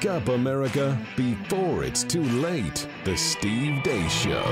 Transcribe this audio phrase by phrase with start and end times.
[0.00, 2.88] Wake up, America, before it's too late.
[3.04, 4.42] The Steve Deace Show.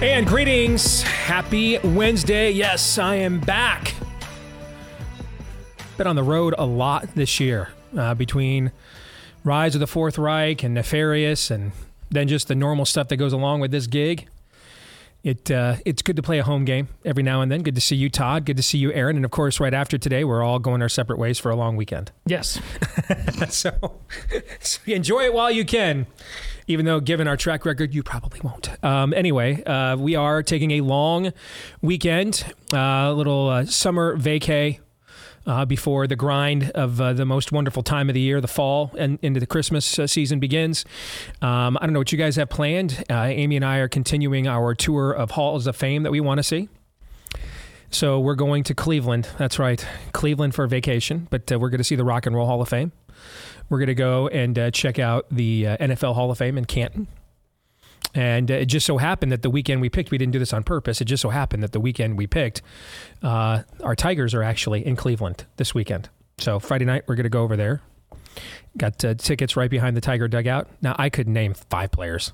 [0.00, 1.02] And greetings.
[1.02, 2.52] Happy Wednesday.
[2.52, 3.96] Yes, I am back.
[5.96, 8.70] Been on the road a lot this year uh, between
[9.42, 11.72] Rise of the Fourth Reich and Nefarious and
[12.10, 14.28] then just the normal stuff that goes along with this gig.
[15.26, 17.64] It uh, it's good to play a home game every now and then.
[17.64, 18.44] Good to see you, Todd.
[18.44, 19.16] Good to see you, Aaron.
[19.16, 21.74] And of course, right after today, we're all going our separate ways for a long
[21.74, 22.12] weekend.
[22.26, 22.60] Yes.
[23.48, 23.72] so,
[24.60, 26.06] so enjoy it while you can,
[26.68, 28.70] even though given our track record, you probably won't.
[28.84, 31.32] Um, anyway, uh, we are taking a long
[31.82, 34.78] weekend, uh, a little uh, summer vacay
[35.46, 38.90] uh, before the grind of uh, the most wonderful time of the year, the fall,
[38.98, 40.84] and into the Christmas uh, season begins.
[41.40, 43.04] Um, I don't know what you guys have planned.
[43.08, 46.38] Uh, Amy and I are continuing our tour of Halls of Fame that we want
[46.38, 46.68] to see.
[47.90, 49.28] So we're going to Cleveland.
[49.38, 51.28] That's right, Cleveland for vacation.
[51.30, 52.92] But uh, we're going to see the Rock and Roll Hall of Fame.
[53.68, 57.08] We're going to go and uh, check out the NFL Hall of Fame in Canton.
[58.16, 60.64] And it just so happened that the weekend we picked, we didn't do this on
[60.64, 61.02] purpose.
[61.02, 62.62] It just so happened that the weekend we picked,
[63.22, 66.08] uh, our Tigers are actually in Cleveland this weekend.
[66.38, 67.82] So Friday night, we're going to go over there.
[68.78, 70.66] Got uh, tickets right behind the Tiger dugout.
[70.80, 72.32] Now, I could name five players.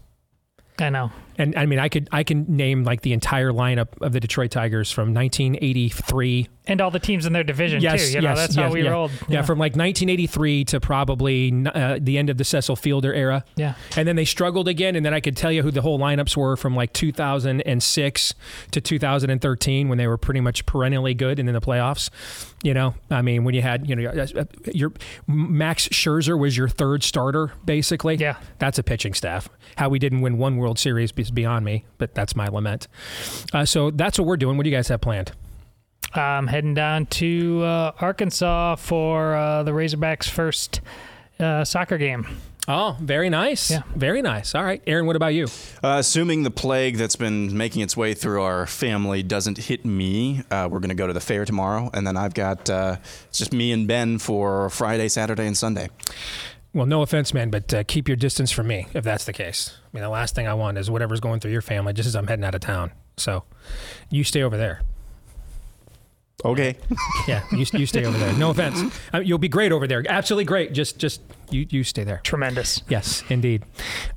[0.79, 1.11] I know.
[1.39, 4.51] And I mean, I could I can name like the entire lineup of the Detroit
[4.51, 8.15] Tigers from 1983 and all the teams in their division yes, too.
[8.15, 8.91] You know, yes, that's yes, how we yeah.
[8.91, 9.11] rolled.
[9.29, 9.43] Yeah.
[9.43, 13.45] from like 1983 to probably uh, the end of the Cecil Fielder era.
[13.57, 13.75] Yeah.
[13.97, 16.37] And then they struggled again, and then I could tell you who the whole lineups
[16.37, 18.35] were from like 2006
[18.71, 22.11] to 2013 when they were pretty much perennially good and in the playoffs.
[22.63, 24.93] You know, I mean, when you had you know uh, your
[25.27, 28.17] Max Scherzer was your third starter basically.
[28.17, 28.37] Yeah.
[28.59, 29.49] That's a pitching staff.
[29.77, 32.89] How we didn't win one World Series is beyond me, but that's my lament.
[33.53, 34.57] Uh, so that's what we're doing.
[34.57, 35.33] What do you guys have planned?
[36.15, 40.81] I'm heading down to uh, Arkansas for uh, the Razorbacks' first
[41.41, 42.27] uh, soccer game.
[42.69, 43.73] Oh, very nice.
[43.73, 43.83] Yeah.
[43.97, 44.55] Very nice.
[44.55, 44.81] All right.
[44.87, 45.47] Aaron, what about you?
[45.83, 50.43] Uh, assuming the plague that's been making its way through our family doesn't hit me,
[50.49, 52.97] uh, we're going to go to the fair tomorrow, and then I've got uh,
[53.29, 55.89] it's just me and Ben for Friday, Saturday, and Sunday.
[56.75, 59.77] Well, no offense, man, but uh, keep your distance from me if that's the case.
[59.85, 62.17] I mean, the last thing I want is whatever's going through your family just as
[62.17, 62.93] I'm heading out of town.
[63.19, 63.45] So
[64.11, 64.81] you stay over there.
[66.45, 66.77] Okay.
[67.29, 68.33] Yeah, you, you stay over there.
[68.33, 68.83] No offense.
[69.13, 70.03] I mean, you'll be great over there.
[70.09, 70.73] Absolutely great.
[70.73, 72.21] Just just you you stay there.
[72.25, 72.83] Tremendous.
[72.89, 73.63] Yes, indeed.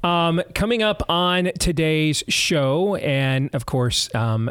[0.04, 4.50] Um, coming up on today's show, and of course, um,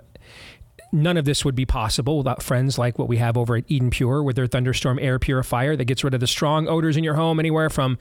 [0.95, 3.91] none of this would be possible without friends like what we have over at Eden
[3.91, 7.15] Pure with their Thunderstorm air purifier that gets rid of the strong odors in your
[7.15, 7.99] home, anywhere from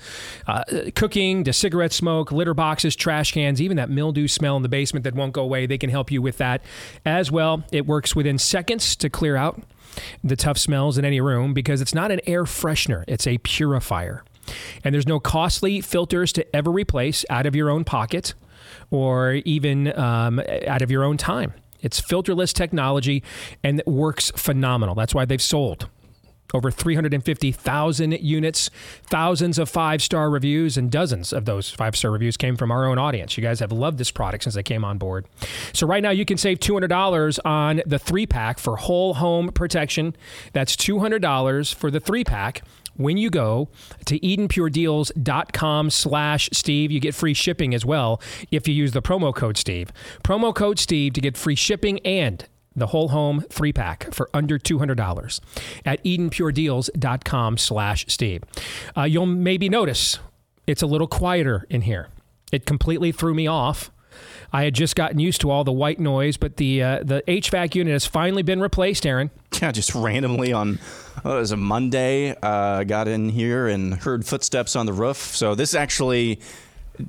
[0.48, 0.64] uh,
[0.96, 5.03] cooking to cigarette smoke, litter boxes, trash cans, even that mildew smell in the basement
[5.03, 5.66] that won't go away.
[5.66, 6.62] They can help you with that
[7.06, 7.64] as well.
[7.72, 9.62] It works within seconds to clear out
[10.24, 14.24] the tough smells in any room because it's not an air freshener, it's a purifier.
[14.84, 18.34] And there's no costly filters to ever replace out of your own pocket
[18.92, 21.53] or even um, out of your own time.
[21.84, 23.22] It's filterless technology
[23.64, 24.96] and it works phenomenal.
[24.96, 25.88] That's why they've sold
[26.54, 28.70] over 350,000 units,
[29.04, 32.86] thousands of five star reviews, and dozens of those five star reviews came from our
[32.86, 33.36] own audience.
[33.38, 35.26] You guys have loved this product since they came on board.
[35.74, 40.16] So, right now, you can save $200 on the three pack for whole home protection.
[40.54, 42.62] That's $200 for the three pack
[42.96, 43.70] when you go
[44.06, 48.22] to edenpuredeals.com slash steve you get free shipping as well
[48.52, 49.92] if you use the promo code steve.
[50.24, 54.58] Promo code steve to get free shipping and the whole home three pack for under
[54.58, 55.40] $200
[55.86, 58.44] at edenpuredeals.com slash steve.
[58.97, 60.20] Uh, you'll maybe notice
[60.66, 62.08] it's a little quieter in here.
[62.52, 63.91] It completely threw me off
[64.55, 67.73] I had just gotten used to all the white noise, but the uh, the HVAC
[67.73, 69.32] unit has finally been replaced, Aaron.
[69.61, 70.78] Yeah, just randomly on
[71.26, 72.35] oh, it was a Monday.
[72.41, 75.17] Uh, got in here and heard footsteps on the roof.
[75.17, 76.40] So this actually,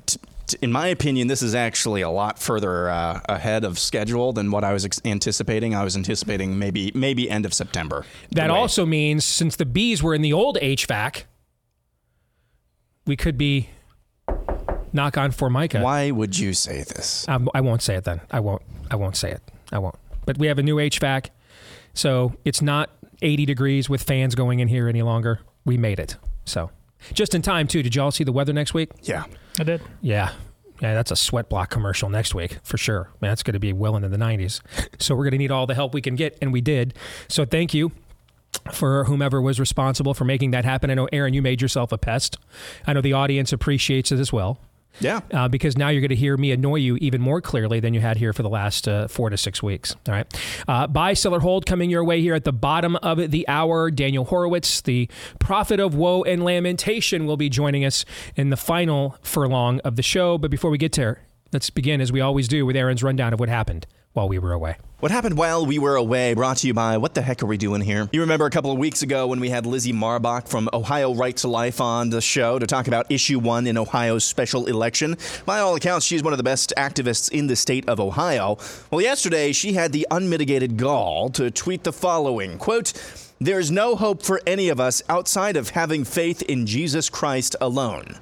[0.07, 4.33] t- t- in my opinion, this is actually a lot further uh, ahead of schedule
[4.33, 5.75] than what I was ex- anticipating.
[5.75, 8.07] I was anticipating maybe maybe end of September.
[8.31, 11.25] That also means since the bees were in the old HVAC,
[13.07, 13.69] we could be
[14.95, 15.81] knock on Formica.
[15.83, 17.29] Why would you say this?
[17.29, 18.21] Um, I won't say it then.
[18.31, 18.63] I won't.
[18.91, 19.43] I won't say it.
[19.73, 19.97] I won't.
[20.25, 21.29] But we have a new HVAC,
[21.93, 25.41] so it's not 80 degrees with fans going in here any longer.
[25.67, 26.17] we made it.
[26.45, 26.71] So
[27.13, 27.83] just in time too.
[27.83, 28.91] Did y'all see the weather next week?
[29.03, 29.25] Yeah.
[29.59, 29.83] I did.
[30.01, 30.33] Yeah.
[30.81, 33.09] Yeah, that's a sweat block commercial next week for sure.
[33.21, 34.61] Man, that's going to be well into the 90s.
[34.99, 36.95] So we're going to need all the help we can get, and we did.
[37.29, 37.93] So thank you
[38.73, 40.91] for whomever was responsible for making that happen.
[40.91, 42.39] I know, Aaron, you made yourself a pest.
[42.87, 44.59] I know the audience appreciates it as well.
[45.01, 45.21] Yeah.
[45.33, 48.01] Uh, because now you're going to hear me annoy you even more clearly than you
[48.01, 49.95] had here for the last uh, four to six weeks.
[50.09, 50.27] All right.
[50.69, 53.91] Uh, buy, sell, or hold coming your way here at the bottom of the hour.
[53.91, 55.09] Daniel Horowitz, the
[55.39, 58.05] prophet of woe and lamentation, will be joining us
[58.37, 60.39] in the final furlong of the show.
[60.39, 63.41] But before we get there, let's begin, as we always do, with Aaron's rundown of
[63.41, 64.77] what happened while we were away.
[65.01, 67.59] What happened while we were away brought to you by What the Heck Are We
[67.59, 68.09] Doing Here?
[68.11, 71.37] You remember a couple of weeks ago when we had Lizzie Marbach from Ohio Right
[71.39, 75.19] to Life on the show to talk about issue one in Ohio's special election.
[75.45, 78.57] By all accounts, she's one of the best activists in the state of Ohio.
[78.91, 82.95] Well, yesterday she had the unmitigated gall to tweet the following quote,
[83.41, 88.21] There's no hope for any of us outside of having faith in Jesus Christ alone.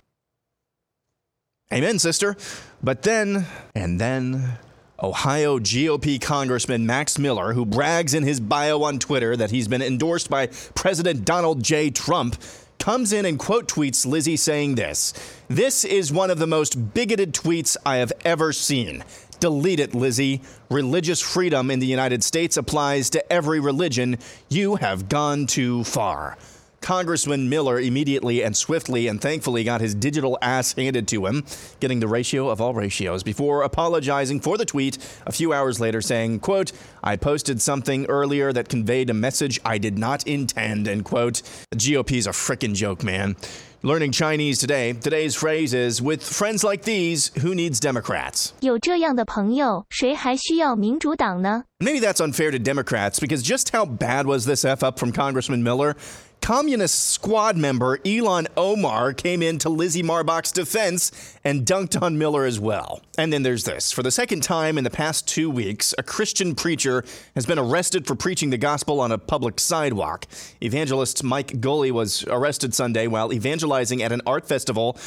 [1.73, 2.37] Amen, sister.
[2.83, 4.59] But then, and then,
[5.03, 9.83] Ohio GOP Congressman Max Miller, who brags in his bio on Twitter that he's been
[9.83, 10.47] endorsed by
[10.77, 11.91] President Donald J.
[11.91, 12.37] Trump,
[12.79, 15.13] comes in and quote tweets Lizzie saying this
[15.49, 19.03] This is one of the most bigoted tweets I have ever seen.
[19.41, 20.41] Delete it, Lizzie.
[20.71, 24.19] Religious freedom in the United States applies to every religion.
[24.49, 26.39] You have gone too far.
[26.82, 31.44] Congressman Miller immediately and swiftly and thankfully got his digital ass handed to him,
[31.80, 36.02] getting the ratio of all ratios before apologizing for the tweet a few hours later
[36.02, 36.72] saying, quote,
[37.04, 41.42] I posted something earlier that conveyed a message I did not intend, end quote.
[41.72, 43.36] The GOP's a frickin' joke, man.
[43.84, 44.94] Learning Chinese today.
[44.94, 48.54] Today's phrase is with friends like these, who needs Democrats?
[48.60, 51.64] 有这样的朋友，谁还需要民主党呢？
[51.80, 55.64] Maybe that's unfair to Democrats because just how bad was this F up from Congressman
[55.64, 55.96] Miller?
[56.43, 61.13] Communist squad member Ilhan Omar came in to Lizzie Marbach's defense
[61.45, 63.01] and dunked on Miller as well.
[63.17, 63.93] And then there's this.
[63.93, 67.05] For the second time in the past two weeks, a Christian preacher
[67.37, 70.27] has been arrested for preaching the gospel on a public sidewalk.
[70.61, 74.99] Evangelist Mike Gully was arrested Sunday while evangelizing at an art festival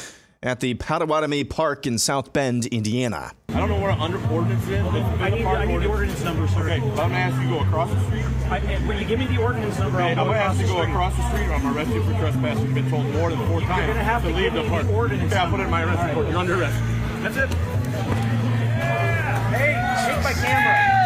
[0.42, 3.32] at the Potawatomi Park in South Bend, Indiana.
[3.48, 4.84] I don't know where an under ordinance is.
[4.84, 6.60] I need, I need the ordinance number, sir.
[6.68, 8.24] Okay, but I'm gonna ask you to go across the street.
[8.50, 10.60] I, eh, when you give me the ordinance number, Okay, I'll I'm gonna across ask
[10.60, 10.92] you to go street.
[10.92, 12.64] across the street, or I'm gonna arrest you for trespassing.
[12.66, 14.70] You've been told more than four times gonna have to leave give me the the
[14.70, 14.86] park.
[14.90, 16.08] ordinance Okay, I'll put it in my arrest number.
[16.14, 16.28] report.
[16.30, 16.76] You're under arrest.
[17.22, 17.48] That's it.
[19.56, 19.72] Hey,
[20.14, 21.05] take my camera.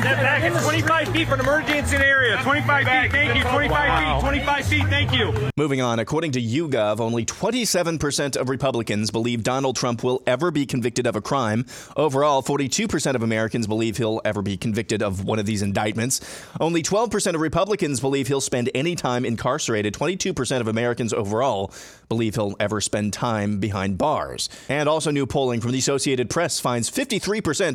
[0.00, 0.42] Step back.
[0.42, 2.42] It's 25 feet from the emergency area.
[2.42, 3.12] 25 feet.
[3.12, 3.42] Thank you.
[3.44, 4.20] 25 feet.
[4.20, 4.84] 25 feet.
[4.86, 5.50] Thank you.
[5.56, 10.66] Moving on, according to YouGov, only 27% of Republicans believe Donald Trump will ever be
[10.66, 11.66] convicted of a crime.
[11.96, 16.20] Overall, 42% of Americans believe he'll ever be convicted of one of these indictments.
[16.60, 19.94] Only 12% of Republicans believe he'll spend any time incarcerated.
[19.94, 21.72] 22% of Americans overall
[22.08, 24.48] believe he'll ever spend time behind bars.
[24.68, 27.67] And also, new polling from the Associated Press finds 53%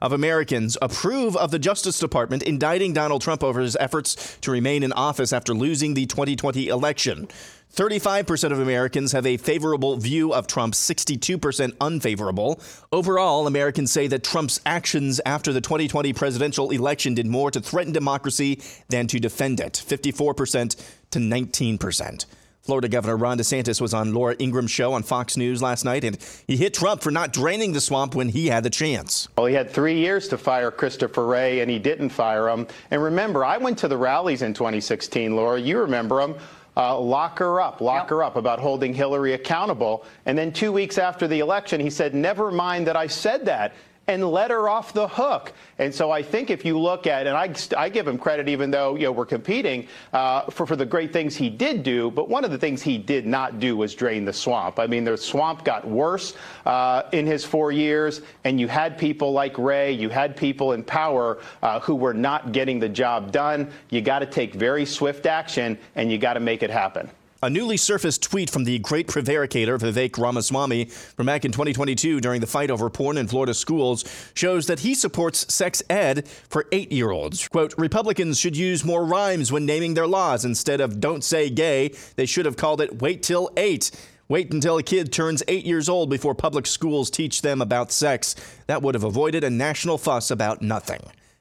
[0.00, 4.82] of Americans approve of the Justice Department indicting Donald Trump over his efforts to remain
[4.82, 7.28] in office after losing the 2020 election.
[7.74, 12.60] 35% of Americans have a favorable view of Trump, 62% unfavorable.
[12.90, 17.92] Overall, Americans say that Trump's actions after the 2020 presidential election did more to threaten
[17.92, 20.76] democracy than to defend it, 54%
[21.10, 22.24] to 19%.
[22.62, 26.18] Florida Governor Ron DeSantis was on Laura Ingraham's show on Fox News last night, and
[26.46, 29.28] he hit Trump for not draining the swamp when he had the chance.
[29.38, 32.66] Well, he had three years to fire Christopher Wray, and he didn't fire him.
[32.90, 35.58] And remember, I went to the rallies in 2016, Laura.
[35.58, 36.36] You remember them.
[36.76, 40.04] Uh, lock her up, lock her up about holding Hillary accountable.
[40.26, 43.74] And then two weeks after the election, he said, Never mind that I said that.
[44.10, 45.52] And let her off the hook.
[45.78, 48.68] And so I think if you look at, and I, I give him credit, even
[48.68, 52.10] though you know we're competing uh, for for the great things he did do.
[52.10, 54.80] But one of the things he did not do was drain the swamp.
[54.80, 56.34] I mean, the swamp got worse
[56.66, 60.82] uh, in his four years, and you had people like Wray, you had people in
[60.82, 63.70] power uh, who were not getting the job done.
[63.90, 67.08] You got to take very swift action, and you got to make it happen.
[67.42, 72.42] A newly surfaced tweet from the great prevaricator Vivek Ramaswamy from back in 2022 during
[72.42, 74.04] the fight over porn in Florida schools
[74.34, 77.48] shows that he supports sex ed for eight year olds.
[77.48, 80.44] Quote Republicans should use more rhymes when naming their laws.
[80.44, 83.90] Instead of don't say gay, they should have called it wait till eight.
[84.28, 88.36] Wait until a kid turns eight years old before public schools teach them about sex.
[88.66, 91.00] That would have avoided a national fuss about nothing.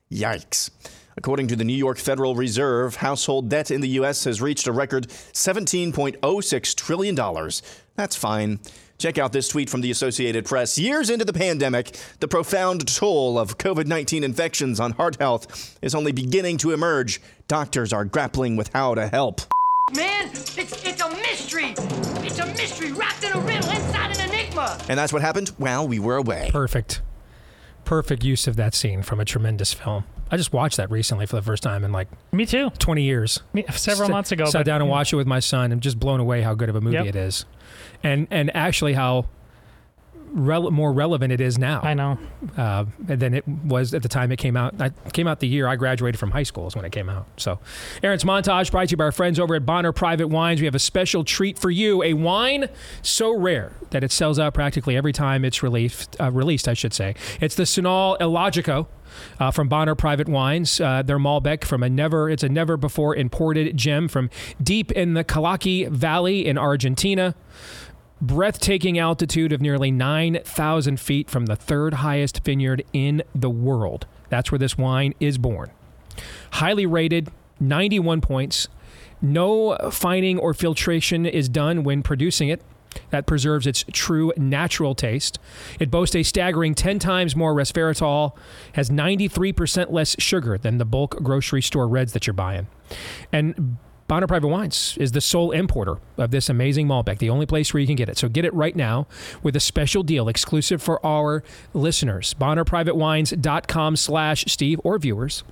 [0.10, 0.70] Yikes.
[1.20, 4.24] According to the New York Federal Reserve, household debt in the U.S.
[4.24, 7.50] has reached a record $17.06 trillion.
[7.98, 8.62] That's fine.
[8.98, 10.78] Check out this tweet from the Associated Press.
[10.78, 15.94] Years into the pandemic, the profound toll of COVID 19 infections on heart health is
[15.94, 17.20] only beginning to emerge.
[17.50, 19.42] Doctors are grappling with how to help.
[19.94, 21.74] Man, it's it's a mystery.
[22.26, 24.80] It's a mystery wrapped in a riddle inside an enigma.
[24.88, 26.50] And that's what happened while we were away.
[26.50, 27.02] Perfect.
[27.90, 30.04] Perfect use of that scene from a tremendous film.
[30.30, 32.70] I just watched that recently for the first time in like Me too.
[32.78, 33.40] 20 years.
[33.52, 34.46] Me- Several Sat- months ago.
[34.46, 36.76] Sat down and watched it with my son and just blown away how good of
[36.76, 37.06] a movie Yep.
[37.08, 37.46] it is.
[38.04, 39.26] And and actually how
[40.34, 41.82] rele- more relevant it is now.
[41.84, 42.18] I know.
[42.58, 44.80] uh, than it was at the time it came out.
[44.80, 47.28] I came out the year I graduated from high school is when it came out.
[47.38, 47.60] So,
[48.04, 50.60] Aaron's montage brought to you by our friends over at Bonner Private Wines.
[50.62, 52.70] We have a special treat for you: a wine
[53.02, 56.16] so rare that it sells out practically every time it's released.
[56.20, 57.16] Uh, released, I should say.
[57.42, 58.88] It's the Sonal Illogico.
[59.40, 63.16] Uh, from Bonner Private Wines, uh, their Malbec from a never it's a never before
[63.16, 64.30] imported gem from
[64.62, 67.34] deep in the Calchaquí Valley in Argentina
[68.22, 74.06] breathtaking altitude of nearly 9,000 feet from the third highest vineyard in the world.
[74.30, 75.72] That's where this wine is born.
[76.54, 78.68] Highly rated, 91 points.
[79.22, 82.62] No fining or filtration is done when producing it.
[83.12, 85.40] That preserves its true natural taste.
[85.80, 88.36] It boasts a staggering 10 times more resveratrol,
[88.74, 92.68] has 93% less sugar than the bulk grocery store reds that you're buying.
[93.32, 93.78] And
[94.10, 97.80] Bonner Private Wines is the sole importer of this amazing Malbec, the only place where
[97.80, 98.18] you can get it.
[98.18, 99.06] So get it right now
[99.44, 101.44] with a special deal exclusive for our
[101.76, 102.34] listeners.
[102.34, 105.44] BonnerPrivateWines.com slash Steve or viewers.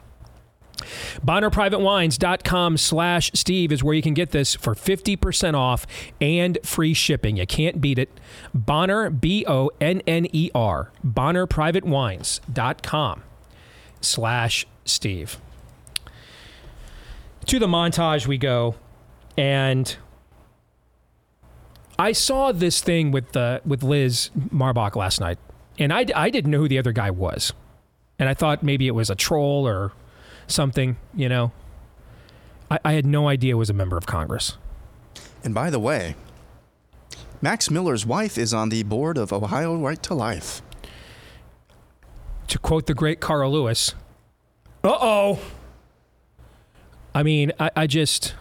[1.23, 5.85] BonnerPrivateWines.com slash Steve is where you can get this for 50% off
[6.19, 7.37] and free shipping.
[7.37, 8.09] You can't beat it.
[8.55, 13.23] Bonner, B O N N E R, BonnerPrivateWines.com
[14.01, 15.37] slash Steve
[17.47, 18.75] to the montage we go
[19.37, 19.97] and
[21.97, 25.39] I saw this thing with the with Liz Marbach last night
[25.79, 27.53] and I, I didn't know who the other guy was.
[28.19, 29.93] And I thought maybe it was a troll or
[30.47, 31.51] something you know?
[32.69, 34.57] I, I had no idea it was a member of Congress.
[35.43, 36.15] And by the way,
[37.41, 40.61] Max Miller's wife is on the board of Ohio Right to Life.
[42.47, 43.93] to quote the great Carl Lewis
[44.83, 45.39] uh-oh
[47.17, 48.35] I mean I, I just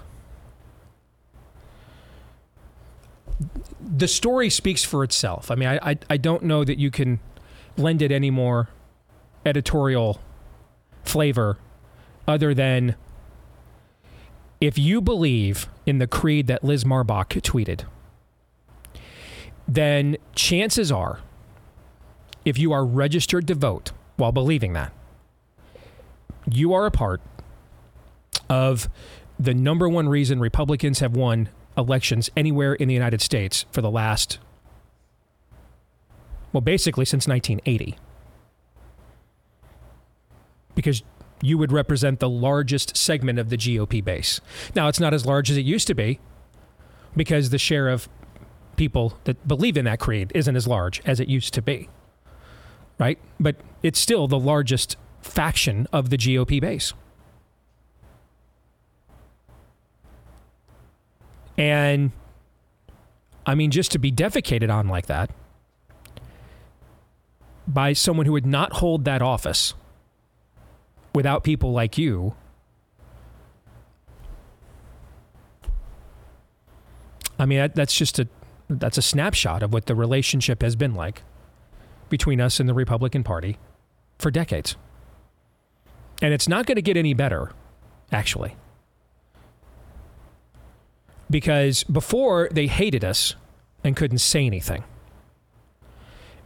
[3.81, 5.51] the story speaks for itself.
[5.51, 7.21] I mean, I, I, I don't know that you can
[7.77, 8.69] lend it any more
[9.45, 10.21] editorial
[11.05, 11.57] flavor
[12.27, 12.97] other than
[14.61, 17.85] if you believe in the creed that Liz Marbach tweeted,
[19.69, 21.21] then chances are,
[22.45, 24.93] if you are registered to vote while believing that,
[26.51, 27.21] you are a part
[28.49, 28.89] of
[29.39, 33.91] the number one reason Republicans have won elections anywhere in the United States for the
[33.91, 34.39] last,
[36.53, 37.99] well, basically since 1980.
[40.75, 41.03] Because
[41.43, 44.41] you would represent the largest segment of the GOP base.
[44.75, 46.19] Now, it's not as large as it used to be
[47.15, 48.09] because the share of
[48.77, 51.89] people that believe in that creed isn't as large as it used to be.
[52.99, 53.19] Right?
[53.39, 56.95] But it's still the largest faction of the GOP base.
[61.59, 62.13] And
[63.47, 65.31] I mean, just to be defecated on like that
[67.67, 69.75] by someone who would not hold that office
[71.15, 72.35] without people like you.
[77.39, 78.29] I mean, that, that's just a
[78.69, 81.23] that's a snapshot of what the relationship has been like
[82.09, 83.59] between us and the Republican Party
[84.19, 84.77] for decades.
[86.21, 87.53] And it's not going to get any better,
[88.11, 88.57] actually
[91.31, 93.35] because before they hated us
[93.83, 94.85] and couldn't say anything.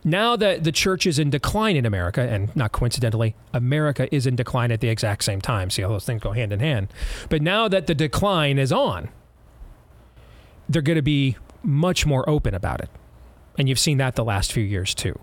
[0.03, 4.35] Now that the church is in decline in America, and not coincidentally, America is in
[4.35, 5.69] decline at the exact same time.
[5.69, 6.89] See how those things go hand in hand.
[7.29, 9.11] But now that the decline is on,
[10.69, 12.89] they're going to be much more open about it.
[13.59, 15.19] And you've seen that the last few years too.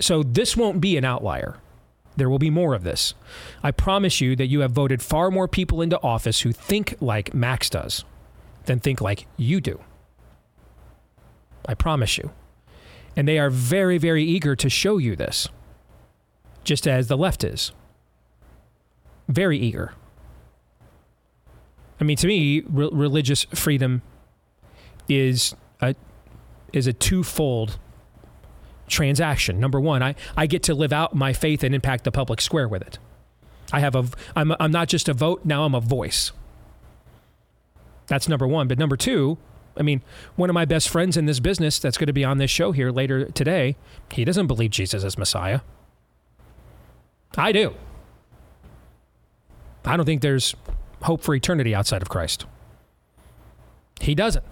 [0.00, 1.58] So this won't be an outlier.
[2.16, 3.14] There will be more of this.
[3.62, 7.34] I promise you that you have voted far more people into office who think like
[7.34, 8.04] Max does
[8.66, 9.80] than think like you do.
[11.66, 12.30] I promise you.
[13.16, 15.48] And they are very, very eager to show you this,
[16.64, 17.72] just as the left is.
[19.28, 19.94] Very eager.
[22.00, 24.02] I mean, to me, re- religious freedom
[25.08, 25.94] is a
[26.72, 27.78] is a twofold
[28.94, 29.60] transaction.
[29.60, 32.68] Number one, I, I get to live out my faith and impact the public square
[32.68, 32.98] with it.
[33.72, 36.32] I have a I'm I'm not just a vote, now I'm a voice.
[38.06, 38.68] That's number one.
[38.68, 39.38] But number two,
[39.76, 40.02] I mean,
[40.36, 42.72] one of my best friends in this business that's going to be on this show
[42.72, 43.76] here later today,
[44.12, 45.60] he doesn't believe Jesus is Messiah.
[47.36, 47.74] I do.
[49.84, 50.54] I don't think there's
[51.02, 52.46] hope for eternity outside of Christ.
[54.00, 54.44] He doesn't.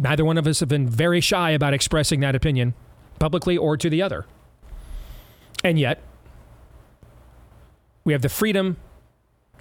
[0.00, 2.72] Neither one of us have been very shy about expressing that opinion
[3.18, 4.24] publicly or to the other.
[5.62, 6.02] And yet,
[8.02, 8.78] we have the freedom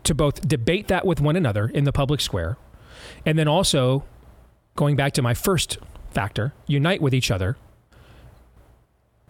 [0.04, 2.58] to both debate that with one another in the public square
[3.26, 4.06] and then also
[4.78, 5.78] going back to my first
[6.12, 7.58] factor, unite with each other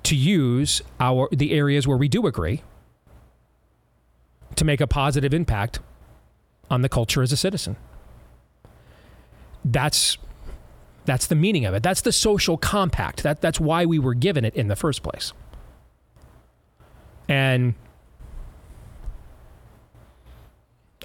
[0.03, 2.61] to use our the areas where we do agree
[4.55, 5.79] to make a positive impact
[6.69, 7.77] on the culture as a citizen.
[9.65, 10.17] That's
[11.09, 11.81] that's the meaning of it.
[11.81, 13.23] That's the social compact.
[13.23, 15.33] That that's why we were given it in the first place.
[17.27, 17.73] And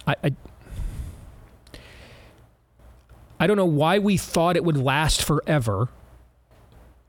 [0.07, 0.33] I, I
[3.41, 5.89] I don't know why we thought it would last forever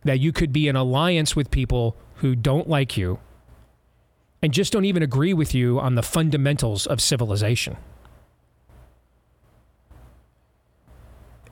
[0.03, 3.19] that you could be in alliance with people who don't like you
[4.41, 7.77] and just don't even agree with you on the fundamentals of civilization.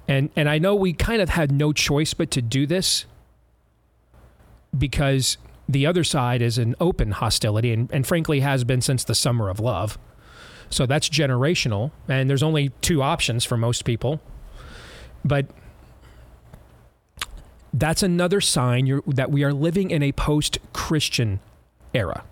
[0.08, 3.06] And and I know we kind of had no choice but to do this
[4.78, 9.16] because the other side is an open hostility and, and frankly has been since the
[9.16, 9.98] summer of love.
[10.70, 14.20] So that's generational and there's only two options for most people.
[15.24, 15.46] But
[17.74, 21.40] that's another sign that we are living in a post-Christian
[21.94, 22.24] era.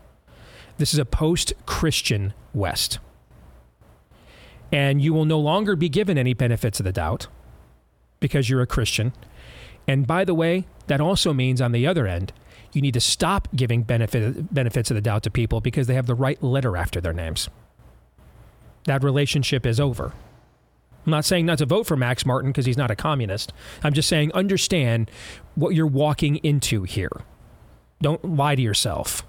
[0.78, 3.00] This is a post-Christian West.
[4.72, 7.28] And you will no longer be given any benefits of the doubt
[8.22, 9.12] because you're a Christian.
[9.86, 12.32] And by the way, that also means on the other end,
[12.72, 16.08] you need to stop giving benefit, benefits of the doubt to people because they have
[16.08, 17.50] the right letter after their names.
[18.86, 20.14] That relationship is over.
[21.06, 23.52] I'm not saying not to vote for Max Martin because he's not a communist.
[23.84, 25.10] I'm just saying understand
[25.56, 27.12] what you're walking into here.
[28.02, 29.24] Don't lie to yourself.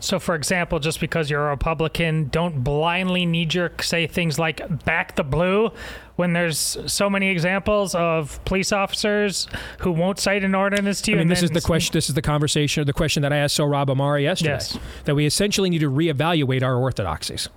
[0.00, 4.84] So, for example, just because you're a Republican, don't blindly knee jerk say things like
[4.84, 5.70] back the blue
[6.16, 9.46] when there's so many examples of police officers
[9.80, 11.18] who won't cite an ordinance to you.
[11.18, 13.36] I mean, this is the question, this is the conversation or the question that I
[13.36, 14.52] asked Sohrab Ahmari yesterday.
[14.52, 14.78] Yes.
[15.04, 17.48] That we essentially need to reevaluate our orthodoxies.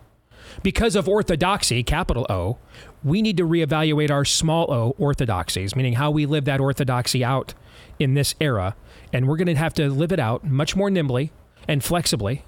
[0.62, 2.58] Because of orthodoxy, capital O,
[3.04, 7.54] we need to reevaluate our small o orthodoxies, meaning how we live that orthodoxy out
[8.00, 8.76] in this era.
[9.12, 11.32] And we're going to have to live it out much more nimbly
[11.68, 12.44] and flexibly,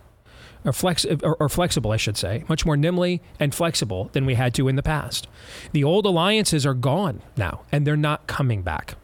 [0.64, 4.34] or, flex, or, or, flexible, I should say, much more nimbly and flexible than we
[4.34, 5.28] had to in the past.
[5.74, 8.96] The old alliances are gone now, and they're not coming back.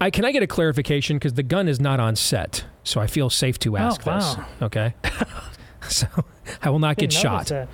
[0.00, 1.16] I, can I get a clarification?
[1.16, 4.10] Because the gun is not on set, so I feel safe to oh, ask oh,
[4.10, 4.18] wow.
[4.18, 4.62] this.
[4.62, 4.94] Okay.
[5.88, 6.06] so
[6.62, 7.46] I will not get shot.
[7.46, 7.68] That.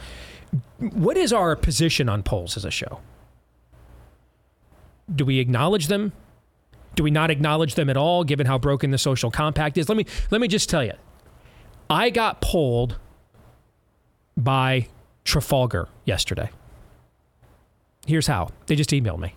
[0.78, 3.00] What is our position on polls as a show?
[5.12, 6.12] Do we acknowledge them?
[6.94, 9.88] Do we not acknowledge them at all, given how broken the social compact is?
[9.88, 10.94] Let me let me just tell you,
[11.88, 12.98] I got polled
[14.36, 14.88] by
[15.24, 16.50] Trafalgar yesterday.
[18.06, 18.50] Here's how.
[18.66, 19.34] They just emailed me.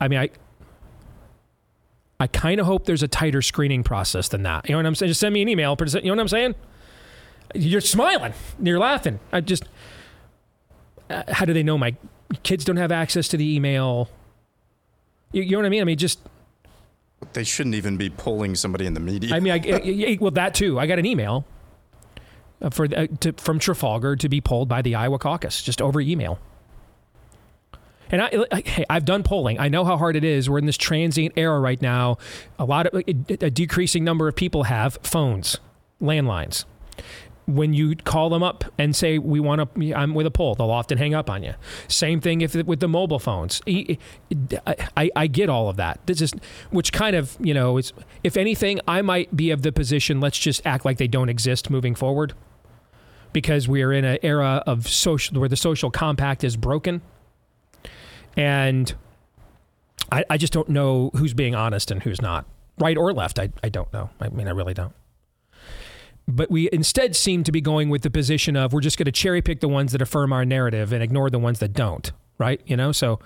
[0.00, 0.30] I mean, I
[2.18, 4.68] I kind of hope there's a tighter screening process than that.
[4.68, 5.08] You know what I'm saying?
[5.08, 5.76] Just send me an email.
[5.78, 6.54] You know what I'm saying?
[7.54, 8.34] You're smiling.
[8.62, 9.20] You're laughing.
[9.32, 9.64] I just.
[11.10, 11.94] Uh, how do they know my
[12.44, 14.08] kids don't have access to the email?
[15.32, 15.82] You, you know what I mean?
[15.82, 16.20] I mean, just.
[17.32, 19.34] They shouldn't even be polling somebody in the media.
[19.34, 19.56] I mean, I,
[20.12, 20.78] I, well, that too.
[20.78, 21.44] I got an email
[22.70, 26.38] for uh, to, from Trafalgar to be polled by the Iowa caucus just over email.
[28.12, 29.58] And I, I, hey, I've done polling.
[29.60, 30.50] I know how hard it is.
[30.50, 32.18] We're in this transient era right now.
[32.58, 35.58] A lot of a decreasing number of people have phones,
[36.02, 36.64] landlines.
[37.54, 40.70] When you call them up and say we want to, I'm with a poll, they'll
[40.70, 41.54] often hang up on you.
[41.88, 43.60] Same thing if with the mobile phones.
[43.66, 43.98] I,
[44.96, 46.00] I, I get all of that.
[46.06, 46.32] This is
[46.70, 50.20] which kind of you know is if anything, I might be of the position.
[50.20, 52.34] Let's just act like they don't exist moving forward,
[53.32, 57.00] because we are in an era of social where the social compact is broken
[58.36, 58.94] and
[60.10, 62.44] I, I just don't know who's being honest and who's not.
[62.78, 64.10] Right or left, I, I don't know.
[64.20, 64.92] I mean, I really don't.
[66.30, 69.12] But we instead seem to be going with the position of we're just going to
[69.12, 72.60] cherry pick the ones that affirm our narrative and ignore the ones that don't, right?
[72.66, 73.20] You know, so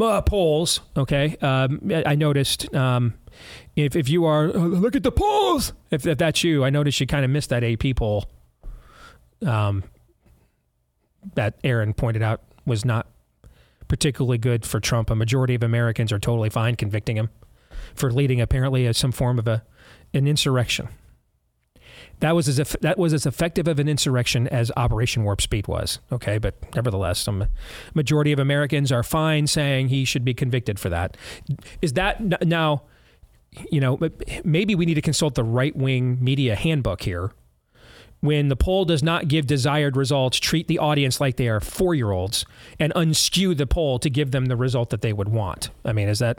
[0.00, 1.36] uh, polls, okay.
[1.42, 3.14] Um, I noticed um,
[3.76, 7.06] if, if you are, look at the polls, if, if that's you, I noticed you
[7.06, 8.26] kind of missed that AP poll
[9.46, 9.84] um,
[11.34, 13.08] that Aaron pointed out was not
[13.88, 15.10] particularly good for Trump.
[15.10, 17.28] A majority of Americans are totally fine convicting him
[17.94, 19.62] for leading apparently as some form of a
[20.14, 20.88] an insurrection.
[22.22, 25.66] That was as eff- that was as effective of an insurrection as Operation Warp Speed
[25.66, 25.98] was.
[26.12, 27.48] Okay, but nevertheless, some
[27.94, 31.16] majority of Americans are fine saying he should be convicted for that.
[31.82, 32.84] Is that now?
[33.72, 33.98] You know,
[34.44, 37.32] maybe we need to consult the right wing media handbook here.
[38.20, 41.92] When the poll does not give desired results, treat the audience like they are four
[41.92, 42.46] year olds
[42.78, 45.70] and unskew the poll to give them the result that they would want.
[45.84, 46.38] I mean, is that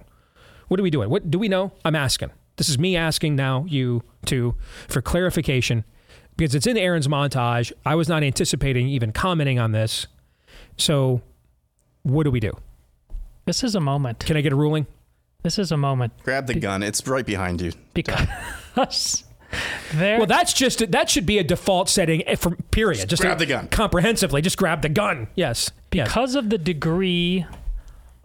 [0.69, 1.09] what are we doing?
[1.09, 1.73] What do we know?
[1.83, 2.31] I'm asking.
[2.57, 4.55] This is me asking now you to
[4.87, 5.83] for clarification
[6.37, 7.71] because it's in Aaron's montage.
[7.85, 10.07] I was not anticipating even commenting on this.
[10.77, 11.21] So,
[12.03, 12.51] what do we do?
[13.45, 14.19] This is a moment.
[14.19, 14.87] Can I get a ruling?
[15.43, 16.13] This is a moment.
[16.23, 16.83] Grab the gun.
[16.83, 17.73] It's right behind you.
[17.93, 18.27] Because
[19.93, 20.17] there.
[20.17, 23.09] Well, that's just that should be a default setting eh, from period.
[23.09, 23.67] Just, grab the gun.
[23.67, 24.41] comprehensively.
[24.41, 25.27] Just grab the gun.
[25.35, 25.71] Yes.
[25.91, 26.07] Yes.
[26.07, 27.45] because of the degree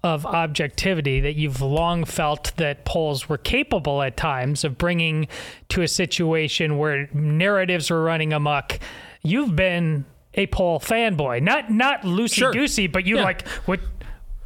[0.04, 5.26] of objectivity that you've long felt that polls were capable at times of bringing
[5.68, 8.78] to a situation where narratives were running amok,
[9.22, 11.42] you've been a poll fanboy.
[11.42, 13.24] Not not loosey goosey, but you Yeah.
[13.24, 13.80] like what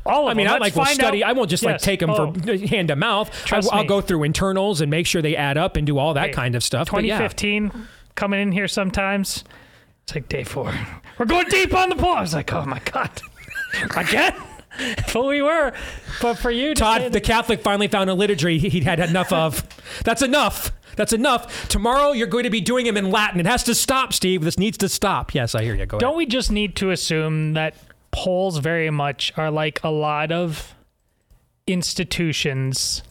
[0.07, 0.57] all of I mean, them.
[0.57, 1.23] I like will study.
[1.23, 1.31] Out.
[1.31, 2.33] I won't just like take them Oh.
[2.33, 3.29] for hand to mouth.
[3.45, 3.87] I, Trust will me.
[3.87, 6.55] go through internals and make sure they add up and do all that Hey, kind
[6.55, 6.91] of stuff.
[6.91, 7.19] But yeah.
[7.19, 9.45] 2015 coming in here sometimes.
[10.05, 10.73] It's like day four.
[11.19, 12.15] We're going deep on the poll.
[12.15, 13.11] I was like, oh my god,
[13.97, 14.35] again.
[15.13, 15.73] but we were.
[16.21, 19.33] But for you, to Todd, the Catholic finally found a liturgy he- he'd had enough
[19.33, 19.67] of.
[20.05, 20.73] That's enough.
[20.97, 21.69] That's enough.
[21.69, 23.41] Tomorrow you're going to be doing him in Latin.
[23.41, 24.43] It has to stop, Steve.
[24.43, 25.35] This needs to stop.
[25.35, 25.87] Yes, I hear you.
[25.87, 26.17] Go Don't ahead.
[26.19, 27.75] we just need to assume that
[28.11, 30.75] polls very much are like a lot of
[31.67, 33.03] institutions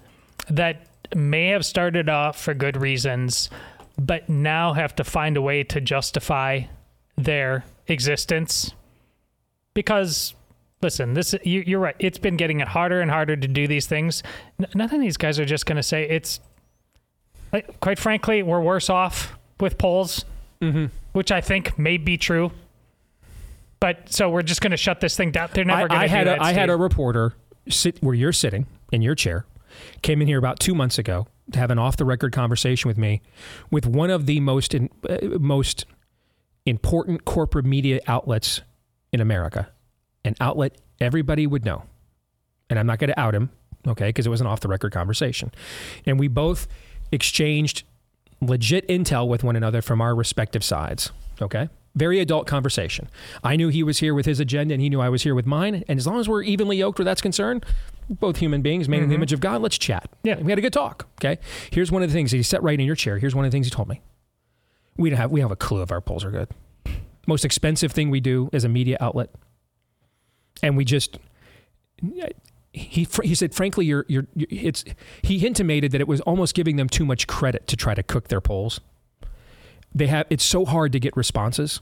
[0.49, 3.49] that may have started off for good reasons,
[3.97, 6.61] but now have to find a way to justify
[7.17, 8.71] their existence?
[9.73, 10.33] Because,
[10.81, 11.95] listen, this you, you're right.
[11.99, 14.23] It's been getting it harder and harder to do these things.
[14.59, 16.39] N- none of these guys are just going to say it's.
[17.53, 20.23] Like, quite frankly, we're worse off with polls,
[21.11, 22.51] which I think may be true.
[23.81, 25.49] But so we're just going to shut this thing down.
[25.53, 26.37] They're never I, going I to had do a.
[26.39, 27.33] I had a reporter
[27.67, 29.45] sit where you're sitting in your chair,
[30.01, 32.97] came in here about two months ago to have an off the record conversation with
[32.97, 33.21] me,
[33.69, 35.85] with one of the most in, uh, most
[36.65, 38.61] important corporate media outlets
[39.11, 39.69] in America,
[40.23, 41.83] an outlet everybody would know,
[42.69, 43.49] and I'm not going to out him,
[43.87, 45.51] okay, because it was an off the record conversation,
[46.05, 46.67] and we both
[47.11, 47.83] exchanged
[48.41, 51.11] legit intel with one another from our respective sides.
[51.41, 51.69] Okay.
[51.93, 53.09] Very adult conversation.
[53.43, 55.45] I knew he was here with his agenda and he knew I was here with
[55.45, 55.83] mine.
[55.87, 57.65] And as long as we're evenly yoked where that's concerned,
[58.09, 59.19] both human beings made in the mm-hmm.
[59.19, 60.09] image of God, let's chat.
[60.23, 60.39] Yeah.
[60.39, 61.07] We had a good talk.
[61.19, 61.39] Okay.
[61.69, 63.17] Here's one of the things he sat right in your chair.
[63.17, 64.01] Here's one of the things he told me.
[64.97, 66.49] We don't have we have a clue if our polls are good.
[67.27, 69.29] Most expensive thing we do is a media outlet.
[70.63, 71.17] And we just
[72.73, 74.85] he he said frankly you're you're it's
[75.21, 78.29] he intimated that it was almost giving them too much credit to try to cook
[78.29, 78.79] their polls.
[79.93, 81.81] They have it's so hard to get responses.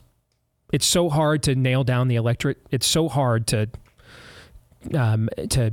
[0.72, 2.58] It's so hard to nail down the electorate.
[2.72, 3.70] It's so hard to
[4.96, 5.72] um, to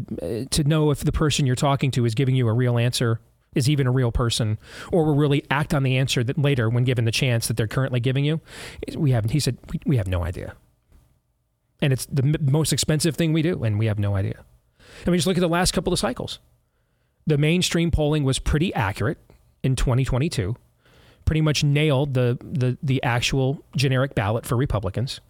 [0.50, 3.20] to know if the person you're talking to is giving you a real answer,
[3.54, 4.58] is even a real person,
[4.92, 7.68] or will really act on the answer that later, when given the chance that they're
[7.68, 8.40] currently giving you.
[8.96, 9.30] We haven't.
[9.30, 10.54] He said we, we have no idea,
[11.80, 14.44] and it's the m- most expensive thing we do, and we have no idea.
[15.06, 16.38] I mean, just look at the last couple of cycles.
[17.26, 19.18] The mainstream polling was pretty accurate
[19.62, 20.56] in 2022.
[21.24, 25.20] Pretty much nailed the the the actual generic ballot for Republicans.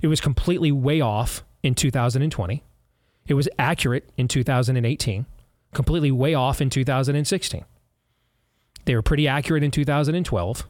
[0.00, 2.62] It was completely way off in 2020.
[3.26, 5.26] It was accurate in 2018,
[5.74, 7.64] completely way off in 2016.
[8.84, 10.68] They were pretty accurate in 2012,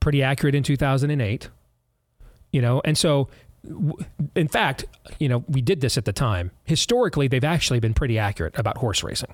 [0.00, 1.48] pretty accurate in 2008.
[2.50, 3.28] You know, and so
[4.34, 4.84] in fact,
[5.18, 6.50] you know, we did this at the time.
[6.64, 9.32] Historically, they've actually been pretty accurate about horse racing,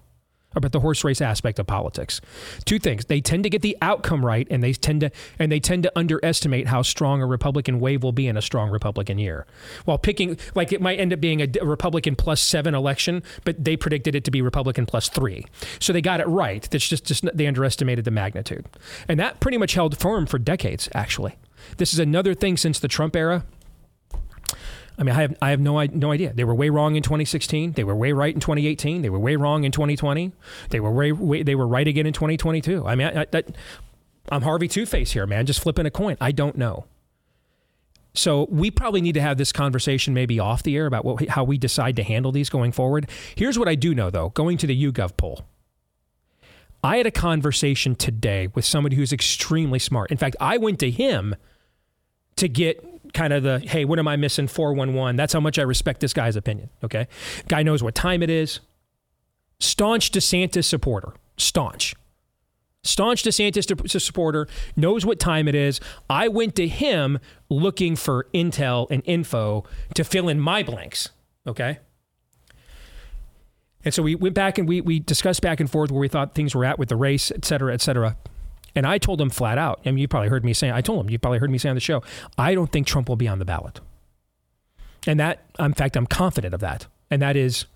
[0.55, 2.21] about the horse race aspect of politics.
[2.67, 5.61] Two things: they tend to get the outcome right, and they tend to and they
[5.61, 9.47] tend to underestimate how strong a Republican wave will be in a strong Republican year.
[9.87, 13.77] While picking, like it might end up being a, Republican plus seven election, but they
[13.77, 15.47] predicted it to be Republican plus three,
[15.81, 16.69] so they got it right.
[16.71, 18.67] That's just just they underestimated the magnitude,
[19.09, 20.91] and that pretty much held firm for decades.
[20.95, 21.37] Actually,
[21.79, 23.47] this is another thing since the Trump era.
[24.99, 26.33] I mean, I have I have no no idea.
[26.33, 27.73] They were way wrong in 2016.
[27.73, 29.03] They were way right in 2018.
[29.03, 30.33] They were way wrong in 2020.
[30.71, 32.85] They were way, way they were right again in 2022.
[32.85, 33.47] I mean, I, I, that,
[34.31, 35.47] I'm Harvey Two Face here, man.
[35.47, 36.17] Just flipping a coin.
[36.21, 36.87] I don't know.
[38.15, 41.45] So we probably need to have this conversation maybe off the air about what, how
[41.45, 43.09] we decide to handle these going forward.
[43.37, 44.31] Here's what I do know though.
[44.31, 45.47] Going to the YouGov poll.
[46.83, 50.11] I had a conversation today with somebody who's extremely smart.
[50.11, 51.37] In fact, I went to him
[52.37, 52.85] to get
[53.15, 55.17] kind of the hey, what am I missing 411?
[55.17, 56.71] That's how much I respect this guy's opinion.
[56.85, 57.09] Okay.
[57.49, 58.61] Guy knows what time it is.
[59.59, 61.15] Staunch DeSantis supporter.
[61.37, 61.95] Staunch.
[62.83, 65.81] staunch DeSantis supporter, knows what time it is.
[66.09, 67.19] I went to him
[67.49, 71.11] looking for intel and info to fill in my blanks.
[71.47, 71.79] Okay.
[73.85, 76.35] And so we went back and we, we discussed back and forth where we thought
[76.35, 78.17] things were at with the race, et cetera, et cetera.
[78.79, 81.05] And I told him flat out, I mean, you probably heard me say, I told
[81.05, 82.01] him, you probably heard me say on the show,
[82.39, 83.81] I don't think Trump will be on the ballot.
[85.05, 86.87] And that, in fact, I'm confident of that.
[87.11, 87.67] And that is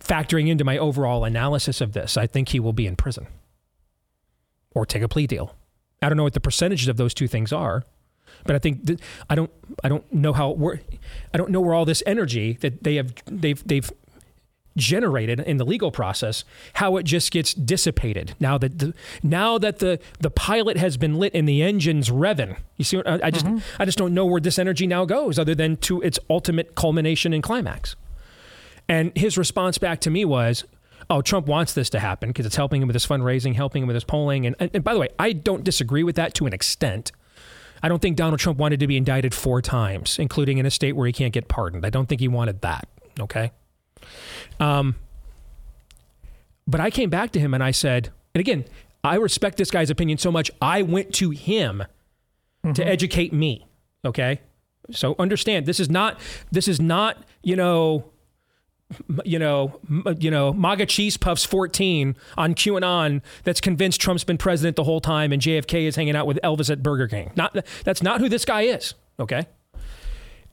[0.00, 2.16] factoring into my overall analysis of this.
[2.16, 3.26] I think he will be in prison
[4.74, 5.54] or take a plea deal.
[6.00, 7.84] I don't know what the percentages of those two things are,
[8.46, 9.50] but I think th- I don't
[9.84, 10.80] I don't know how where
[11.34, 13.92] I don't know where all this energy that they have they've they've
[14.76, 19.78] generated in the legal process how it just gets dissipated now that the, now that
[19.78, 23.30] the the pilot has been lit and the engine's revving you see what, I, I
[23.30, 23.82] just mm-hmm.
[23.82, 27.32] I just don't know where this energy now goes other than to its ultimate culmination
[27.32, 27.96] and climax
[28.88, 30.64] and his response back to me was
[31.08, 33.86] oh, Trump wants this to happen because it's helping him with his fundraising, helping him
[33.86, 34.46] with his polling.
[34.46, 37.12] And, and, and, by the way, I don't disagree with that to an extent.
[37.82, 40.92] I don't think Donald Trump wanted to be indicted four times, including in a state
[40.92, 41.84] where he can't get pardoned.
[41.86, 42.88] I don't think he wanted that.
[43.20, 43.52] Okay.
[44.60, 44.96] Um,
[46.66, 48.64] but I came back to him and I said, and again,
[49.04, 50.50] I respect this guy's opinion so much.
[50.60, 51.84] I went to him
[52.64, 52.72] mm-hmm.
[52.72, 53.66] to educate me.
[54.04, 54.40] Okay.
[54.90, 58.10] So understand this is not, this is not, you know,
[59.24, 59.80] you know,
[60.18, 65.00] you know, MAGA cheese puffs 14 on QAnon that's convinced Trump's been president the whole
[65.00, 67.32] time and JFK is hanging out with Elvis at Burger King.
[67.36, 68.94] Not that's not who this guy is.
[69.18, 69.46] Okay.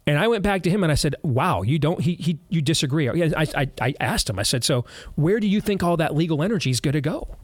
[0.05, 2.61] And I went back to him and I said, "Wow, you don't he he you
[2.61, 4.37] disagree?" I I, I asked him.
[4.37, 4.85] I said, "So
[5.15, 7.37] where do you think all that legal energy is going to go?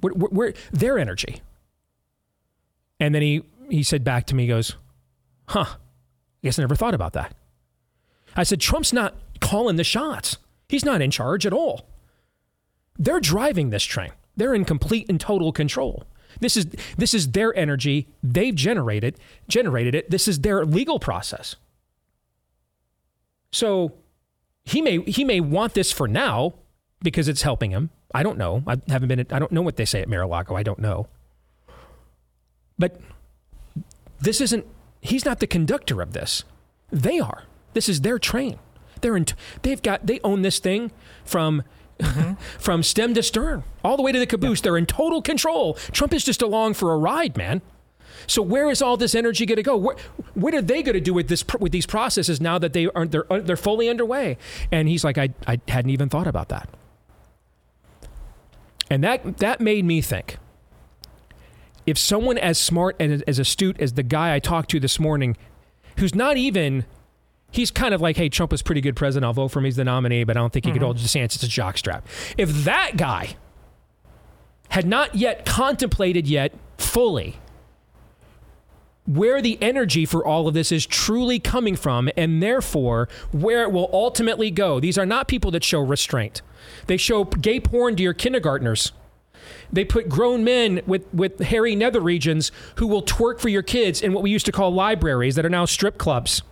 [0.00, 1.42] Where, where, where their energy?"
[3.00, 4.76] And then he he said back to me, he goes,
[5.48, 5.64] "Huh?
[5.66, 5.76] I
[6.42, 7.34] guess I never thought about that."
[8.36, 10.36] I said, "Trump's not calling the shots.
[10.68, 11.88] He's not in charge at all.
[12.98, 14.12] They're driving this train.
[14.36, 16.04] They're in complete and total control.
[16.40, 16.66] This is
[16.98, 18.08] this is their energy.
[18.22, 20.10] They've generated generated it.
[20.10, 21.56] This is their legal process.
[23.52, 23.94] So
[24.64, 26.54] he may he may want this for now
[27.02, 27.90] because it's helping him.
[28.14, 28.62] I don't know.
[28.66, 29.26] I haven't been.
[29.30, 30.56] I don't know what they say at Mar-a-Lago.
[30.56, 31.08] I don't know.
[32.78, 33.00] But
[34.20, 34.66] this isn't.
[35.00, 36.44] He's not the conductor of this.
[36.90, 37.44] They are.
[37.74, 38.58] This is their train.
[39.00, 39.26] They're in,
[39.62, 40.90] they've got they own this thing
[41.24, 41.62] from
[41.98, 42.34] mm-hmm.
[42.58, 44.60] from stem to stern, all the way to the caboose.
[44.60, 44.64] Yeah.
[44.64, 45.74] They're in total control.
[45.92, 47.62] Trump is just along for a ride, man.
[48.26, 49.76] So where is all this energy going to go?
[49.76, 49.98] What,
[50.34, 53.12] what are they going to do with this with these processes now that they aren't
[53.12, 54.36] they're they're fully underway?
[54.70, 56.68] And he's like, I I hadn't even thought about that.
[58.90, 60.38] And that that made me think.
[61.86, 65.36] If someone as smart and as astute as the guy I talked to this morning,
[65.96, 66.84] who's not even
[67.50, 69.24] he's kind of like, hey, Trump was pretty good president.
[69.24, 69.64] I'll vote for him.
[69.64, 70.80] He's the nominee, but I don't think he mm-hmm.
[70.80, 72.02] could hold DeSantis a jockstrap.
[72.36, 73.36] If that guy
[74.70, 77.36] had not yet contemplated yet fully
[79.08, 83.72] where the energy for all of this is truly coming from and therefore where it
[83.72, 84.78] will ultimately go.
[84.78, 86.42] These are not people that show restraint.
[86.86, 88.92] They show gay porn to your kindergartners.
[89.72, 94.02] They put grown men with, with hairy nether regions who will twerk for your kids
[94.02, 96.42] in what we used to call libraries that are now strip clubs.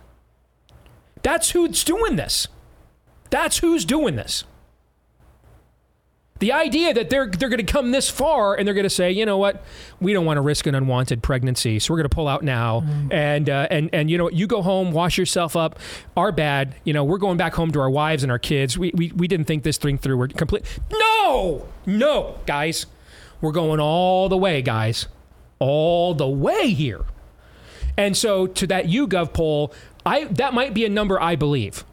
[1.21, 2.47] That's who's doing this.
[3.29, 4.45] That's who's doing this.
[6.39, 9.11] The idea that they're they're going to come this far and they're going to say,
[9.11, 9.63] you know what,
[9.99, 12.81] we don't want to risk an unwanted pregnancy, so we're going to pull out now.
[12.81, 13.13] Mm.
[13.13, 15.79] And uh, and and you know you go home, wash yourself up.
[16.15, 16.75] Our bad.
[16.83, 18.77] You know, we're going back home to our wives and our kids.
[18.77, 20.17] We we, we didn't think this thing through.
[20.17, 20.63] We're complete.
[20.91, 22.85] No, no, guys,
[23.41, 25.07] we're going all the way, guys,
[25.59, 27.05] all the way here.
[27.97, 29.73] And so to that YouGov poll,
[30.05, 31.83] I that might be a number I believe.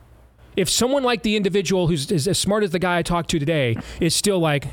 [0.57, 3.77] If someone like the individual who's as smart as the guy I talked to today
[4.01, 4.67] is still like,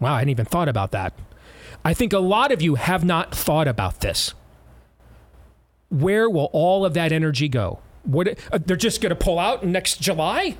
[0.00, 1.12] wow, I hadn't even thought about that.
[1.84, 4.34] I think a lot of you have not thought about this.
[5.90, 7.80] Where will all of that energy go?
[8.04, 10.56] What uh, they're just going to pull out next July?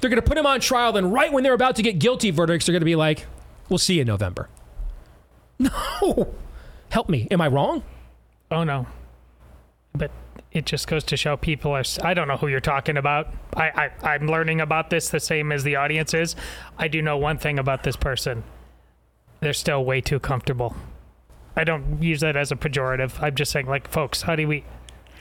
[0.00, 2.30] They're going to put him on trial, then right when they're about to get guilty
[2.30, 3.26] verdicts, they're going to be like,
[3.68, 4.48] "We'll see you in November."
[6.02, 6.34] No,
[6.88, 7.28] help me.
[7.30, 7.82] Am I wrong?
[8.50, 8.86] Oh no,
[9.94, 10.10] but
[10.52, 13.28] it just goes to show people are i don't know who you're talking about.
[13.56, 16.34] I, I i'm learning about this the same as the audience is.
[16.78, 18.42] I do know one thing about this person.
[19.40, 20.76] They're still way too comfortable.
[21.56, 23.22] I don't use that as a pejorative.
[23.22, 24.64] I'm just saying like folks how do we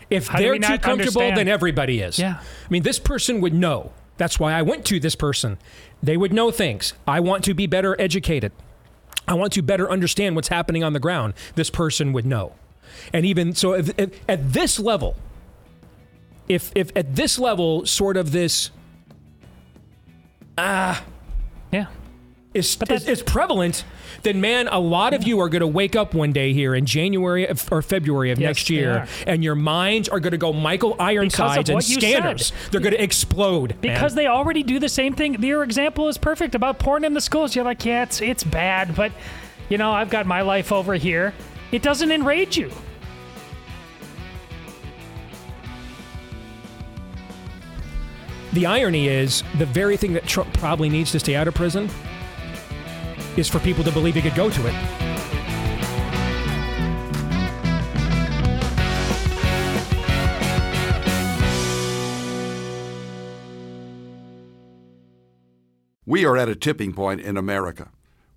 [0.10, 1.38] if they're too comfortable understand?
[1.38, 2.18] then everybody is.
[2.18, 2.40] Yeah.
[2.40, 3.94] I mean this person would know.
[4.18, 5.58] That's why i went to this person.
[6.02, 6.94] They would know things.
[7.08, 8.52] I want to be better educated.
[9.28, 11.36] I want to better understand what's happening on the ground.
[11.54, 12.54] This person would know
[13.14, 15.16] and even so, if, if, at this level,
[16.48, 18.72] if if at this level, sort of this,
[20.58, 21.04] ah,
[21.72, 21.88] yeah,
[22.54, 23.84] is, is, is prevalent,
[24.24, 26.86] then man, a lot of you are going to wake up one day here in
[26.86, 30.52] January of, or February of Yes, next year, and your minds are going to go
[30.52, 32.52] Michael Ironsides and scanners.
[32.72, 33.72] They're going to explode.
[33.72, 33.82] man.
[33.82, 35.42] Because they already do the same thing.
[35.44, 37.56] Your example is perfect about porn in the schools.
[37.56, 39.12] You're like, yeah, it's it's bad, but
[39.70, 41.36] you know, I've got my life over here.
[41.72, 42.72] It doesn't enrage you.
[48.54, 51.90] the irony is the very thing that Trump probably needs to stay out of prison
[53.38, 54.76] is for people to believe he could go to it.
[66.06, 67.92] We are at a tipping point in America.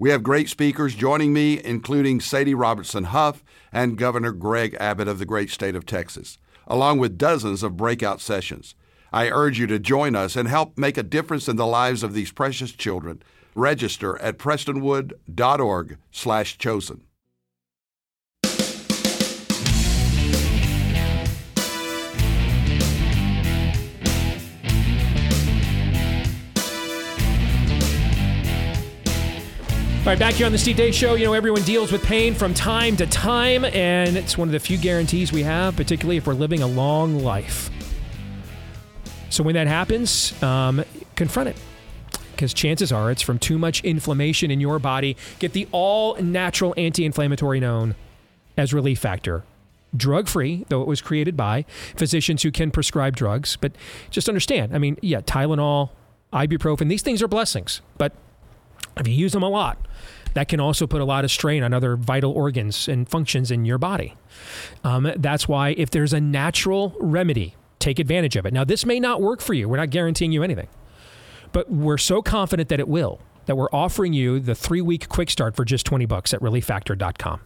[0.00, 5.18] We have great speakers joining me, including Sadie Robertson Huff and Governor Greg Abbott of
[5.18, 8.76] the great state of Texas, along with dozens of breakout sessions.
[9.12, 12.14] I urge you to join us and help make a difference in the lives of
[12.14, 13.24] these precious children.
[13.56, 17.00] Register at prestonwood.org/chosen.
[29.98, 32.32] All right, back here on the Steve Deace Show, you know, everyone deals with pain
[32.32, 36.26] from time to time, and it's one of the few guarantees we have, particularly if
[36.26, 37.68] we're living a long life.
[39.28, 40.82] So when that happens, um,
[41.14, 41.56] confront it.
[42.30, 45.14] Because chances are it's from too much inflammation in your body.
[45.40, 47.94] Get the all natural anti inflammatory known
[48.56, 49.42] as Relief Factor.
[49.94, 53.56] Drug free, though it was created by physicians who can prescribe drugs.
[53.56, 53.72] But
[54.08, 55.90] just understand I mean, yeah, Tylenol,
[56.32, 57.82] ibuprofen, these things are blessings.
[57.98, 58.14] But
[59.00, 59.78] if you use them a lot,
[60.34, 63.64] that can also put a lot of strain on other vital organs and functions in
[63.64, 64.14] your body.
[64.84, 68.52] Um, that's why if there's a natural remedy, take advantage of it.
[68.52, 69.68] Now, this may not work for you.
[69.68, 70.68] We're not guaranteeing you anything,
[71.52, 75.30] but we're so confident that it will that we're offering you the three week quick
[75.30, 77.40] start for just 20 bucks at relieffactor.com.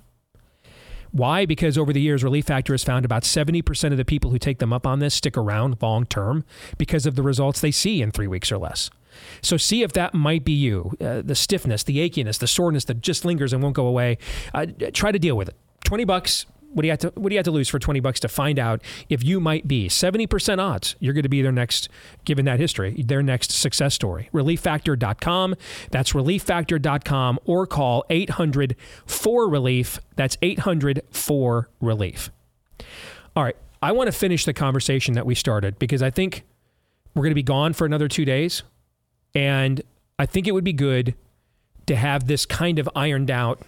[1.12, 1.46] Why?
[1.46, 4.58] Because over the years, Relief Factor has found about 70% of the people who take
[4.58, 6.44] them up on this stick around long term
[6.76, 8.90] because of the results they see in three weeks or less.
[9.40, 10.96] So see if that might be you.
[11.00, 14.18] Uh, the stiffness, the achiness, the soreness that just lingers and won't go away.
[14.54, 15.56] Uh, try to deal with it.
[15.84, 16.46] 20 bucks.
[16.72, 18.28] What do you have to What do you have to lose for 20 bucks to
[18.28, 21.90] find out if you might be 70% odds you're going to be their next,
[22.24, 24.30] given that history, their next success story?
[24.32, 25.54] ReliefFactor.com.
[25.90, 30.00] That's ReliefFactor.com or call 800 4 Relief.
[30.16, 32.30] That's 800 4 Relief.
[33.36, 33.56] All right.
[33.82, 36.44] I want to finish the conversation that we started because I think
[37.14, 38.62] we're going to be gone for another two days.
[39.34, 39.82] And
[40.18, 41.14] I think it would be good
[41.86, 43.60] to have this kind of ironed out,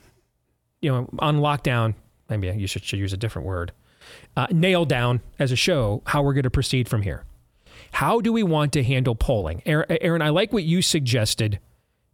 [0.81, 1.95] you know, on lockdown.
[2.29, 3.73] Maybe you should, should use a different word.
[4.37, 7.25] Uh, nailed down as a show how we're going to proceed from here.
[7.93, 9.63] How do we want to handle polling?
[9.67, 11.59] Aaron, Aaron, I like what you suggested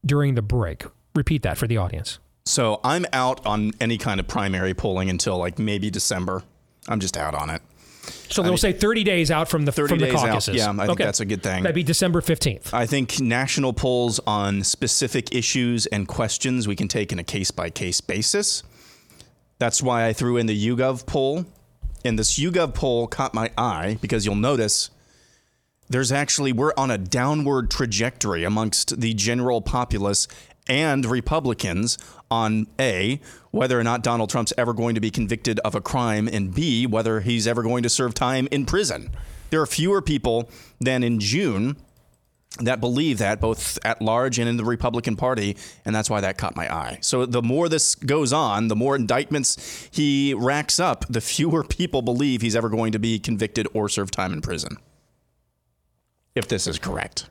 [0.05, 0.85] during the break.
[1.15, 2.19] Repeat that for the audience.
[2.45, 6.43] So I'm out on any kind of primary polling until like maybe December.
[6.89, 7.63] I'm just out on it.
[8.31, 10.27] So they'll say 30 days out from the 30 from the days out.
[10.29, 10.57] caucuses.
[10.57, 11.05] Yeah, I think Okay.
[11.05, 11.63] that's a good thing.
[11.65, 12.73] That'd be December 15th.
[12.73, 17.51] I think national polls on specific issues and questions we can take in a case
[17.51, 18.63] by case basis.
[19.59, 21.45] That's why I threw in the YouGov poll.
[22.05, 24.91] And this YouGov poll caught my eye because you'll notice
[25.91, 30.29] there's actually, we're on a downward trajectory amongst the general populace
[30.71, 31.99] and Republicans
[32.31, 36.29] on A, whether or not Donald Trump's ever going to be convicted of a crime,
[36.29, 39.11] and B, whether he's ever going to serve time in prison.
[39.51, 40.49] There are fewer people
[40.81, 41.77] than in June
[42.61, 46.39] that believe that both at large and in the Republican Party, and that's why that
[46.39, 46.99] caught my eye.
[47.01, 52.01] So the more this goes on, the more indictments he racks up, the fewer people
[52.01, 54.77] believe he's ever going to be convicted or serve time in prison.
[56.37, 57.29] If this is correct.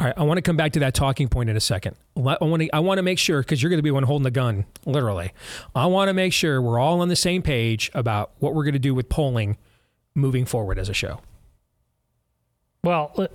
[0.00, 1.96] All right, I want to come back to that talking point in a second.
[2.16, 4.02] I want to I want to make sure because you're going to be the one
[4.02, 5.32] holding the gun, literally.
[5.74, 8.72] I want to make sure we're all on the same page about what we're going
[8.72, 9.58] to do with polling
[10.14, 11.20] moving forward as a show.
[12.82, 13.28] Well,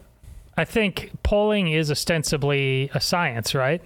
[0.57, 3.81] I think polling is ostensibly a science, right?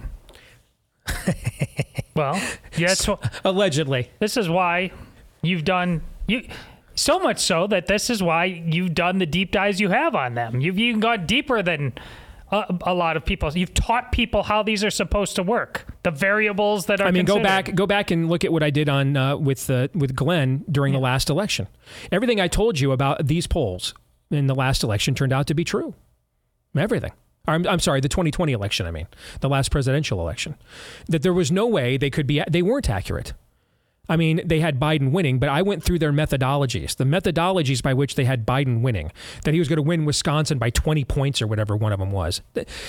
[2.16, 2.34] well,
[2.76, 3.08] yeah, that's
[3.44, 4.10] allegedly.
[4.18, 4.90] This is why
[5.42, 6.48] you've done you
[6.94, 10.34] so much so that this is why you've done the deep dives you have on
[10.34, 10.60] them.
[10.60, 11.94] You've even gone deeper than
[12.52, 13.50] a, a lot of people.
[13.52, 15.86] You've taught people how these are supposed to work.
[16.02, 17.06] the variables that are.
[17.06, 19.68] I mean, go back, go back and look at what I did on uh, with
[19.70, 21.66] uh, with Glenn during the last election.
[22.10, 23.94] Everything I told you about these polls
[24.30, 25.94] in the last election turned out to be true.
[26.76, 27.12] Everything.
[27.46, 28.86] I'm, I'm sorry, the 2020 election.
[28.86, 29.08] I mean,
[29.40, 30.54] the last presidential election.
[31.08, 32.42] That there was no way they could be.
[32.48, 33.32] They weren't accurate.
[34.08, 37.94] I mean, they had Biden winning, but I went through their methodologies, the methodologies by
[37.94, 39.12] which they had Biden winning,
[39.44, 42.10] that he was going to win Wisconsin by 20 points or whatever one of them
[42.10, 42.42] was.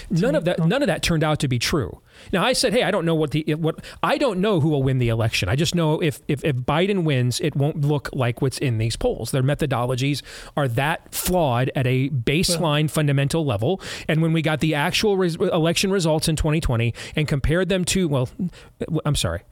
[0.10, 2.02] None of that, none of that turned out to be true.
[2.32, 4.82] Now, I said, hey, I don't know what the what I don't know who will
[4.82, 5.50] win the election.
[5.50, 8.96] I just know if if, if Biden wins, it won't look like what's in these
[8.96, 9.30] polls.
[9.30, 10.24] Their methodologies
[10.58, 13.80] are that flawed at a baseline fundamental level.
[14.08, 18.08] And when we got the actual res- election results in 2020 and compared them to,
[18.08, 18.30] well,
[19.06, 19.44] I'm sorry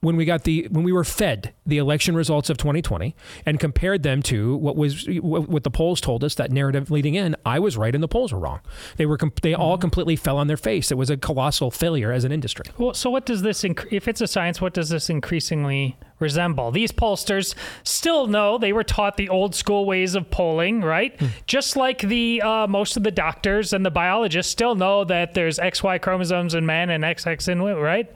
[0.00, 4.02] when we got the when we were fed the election results of 2020 and compared
[4.02, 7.76] them to what was what the polls told us that narrative leading in I was
[7.76, 8.60] right and the polls were wrong
[8.96, 12.24] they were they all completely fell on their face it was a colossal failure as
[12.24, 15.08] an industry Well, so what does this, inc- if it's a science, what does this
[15.10, 16.70] increasingly resemble?
[16.70, 21.18] These pollsters still know they were taught the old school ways of polling, right?
[21.46, 25.58] Just like the uh, most of the doctors and the biologists still know that there's
[25.58, 28.10] XY chromosomes in men and XX in women, right?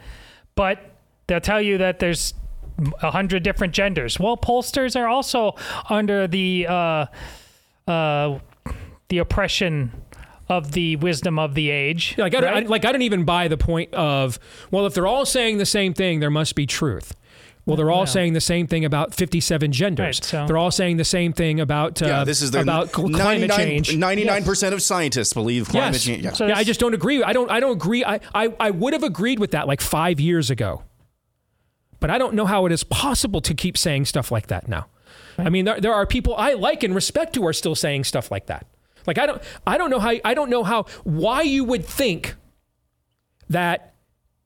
[0.54, 0.89] But
[1.30, 2.34] they'll tell you that there's
[3.02, 4.18] a hundred different genders.
[4.18, 5.54] Well, pollsters are also
[5.88, 7.06] under the uh,
[7.86, 8.40] uh,
[9.08, 9.92] the oppression
[10.48, 12.16] of the wisdom of the age.
[12.18, 12.64] like I, don't, right?
[12.66, 14.40] I, like I don't even buy the point of
[14.72, 17.14] well if they're all saying the same thing there must be truth
[17.66, 18.06] well, they're all No.
[18.06, 20.04] saying the same thing about 57 genders.
[20.04, 23.10] Right, so- They're all saying the same thing about uh, yeah, this is about cl-
[23.10, 23.90] climate 99 change.
[23.90, 26.04] 99% of scientists believe climate yes.
[26.04, 26.24] change.
[26.24, 26.32] Yeah.
[26.32, 27.22] So yeah, I just don't agree.
[27.22, 27.50] I don't.
[27.50, 28.04] I don't agree.
[28.04, 30.82] I, I, I would have agreed with that like five years ago,
[32.00, 34.86] but I don't know how it is possible to keep saying stuff like that now.
[35.38, 38.30] I mean, there, there are people I like and respect who are still saying stuff
[38.30, 38.66] like that.
[39.06, 39.42] Like I don't.
[39.66, 40.12] I don't know how.
[40.24, 40.84] I don't know how.
[41.04, 42.34] Why you would think
[43.48, 43.94] that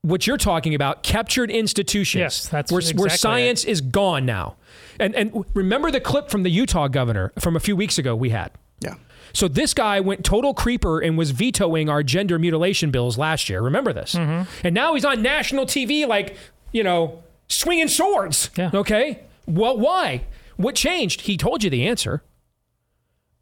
[0.02, 2.20] what you're talking about captured institutions.
[2.20, 4.56] Yes, that's where, where exactly science is gone now.
[5.00, 8.30] And and remember the clip from the Utah governor from a few weeks ago we
[8.30, 8.52] had.
[8.80, 8.94] yeah.
[9.32, 13.60] So this guy went total creeper and was vetoing our gender mutilation bills last year.
[13.60, 14.14] Remember this?
[14.14, 14.48] Mm-hmm.
[14.64, 16.36] And now he's on national TV, like
[16.70, 17.24] you know,
[17.56, 18.50] swinging swords.
[18.56, 18.70] Yeah.
[18.74, 19.20] Okay.
[19.46, 20.24] Well, why?
[20.56, 21.22] What changed?
[21.22, 22.22] He told you the answer.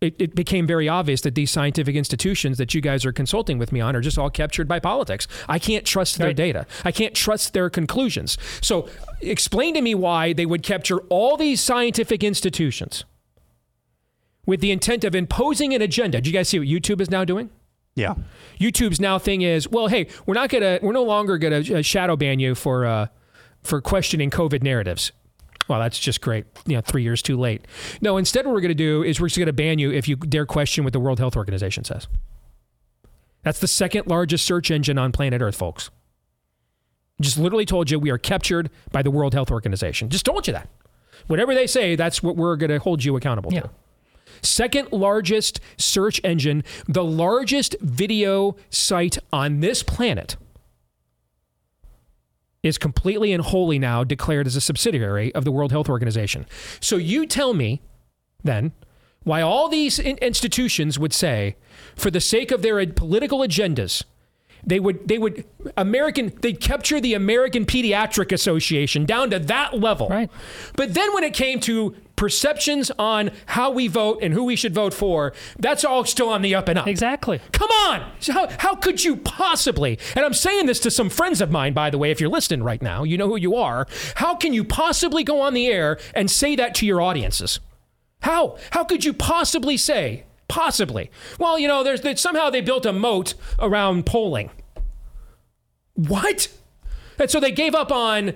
[0.01, 3.71] It, it became very obvious that these scientific institutions that you guys are consulting with
[3.71, 5.29] me on are just all captured by politics.
[5.49, 6.67] I can't trust their data.
[6.85, 8.37] I can't trust their conclusions.
[8.61, 8.89] So,
[9.21, 13.05] explain to me why they would capture all these scientific institutions
[14.45, 16.21] with the intent of imposing an agenda.
[16.21, 17.51] Do you guys see what YouTube is now doing?
[17.95, 18.15] Yeah.
[18.59, 22.17] YouTube's now thing is, well, hey, we're not gonna, we're no longer gonna uh, shadow
[22.17, 23.07] ban you for uh,
[23.63, 25.13] for questioning COVID narratives.
[25.69, 26.45] Well, that's just great.
[26.67, 27.67] You know, three years too late.
[28.01, 30.47] No, instead, what we're gonna do is we're just gonna ban you if you dare
[30.47, 32.09] question what the World Health Organization says.
[33.43, 35.91] That's the second largest search engine on planet Earth, folks.
[37.21, 40.09] Just literally told you we are captured by the World Health Organization.
[40.09, 40.69] Just told you that.
[41.29, 43.61] Whatever they say, that's what we're gonna hold you accountable Yeah.
[43.63, 43.71] to
[44.43, 50.37] second largest search engine, the largest video site on this planet,
[52.63, 56.47] is completely and wholly now declared as a subsidiary of the World Health Organization.
[56.81, 57.83] So you tell me
[58.45, 58.73] then
[59.25, 61.57] why all these in- institutions would say,
[61.97, 64.05] for the sake of their political agendas,
[64.65, 65.45] they would they would
[65.77, 70.09] American they'd capture the American Pediatric Association down to that level.
[70.09, 70.31] Right.
[70.77, 74.73] But then when it came to perceptions on how we vote and who we should
[74.73, 76.87] vote for, that's all still on the up and up.
[76.87, 77.41] Exactly.
[77.51, 78.13] Come on.
[78.21, 81.73] So How, how could you possibly, and I'm saying this to some friends of mine,
[81.73, 83.89] by the way, if you're listening right now, you know who you are.
[84.15, 87.59] How can you possibly go on the air and say that to your audiences?
[88.21, 88.57] How?
[88.71, 91.11] How could you possibly say, possibly?
[91.41, 94.51] Well, you know, there's, there's somehow they built a moat around polling.
[95.95, 96.47] What?
[97.19, 98.35] And so they gave up on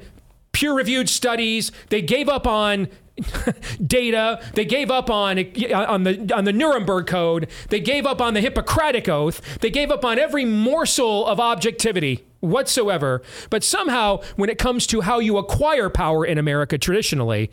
[0.50, 1.70] peer reviewed studies.
[1.90, 2.88] They gave up on
[3.86, 4.42] data.
[4.54, 5.38] They gave up on
[5.72, 7.48] on the on the Nuremberg Code.
[7.68, 9.58] They gave up on the Hippocratic Oath.
[9.60, 13.22] They gave up on every morsel of objectivity whatsoever.
[13.50, 17.50] But somehow, when it comes to how you acquire power in America traditionally,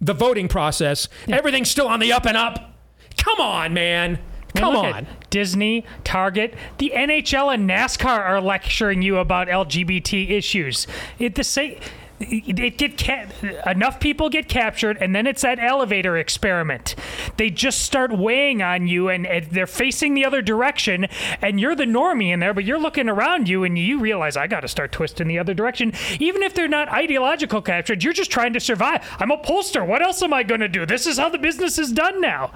[0.00, 2.74] the voting process, everything's still on the up and up.
[3.16, 4.18] Come on, man.
[4.54, 5.06] Come on.
[5.30, 10.86] Disney, Target, the NHL and NASCAR are lecturing you about LGBT issues.
[11.18, 11.78] It the same.
[12.20, 13.26] It get ca-
[13.66, 16.94] enough people get captured, and then it's that elevator experiment.
[17.36, 21.06] They just start weighing on you, and, and they're facing the other direction,
[21.42, 24.46] and you're the normie in there, but you're looking around you, and you realize I
[24.46, 25.92] got to start twisting the other direction.
[26.20, 29.04] Even if they're not ideological captured, you're just trying to survive.
[29.18, 29.86] I'm a pollster.
[29.86, 30.86] What else am I to do?
[30.86, 32.52] This is how the business is done now.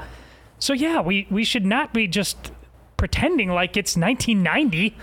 [0.59, 2.53] So yeah, we we should not be just
[2.97, 4.97] pretending like it's 1990.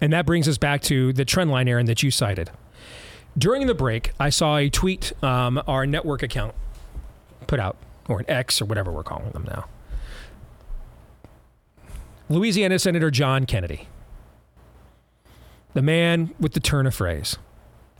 [0.00, 2.50] And that brings us back to the trend line, Aaron, that you cited.
[3.38, 6.54] During the break, I saw a tweet um, our network account
[7.46, 7.76] put out,
[8.08, 9.66] or an X, or whatever we're calling them now.
[12.28, 13.88] Louisiana Senator John Kennedy,
[15.74, 17.38] the man with the turn of phrase,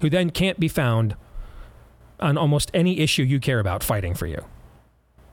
[0.01, 1.17] who then can't be found
[2.21, 4.45] on almost any issue you care about fighting for you.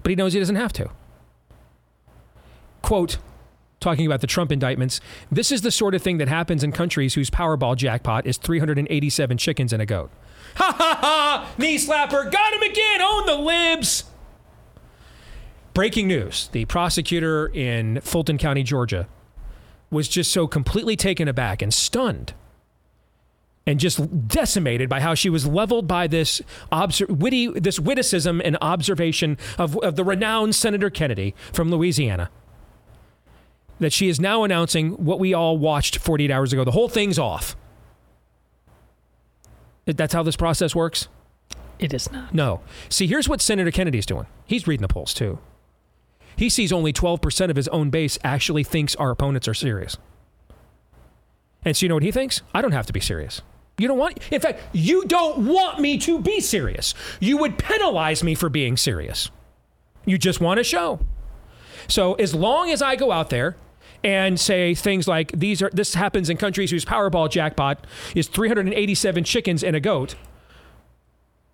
[0.03, 0.89] But he knows he doesn't have to.
[2.81, 3.17] Quote,
[3.80, 4.99] talking about the Trump indictments,
[5.32, 9.38] this is the sort of thing that happens in countries whose Powerball jackpot is 387
[9.38, 10.09] chickens and a goat.
[10.55, 11.51] Ha ha ha!
[11.59, 13.01] Knee slapper, got him again!
[13.01, 14.05] Own the libs!
[15.75, 19.07] Breaking news the prosecutor in Fulton County, Georgia,
[19.91, 22.34] was just so completely taken aback and stunned
[23.67, 26.41] and just decimated by how she was leveled by this
[27.07, 32.32] witty, this witticism and observation of, of the renowned Senator Kennedy from Louisiana.
[33.80, 36.63] That she is now announcing what we all watched 48 hours ago.
[36.63, 37.55] The whole thing's off.
[39.86, 41.07] That's how this process works?
[41.80, 42.34] It is not.
[42.34, 42.61] No.
[42.89, 44.25] See, here's what Senator Kennedy's doing.
[44.45, 45.39] He's reading the polls too.
[46.36, 49.97] He sees only 12% of his own base actually thinks our opponents are serious.
[51.63, 52.41] And so you know what he thinks?
[52.53, 53.41] I don't have to be serious.
[53.78, 56.93] You don't want, in fact, you don't want me to be serious.
[57.19, 59.30] You would penalize me for being serious.
[60.05, 60.99] You just want a show.
[61.88, 63.55] So as long as I go out there
[64.03, 67.85] and say things like these are this happens in countries whose Powerball jackpot
[68.15, 70.15] is 387 chickens and a goat,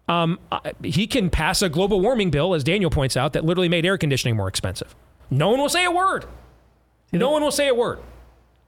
[0.07, 0.39] um,
[0.83, 3.97] he can pass a global warming bill, as Daniel points out, that literally made air
[3.97, 4.93] conditioning more expensive.
[5.29, 6.25] No one will say a word.
[7.11, 7.99] No one will say a word.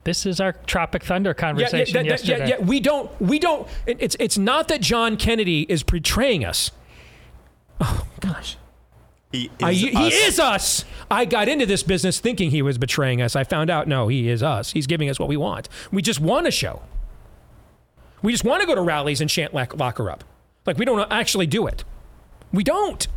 [0.05, 2.49] This is our Tropic Thunder conversation yeah, that- that- yesterday.
[2.49, 3.67] yeah, yeah, we don't, we don't.
[3.87, 6.71] it- It's it's not that John Kennedy is betraying us.
[7.81, 8.55] Oh gosh,
[9.31, 10.13] He I, is he us.
[10.13, 10.85] is us.
[11.11, 13.35] I got into this business thinking he was betraying us.
[13.35, 14.71] I found out no, he is us.
[14.71, 15.67] He's giving us what we want.
[15.91, 16.81] We just want a show.
[18.21, 20.23] We just want to go to rallies and chant lock her up.
[20.65, 21.83] Like we don't actually do it.
[22.51, 23.07] We don't.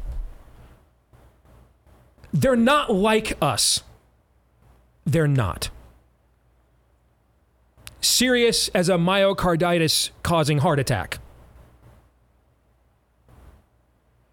[2.33, 3.83] They're not like us.
[5.07, 5.71] They're not.
[8.01, 11.19] Serious as a myocarditis causing heart attack.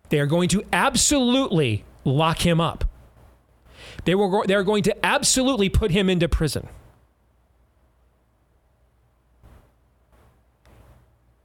[0.09, 2.85] They are going to absolutely lock him up.
[4.05, 6.67] They were they're going to absolutely put him into prison.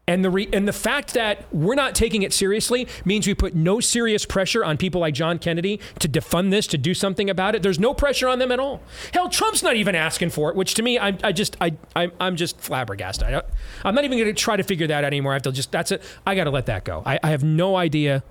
[0.06, 3.54] And the re- and the fact that we're not taking it seriously means we put
[3.54, 7.54] no serious pressure on people like John Kennedy to defund this, to do something about
[7.54, 7.62] it.
[7.62, 8.82] There's no pressure on them at all.
[9.14, 12.10] Hell, Trump's not even asking for it, which to me, I, I just, I, I,
[12.18, 13.28] I'm just flabbergasted.
[13.28, 13.46] I, don't-
[13.84, 15.30] I'm not even going to try to figure that out anymore.
[15.30, 16.02] I have to just, that's it.
[16.26, 17.04] I got to let that go.
[17.06, 18.24] I, I have no idea.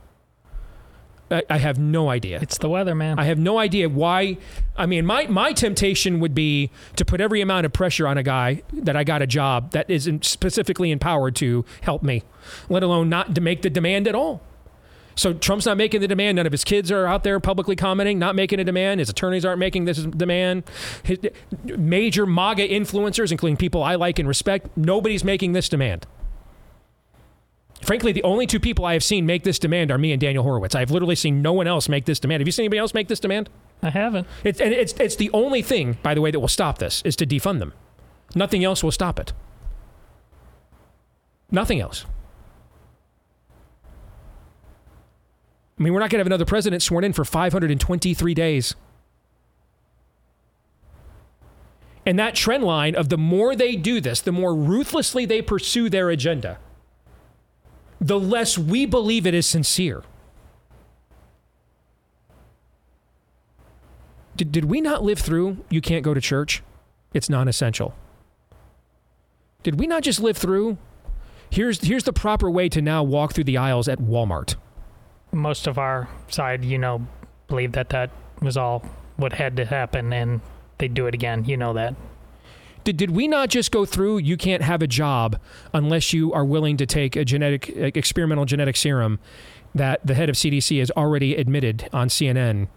[1.32, 2.40] I, I have no idea.
[2.42, 3.20] It's the weather, man.
[3.20, 4.38] I have no idea why.
[4.76, 8.24] I mean, my, my temptation would be to put every amount of pressure on a
[8.24, 12.24] guy that I got a job that isn't specifically empowered to help me,
[12.70, 14.42] let alone not to make the demand at all.
[15.16, 16.38] So Trump's not making the demand.
[16.38, 19.02] None of his kids are out there publicly commenting, not making a demand.
[19.02, 20.64] His attorneys aren't making this demand.
[21.04, 21.20] His,
[21.66, 26.06] major MAGA influencers, including people I like and respect, nobody's making this demand.
[27.82, 30.44] Frankly, the only two people I have seen make this demand are me and Daniel
[30.44, 30.76] Horowitz.
[30.76, 32.42] I've literally seen no one else make this demand.
[32.42, 33.50] Have you seen anybody else make this demand?
[33.82, 34.28] I haven't.
[34.44, 37.16] It's, and it's, it's the only thing, by the way, that will stop this is
[37.18, 37.74] to defund them.
[38.36, 39.34] Nothing else will stop it.
[41.52, 42.06] Nothing else.
[45.80, 48.76] I mean, we're not going to have another president sworn in for 523 days.
[52.06, 55.90] And that trend line of the more they do this, the more ruthlessly they pursue
[55.90, 56.58] their agenda,
[58.02, 60.04] the less we believe it is sincere.
[64.36, 66.64] Did, did we not live through you can't go to church?
[67.14, 67.94] It's non essential.
[69.64, 70.78] Did we not just live through?
[71.50, 74.56] Here's, here's the proper way to now walk through the aisles at Walmart.
[75.32, 77.06] Most of our side, you know,
[77.48, 78.86] believe that that was all
[79.18, 80.40] what had to happen, and
[80.78, 81.44] they'd do it again.
[81.46, 81.96] You know that.
[82.84, 85.40] Did, did we not just go through you can't have a job
[85.74, 89.20] unless you are willing to take a genetic experimental genetic serum
[89.76, 92.68] that the head of CDC has already admitted on CNN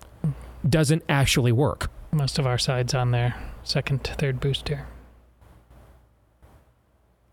[0.68, 1.90] doesn't actually work?
[2.12, 4.86] Most of our sides on their second, third booster.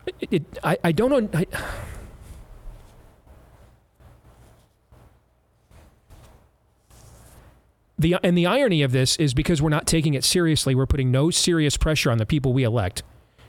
[0.06, 1.38] It, it, I, I don't know.
[1.38, 1.46] I,
[8.00, 10.74] the and the irony of this is because we're not taking it seriously.
[10.74, 13.02] We're putting no serious pressure on the people we elect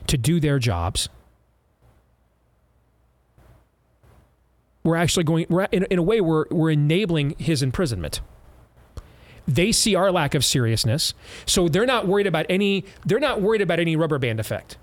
[0.08, 1.08] to do their jobs.
[4.84, 5.46] We're actually going.
[5.48, 8.20] We're in, in a way we're we're enabling his imprisonment.
[9.48, 11.14] They see our lack of seriousness,
[11.46, 12.84] so they're not worried about any.
[13.06, 14.76] They're not worried about any rubber band effect.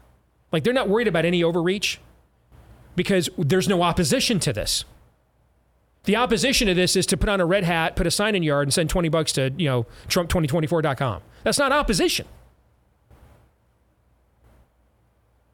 [0.51, 1.99] Like they're not worried about any overreach
[2.95, 4.83] because there's no opposition to this.
[6.05, 8.43] The opposition to this is to put on a red hat, put a sign in
[8.43, 11.21] yard, and send 20 bucks to, you know, Trump2024.com.
[11.43, 12.25] That's not opposition.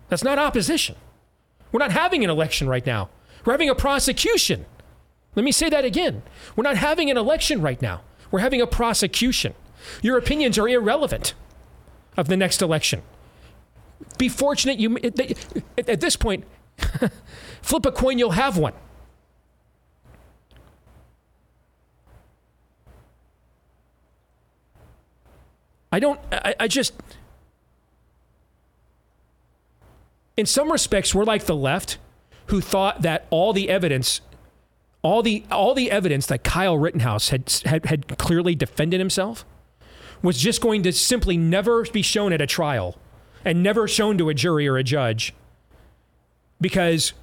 [0.07, 0.95] That's not opposition.
[1.71, 3.09] We're not having an election right now.
[3.43, 4.65] We're having a prosecution.
[5.35, 6.23] Let me say that again.
[6.55, 8.01] We're not having an election right now.
[8.31, 9.53] We're having a prosecution.
[10.01, 11.33] Your opinions are irrelevant
[12.15, 13.01] of the next election.
[14.17, 16.45] Be fortunate you at this point
[17.61, 18.73] flip a coin you'll have one.
[25.95, 26.93] I don't I, I just
[30.35, 31.99] in some respects we're like the left
[32.47, 34.19] who thought that all the evidence
[35.03, 39.45] all the all the evidence that Kyle Rittenhouse had, had had clearly defended himself
[40.21, 42.97] was just going to simply never be shown at a trial
[43.45, 45.33] and never shown to a jury or a judge
[46.59, 47.13] because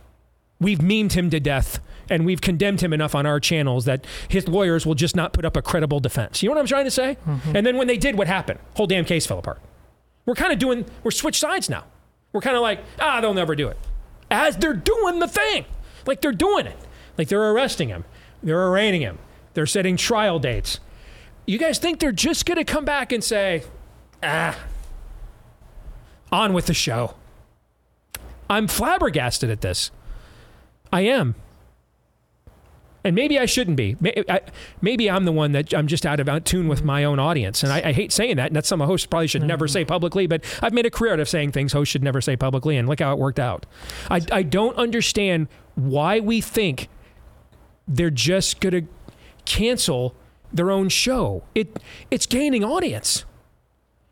[0.62, 4.48] we've memed him to death and we've condemned him enough on our channels that his
[4.48, 6.42] lawyers will just not put up a credible defense.
[6.42, 7.16] You know what I'm trying to say?
[7.26, 7.56] Mm-hmm.
[7.56, 8.58] And then when they did, what happened?
[8.76, 9.60] Whole damn case fell apart.
[10.26, 11.84] We're kind of doing, we're switched sides now.
[12.32, 13.78] We're kind of like, ah, they'll never do it.
[14.30, 15.64] As they're doing the thing.
[16.06, 16.78] Like they're doing it.
[17.18, 18.04] Like they're arresting him.
[18.42, 19.18] They're arraigning him.
[19.54, 20.80] They're setting trial dates.
[21.46, 23.64] You guys think they're just going to come back and say,
[24.22, 24.58] ah,
[26.30, 27.14] on with the show?
[28.48, 29.90] I'm flabbergasted at this.
[30.92, 31.34] I am.
[33.04, 33.96] And maybe I shouldn't be.
[34.80, 36.86] Maybe I'm the one that I'm just out of tune with mm-hmm.
[36.86, 37.64] my own audience.
[37.64, 38.48] And I, I hate saying that.
[38.48, 39.72] And that's something a host probably should never mm-hmm.
[39.72, 40.28] say publicly.
[40.28, 42.76] But I've made a career out of saying things hosts should never say publicly.
[42.76, 43.66] And look how it worked out.
[44.08, 46.88] I, I don't understand why we think
[47.88, 48.92] they're just going to
[49.46, 50.14] cancel
[50.52, 51.42] their own show.
[51.56, 51.80] It,
[52.10, 53.24] it's gaining audience.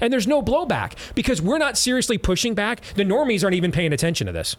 [0.01, 2.81] And there's no blowback because we're not seriously pushing back.
[2.97, 4.57] The normies aren't even paying attention to this.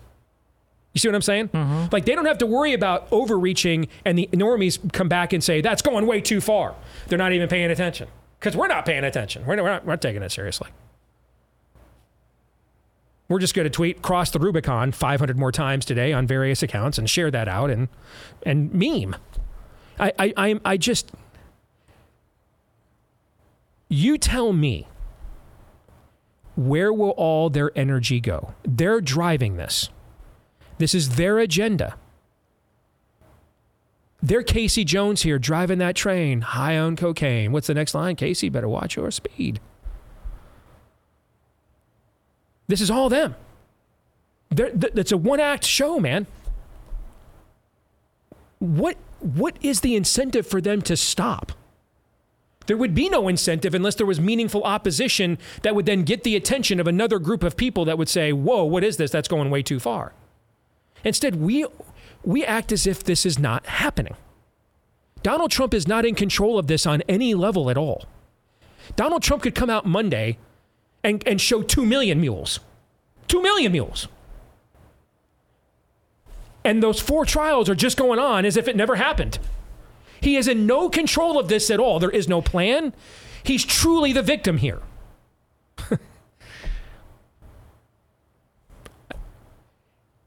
[0.94, 1.50] You see what I'm saying?
[1.50, 1.86] Mm-hmm.
[1.92, 5.62] Like they don't have to worry about overreaching and the normies come back and say,
[5.62, 6.76] that's going way too far.
[7.08, 9.46] They're not even paying attention because we're not paying attention.
[9.46, 10.70] We're, not, we're not taking it seriously.
[13.30, 16.98] We're just going to tweet cross the Rubicon 500 more times today on various accounts
[16.98, 17.88] and share that out and,
[18.44, 19.16] and meme.
[19.98, 21.12] I, I, I, I just,
[23.88, 24.88] you tell me
[26.58, 28.54] where will all their energy go?
[28.64, 29.90] They're driving this.
[30.82, 31.96] This is their agenda.
[34.24, 37.52] They're Casey Jones here driving that train high on cocaine.
[37.52, 38.16] What's the next line?
[38.16, 39.60] Casey, better watch your speed.
[42.68, 43.36] This is all them.
[44.50, 46.26] It's a one act show, man.
[48.58, 51.52] What, what is the incentive for them to stop?
[52.66, 56.36] There would be no incentive unless there was meaningful opposition that would then get the
[56.36, 59.12] attention of another group of people that would say, Whoa, what is this?
[59.12, 60.14] That's going way too far.
[61.04, 61.66] Instead, we,
[62.24, 64.16] we act as if this is not happening.
[65.24, 68.06] Donald Trump is not in control of this on any level at all.
[68.96, 70.38] Donald Trump could come out Monday
[71.04, 72.60] and, and show 2 million mules.
[73.28, 74.08] 2 million mules.
[76.64, 79.40] And those four trials are just going on as if it never happened.
[80.20, 82.00] He is in no control of this at all.
[82.00, 82.94] There is no plan.
[83.44, 84.82] He's truly the victim here.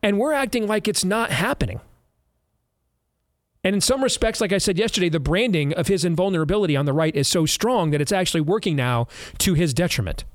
[0.05, 1.81] and we're acting like it's not happening.
[3.65, 6.93] And in some respects, like I said yesterday, the branding of his invulnerability on the
[6.93, 10.27] right is so strong that it's actually working now to his detriment.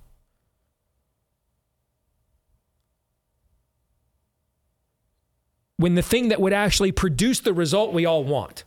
[5.78, 8.63] When the thing that would actually produce the result we all want,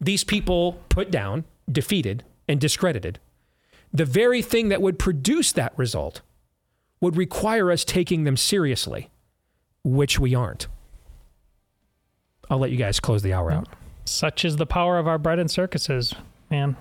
[0.00, 3.20] these people put down, defeated, and discredited,
[3.92, 6.22] the very thing that would produce that result
[7.00, 9.08] would require us taking them seriously
[9.86, 10.66] which we aren't.
[12.50, 13.58] I'll let you guys close the hour mm.
[13.58, 13.68] out.
[14.04, 16.14] Such is the power of our bread and circuses,
[16.50, 16.76] man.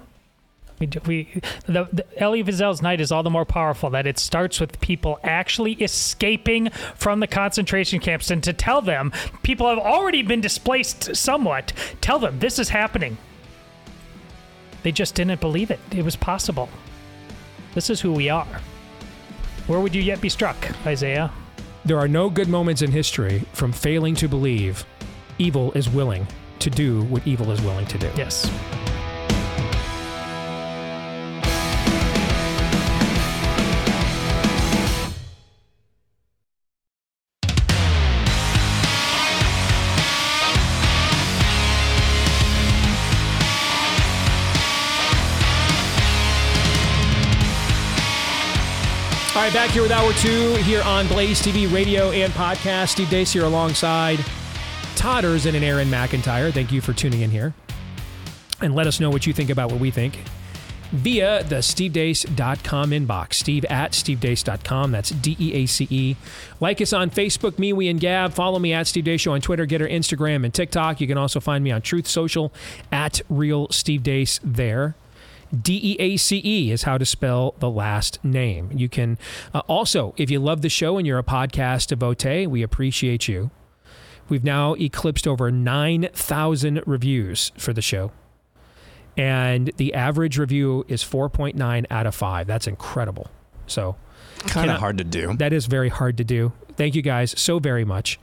[0.80, 4.20] We, do, we the, the Elie Wiesel's night is all the more powerful that it
[4.20, 9.80] starts with people actually escaping from the concentration camps, and to tell them people have
[9.80, 11.74] already been displaced somewhat.
[12.02, 13.18] Tell them this is happening.
[14.84, 15.80] They just didn't believe it.
[15.92, 16.70] It was possible.
[17.74, 18.62] This is who we are.
[19.68, 21.32] Where would you yet be struck, Isaiah?
[21.86, 24.84] There are no good moments in history from failing to believe
[25.38, 26.26] evil is willing
[26.58, 28.10] to do what evil is willing to do.
[28.18, 28.50] Yes.
[49.46, 52.88] Right, back here with hour two here on Blaze TV radio and podcast.
[52.90, 54.18] Steve Deace here alongside
[54.96, 56.52] Todd Erzen and Aaron McIntyre.
[56.52, 57.54] Thank you for tuning in here.
[58.62, 60.18] And let us know what you think about what we think
[60.92, 63.36] via the stevedeace.com inbox.
[63.36, 64.92] Steve at stevedeace.com.
[64.92, 66.16] That's D E A C E.
[66.60, 68.34] Like us on Facebook, MeWe, and Gab.
[68.34, 71.00] Follow me at Steve Deace Show on Twitter, Gettr, Instagram, and TikTok.
[71.00, 72.52] You can also find me on Truth Social
[72.92, 74.96] at Real Steve Deace there.
[75.62, 78.72] D E A C E is how to spell the last name.
[78.74, 79.18] You can
[79.54, 83.52] uh, also, if you love the show and you're a podcast devotee, we appreciate you.
[84.28, 88.12] We've now eclipsed over 9,000 reviews for the show.
[89.18, 92.48] And the average review is 4.9 out of 5.
[92.48, 93.30] That's incredible.
[93.68, 93.96] So,
[94.40, 95.36] Kind of hard to do.
[95.38, 96.52] that is very hard to do.
[96.76, 98.20] Thank you guys so very much.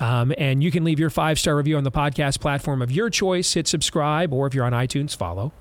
[0.00, 3.10] Um, and you can leave your five star review on the podcast platform of your
[3.10, 3.52] choice.
[3.52, 5.52] Hit subscribe, or if you're on iTunes, follow.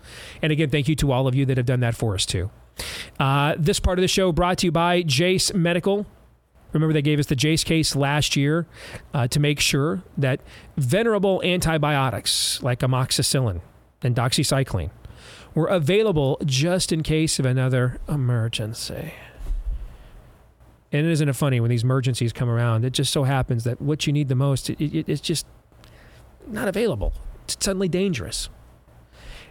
[0.42, 2.50] And again, thank you to all of you that have done that for us too.
[3.20, 6.06] Uh, this part of the show brought to you by Jase Medical.
[6.72, 8.68] Remember, they gave us the Jase case last year
[9.14, 10.40] uh, to make sure that
[10.78, 13.62] venerable antibiotics like amoxicillin
[14.02, 14.92] and doxycycline
[15.56, 19.14] were available just in case of another emergency.
[20.92, 22.84] And isn't it funny when these emergencies come around?
[22.84, 25.46] It just so happens that what you need the most, it, it, it's just
[26.48, 27.14] not available.
[27.44, 28.50] It's suddenly dangerous.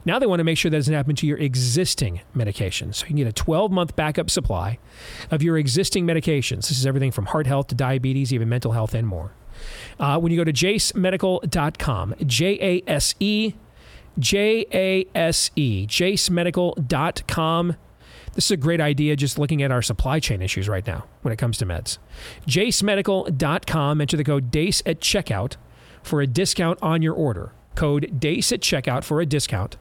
[0.05, 2.97] Now they want to make sure that doesn't happen to your existing medications.
[2.97, 4.79] So you get a 12 month backup supply
[5.31, 6.69] of your existing medications.
[6.69, 9.33] This is everything from heart health to diabetes, even mental health, and more.
[9.99, 13.55] Uh, when you go to jasemedical.com, J A S E,
[14.19, 17.77] J A S E, jasemedical.com.
[18.39, 21.33] This is a great idea just looking at our supply chain issues right now when
[21.33, 21.99] it comes to meds.
[22.47, 25.57] jasemedical.com, enter the code DEACE at checkout
[26.05, 27.51] for a discount on your order.
[27.75, 29.77] Code DEACE at checkout for a discount.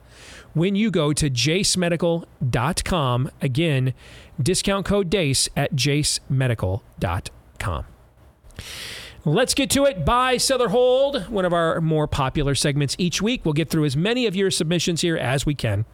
[0.56, 3.94] When you go to jasemedical.com, again,
[4.42, 7.86] discount code DEACE at jasemedical.com.
[9.24, 10.04] Let's get to it.
[10.04, 11.30] Buy, sell, or hold.
[11.30, 13.46] One of our more popular segments each week.
[13.46, 15.86] We'll get through as many of your submissions here as we can.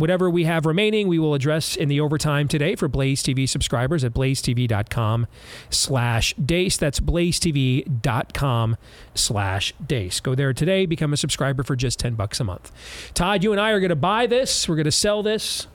[0.00, 4.02] Whatever we have remaining, we will address in the overtime today for Blaze TV subscribers
[4.02, 5.26] at blazetv.com
[5.68, 6.78] slash deace.
[6.78, 8.76] That's blazetv.com
[9.14, 10.20] slash deace.
[10.20, 12.72] Go there today, become a subscriber for just 10 bucks a month.
[13.12, 14.66] Todd, you and I are going to buy this.
[14.66, 15.66] We're going to sell this.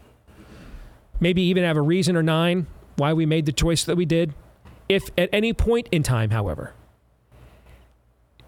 [1.20, 2.66] Maybe even have a reason or nine
[2.96, 4.34] why we made the choice that we did.
[4.90, 6.74] If at any point in time, however,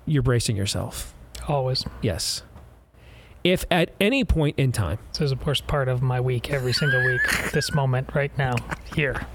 [0.07, 1.13] you're bracing yourself.
[1.47, 1.85] Always.
[2.01, 2.41] Yes.
[3.47, 6.73] If at any point in time, This is, of course, part of my week every
[6.73, 7.21] single week.
[7.53, 8.55] this moment right now,
[8.93, 9.25] here.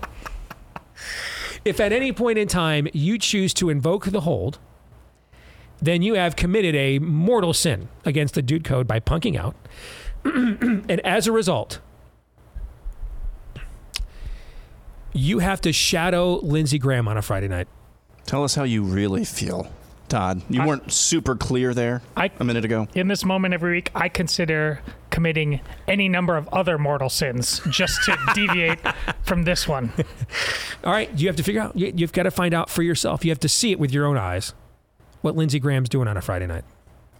[1.64, 4.58] if at any point in time you choose to invoke the hold,
[5.80, 9.56] then you have committed a mortal sin against the dude code by punking out.
[10.24, 11.80] and as a result,
[15.14, 17.66] you have to shadow Lindsey Graham on a Friday night.
[18.26, 19.72] Tell us how you really feel,
[20.12, 20.42] Todd.
[20.50, 22.86] You weren't super clear there I- a minute ago.
[22.94, 28.02] In this moment every week, I consider committing any number of other mortal sins just
[28.04, 28.78] to deviate
[29.22, 29.90] from this one.
[30.84, 33.24] All right, you have to figure out, you, you've got to find out for yourself.
[33.24, 34.52] You have to see it with your own eyes
[35.22, 36.64] what Lindsey Graham's doing on a Friday night.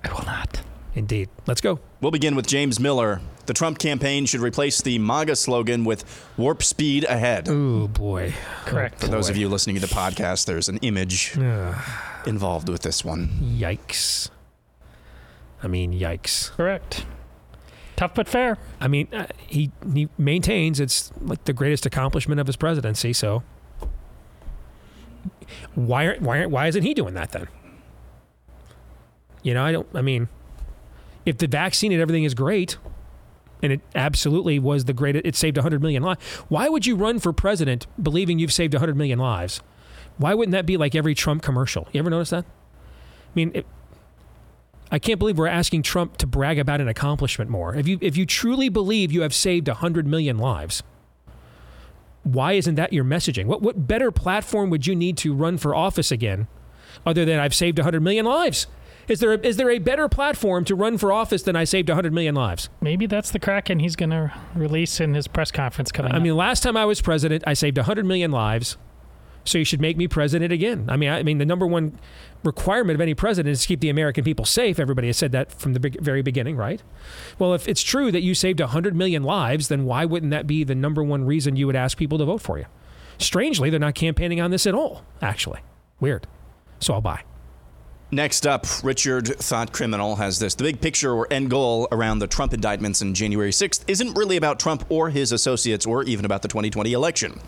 [0.05, 0.61] I will not.
[0.95, 1.31] Indeed.
[1.47, 1.79] Let's go.
[2.03, 3.21] We'll begin with James Miller.
[3.47, 6.05] The Trump campaign should replace the MAGA slogan with
[6.37, 7.49] warp speed ahead.
[7.49, 8.35] Oh, boy.
[8.67, 9.01] Correct.
[9.01, 11.35] For those of you listening to the podcast, there's an image
[12.27, 13.29] involved with this one.
[13.41, 14.31] Yikes.
[15.63, 16.51] I mean, yikes.
[16.53, 17.07] Correct.
[17.97, 18.59] Tough but fair.
[18.81, 23.13] I mean, uh, he he maintains it's like the greatest accomplishment of his presidency.
[23.13, 23.43] So
[25.75, 27.49] why aren't why aren't, why isn't he doing that then?
[29.43, 29.87] You know, I don't.
[29.95, 30.29] I mean,
[31.27, 32.79] if the vaccine and everything is great,
[33.63, 36.25] and it absolutely was the greatest, it saved 100 million lives.
[36.49, 39.63] Why would you run for president believing you've saved 100 million lives?
[40.19, 41.89] Why wouldn't that be like every Trump commercial?
[41.93, 42.45] You ever notice that?
[42.45, 43.67] I mean, it,
[44.91, 47.75] I can't believe we're asking Trump to brag about an accomplishment more.
[47.75, 50.83] If you if you truly believe you have saved 100 million lives,
[52.25, 53.47] why isn't that your messaging?
[53.47, 56.47] What what better platform would you need to run for office again
[57.07, 58.67] other than I've saved 100 million lives?
[59.09, 61.89] Is there a, is there a better platform to run for office than I saved
[61.89, 62.69] 100 million lives?
[62.81, 66.23] Maybe that's the Kraken he's going to release in his press conference coming I up.
[66.23, 68.77] mean, last time I was president, I saved 100 million lives.
[69.45, 70.87] So you should make me president again.
[70.89, 71.99] I mean, I, I mean, the number one
[72.45, 74.79] requirement of any president is to keep the American people safe.
[74.79, 76.83] Everybody has said that from the very beginning, right?
[77.39, 80.65] Well, if it's true that you saved 100 million lives, then why wouldn't that be
[80.65, 82.67] the number one reason you would ask people to vote for you?
[83.19, 85.61] Strangely, they're not campaigning on this at all, actually.
[86.01, 86.27] Weird.
[86.81, 87.23] So I'll buy.
[88.15, 90.55] Next up, Richard Thought Criminal has this.
[90.55, 94.37] The big picture or end goal around the Trump indictments in January 6th isn't really
[94.37, 97.41] about Trump or his associates or even about the 2020 election.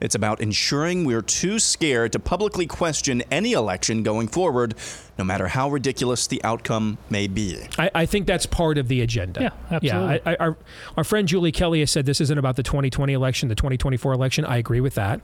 [0.00, 4.74] It's about ensuring we're too scared to publicly question any election going forward,
[5.18, 7.58] no matter how ridiculous the outcome may be.
[7.78, 9.42] I, I think that's part of the agenda.
[9.42, 10.14] Yeah, absolutely.
[10.14, 10.56] Yeah, I, I, our,
[10.96, 14.44] our friend Julie Kelly has said this isn't about the 2020 election, the 2024 election.
[14.44, 15.20] I agree with that.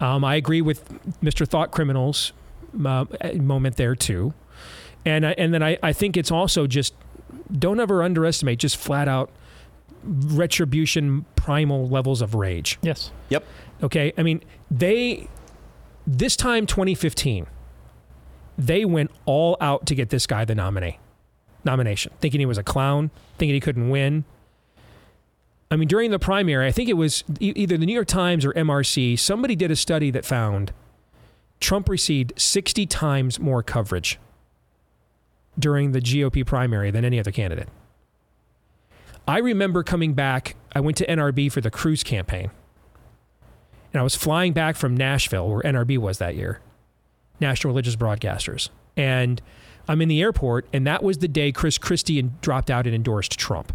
[0.00, 0.88] Um, I agree with
[1.20, 1.46] Mr.
[1.46, 2.32] Thought Criminals
[2.84, 3.04] uh,
[3.34, 4.34] moment there too.
[5.04, 6.94] And I, and then I, I think it's also just
[7.52, 9.30] don't ever underestimate just flat out
[10.04, 12.78] retribution primal levels of rage.
[12.82, 13.10] Yes.
[13.28, 13.44] Yep.
[13.82, 14.12] Okay.
[14.16, 15.28] I mean, they,
[16.06, 17.46] this time 2015,
[18.56, 20.98] they went all out to get this guy the nominee,
[21.64, 24.24] nomination, thinking he was a clown, thinking he couldn't win.
[25.70, 28.52] I mean, during the primary, I think it was either the New York Times or
[28.52, 30.72] MRC, somebody did a study that found
[31.58, 34.18] Trump received 60 times more coverage
[35.58, 37.68] during the GOP primary than any other candidate.
[39.26, 42.50] I remember coming back, I went to NRB for the Cruz campaign.
[43.94, 46.58] And I was flying back from Nashville, where NRB was that year,
[47.38, 48.68] National Religious Broadcasters.
[48.96, 49.40] And
[49.86, 53.38] I'm in the airport, and that was the day Chris Christie dropped out and endorsed
[53.38, 53.72] Trump.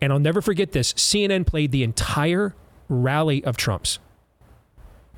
[0.00, 0.92] And I'll never forget this.
[0.92, 2.54] CNN played the entire
[2.88, 3.98] rally of Trump's,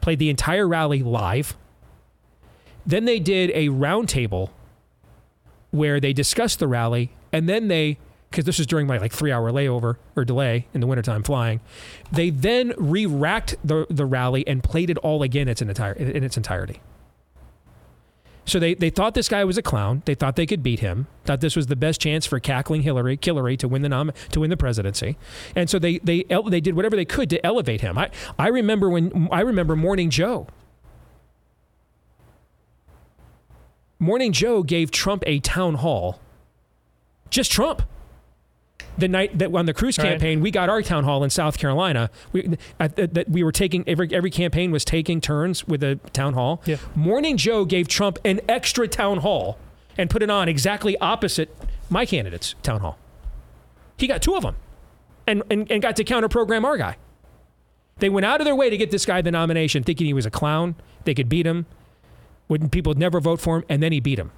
[0.01, 1.55] played the entire rally live.
[2.87, 4.49] Then they did a roundtable
[5.71, 7.99] where they discussed the rally, and then they
[8.31, 11.61] because this was during my like three hour layover or delay in the wintertime flying.
[12.13, 16.37] They then re-racked the, the rally and played it all again its entire, in its
[16.37, 16.81] entirety.
[18.47, 20.03] So they, they thought this guy was a clown.
[20.07, 21.07] They thought they could beat him.
[21.25, 24.41] Thought this was the best chance for cackling Hillary, Hillary to win the nom- to
[24.41, 25.17] win the presidency.
[25.55, 27.97] And so they they they did whatever they could to elevate him.
[27.97, 30.49] I I remember when I remember Morning Joe.
[34.01, 36.19] Morning Joe gave Trump a town hall.
[37.29, 37.83] Just Trump
[39.01, 40.09] the night that on the Cruz Right.
[40.11, 42.11] campaign, we got our town hall in South Carolina.
[42.33, 46.63] We that we were taking every every campaign was taking turns with a town hall.
[46.67, 46.77] Yeah.
[46.95, 49.59] Morning Joe gave Trump an extra town hall
[49.99, 51.55] and put it on exactly opposite
[51.89, 52.99] my candidate's town hall.
[53.97, 54.57] He got two of them,
[55.27, 56.97] and and, and got to counter program our guy.
[57.99, 60.25] They went out of their way to get this guy the nomination, thinking he was
[60.25, 60.75] a clown.
[61.05, 61.67] They could beat him.
[62.49, 63.65] Wouldn't people would never vote for him?
[63.69, 64.31] And then he beat him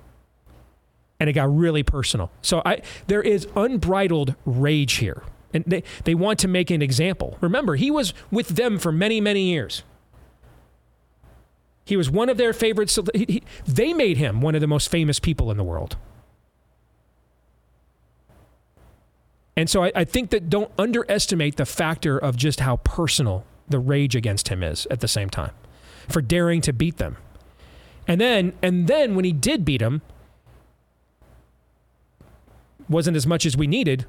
[1.22, 2.32] and it got really personal.
[2.42, 5.22] So I there is unbridled rage here.
[5.54, 7.38] And they, they want to make an example.
[7.40, 9.84] Remember, he was with them for many, many years.
[11.84, 12.98] He was one of their favorites.
[13.14, 15.96] He, he, they made him one of the most famous people in the world.
[19.56, 23.78] And so I, I think that don't underestimate the factor of just how personal the
[23.78, 25.52] rage against him is at the same time
[26.08, 27.16] for daring to beat them.
[28.08, 30.02] And then and then when he did beat him,
[32.92, 34.06] wasn't as much as we needed,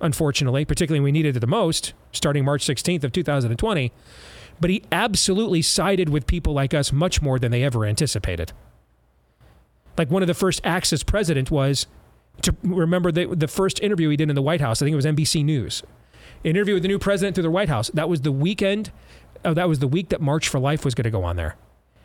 [0.00, 3.92] unfortunately, particularly when we needed it the most, starting March 16th of 2020.
[4.60, 8.52] But he absolutely sided with people like us much more than they ever anticipated.
[9.98, 11.86] Like one of the first acts as president was
[12.42, 14.80] to remember the, the first interview he did in the White House.
[14.80, 15.82] I think it was NBC News.
[16.42, 17.90] Interview with the new president through the White House.
[17.90, 18.90] That was the weekend.
[19.44, 21.56] Oh, that was the week that March for Life was going to go on there.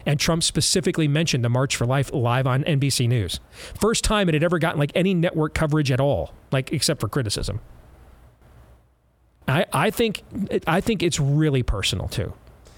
[0.06, 3.39] And Trump specifically mentioned the March for Life live on NBC News.
[3.80, 7.10] First time it had ever gotten like any network coverage at all, like except for
[7.10, 7.60] criticism.
[9.47, 10.24] I, I think
[10.68, 12.34] I think it's really personal too.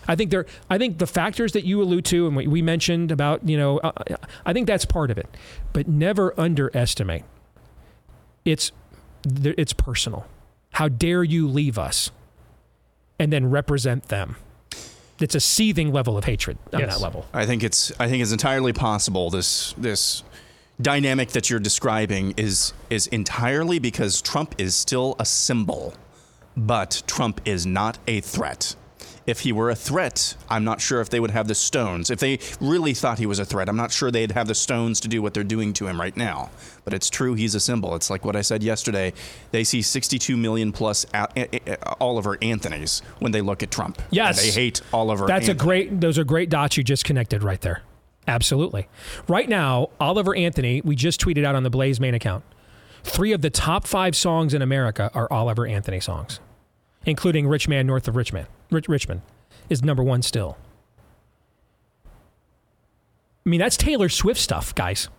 [0.08, 0.46] I think there.
[0.70, 3.80] I think the factors that you allude to and we, we mentioned about you know,
[3.80, 3.92] uh,
[4.46, 5.28] I think that's part of it,
[5.74, 7.24] but never underestimate.
[8.46, 8.72] It's
[9.26, 10.26] it's personal.
[10.72, 12.10] How dare you leave us,
[13.20, 14.38] and then represent them?
[15.22, 16.96] It's a seething level of hatred on Yes.
[16.96, 17.26] that level.
[17.34, 20.24] I think it's I think it's entirely possible this this
[20.82, 25.94] dynamic that you're describing is is entirely because Trump is still a symbol,
[26.58, 28.76] but Trump is not a threat.
[29.28, 32.10] If he were a threat, I'm not sure if they would have the stones.
[32.10, 35.00] If they really thought he was a threat, I'm not sure they'd have the stones
[35.02, 36.50] to do what they're doing to him right now.
[36.84, 37.94] But it's true, he's a symbol.
[37.96, 39.14] It's like what I said yesterday.
[39.52, 41.06] They see 62 million plus
[42.00, 44.02] Oliver Anthony's when they look at Trump.
[44.10, 44.40] Yes.
[44.40, 45.28] And they hate Oliver.
[45.28, 46.02] That's a great.
[46.02, 47.84] Those are great dots you just connected right there.
[48.28, 48.88] Absolutely.
[49.28, 50.82] Right now, Oliver Anthony.
[50.82, 52.44] We just tweeted out on the Blaze main account.
[53.04, 56.40] Three of the top five songs in America are Oliver Anthony songs,
[57.06, 59.22] including "Rich Man North of Richmond." Rich, Richmond
[59.70, 60.58] is number one still.
[63.46, 65.10] I mean, that's Taylor Swift stuff, guys.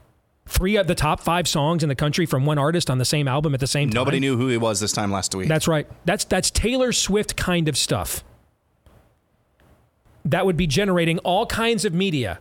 [0.47, 3.29] Three of the top five songs in the country from one artist on the same
[3.29, 3.95] album at the same time.
[3.95, 5.49] Nobody knew who he was this time last week.
[5.49, 5.87] That's right.
[6.05, 8.25] That's that's Taylor Swift kind of stuff.
[10.25, 12.39] That would be generating all kinds of media.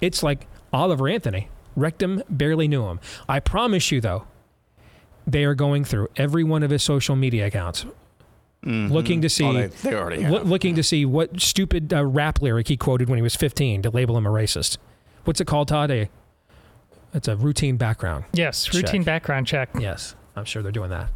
[0.00, 1.48] It's like Oliver Anthony.
[1.76, 3.00] Rectum barely knew him.
[3.28, 4.26] I promise you though,
[5.26, 7.86] they are going through every one of his social media accounts
[8.64, 10.48] looking to see Oh, they- they already loo- have.
[10.48, 13.90] looking to see what stupid uh, rap lyric he quoted when he was 15 to
[13.90, 14.78] label him a racist.
[15.24, 15.90] What's it called, Todd?
[15.90, 16.08] A
[17.12, 18.24] it's a routine background.
[18.32, 19.06] Yes, routine Check.
[19.06, 19.68] background check.
[19.78, 21.10] Yes, I'm sure they're doing that.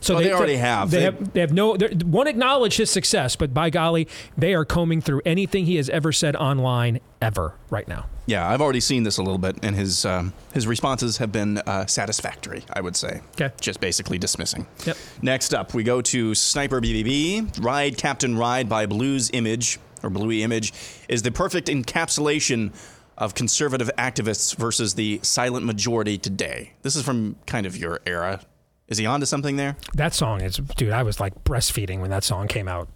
[0.00, 0.90] So Oh, they already have.
[0.90, 1.32] They, They- have.
[1.32, 1.76] They have no.
[1.76, 5.88] they're- One acknowledge his success, but by golly, they are combing through anything he has
[5.88, 8.06] ever said online ever right now.
[8.26, 11.58] Yeah, I've already seen this a little bit, and his um, his responses have been
[11.58, 12.64] uh, satisfactory.
[12.72, 13.20] I would say.
[13.40, 13.54] Okay.
[13.60, 14.66] Just basically dismissing.
[14.84, 14.96] Yep.
[15.22, 17.64] Next up, we go to Sniper BBB.
[17.64, 20.72] Ride Captain Ride by Blues Image or Bluey Image
[21.08, 22.72] is the perfect encapsulation
[23.16, 26.72] of conservative activists versus the silent majority today.
[26.82, 28.40] This is from kind of your era.
[28.88, 29.76] Is he onto something there?
[29.94, 30.92] That song is, dude.
[30.92, 32.88] I was like breastfeeding when that song came out.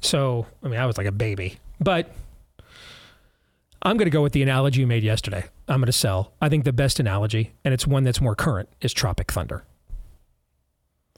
[0.00, 1.58] So I mean, I was like a baby.
[1.80, 2.10] But
[3.82, 5.46] I'm going to go with the analogy you made yesterday.
[5.66, 6.34] I'm going to sell.
[6.40, 9.64] I think the best analogy, and it's one that's more current, is Tropic Thunder.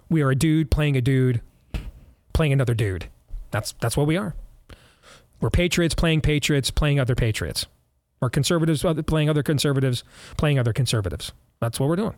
[0.09, 1.41] We are a dude playing a dude,
[2.33, 3.09] playing another dude.
[3.51, 4.35] That's that's what we are.
[5.41, 7.67] We're patriots playing patriots, playing other patriots.
[8.21, 10.05] We're conservatives playing other conservatives,
[10.37, 11.33] playing other conservatives.
[11.61, 12.15] That's what we're doing.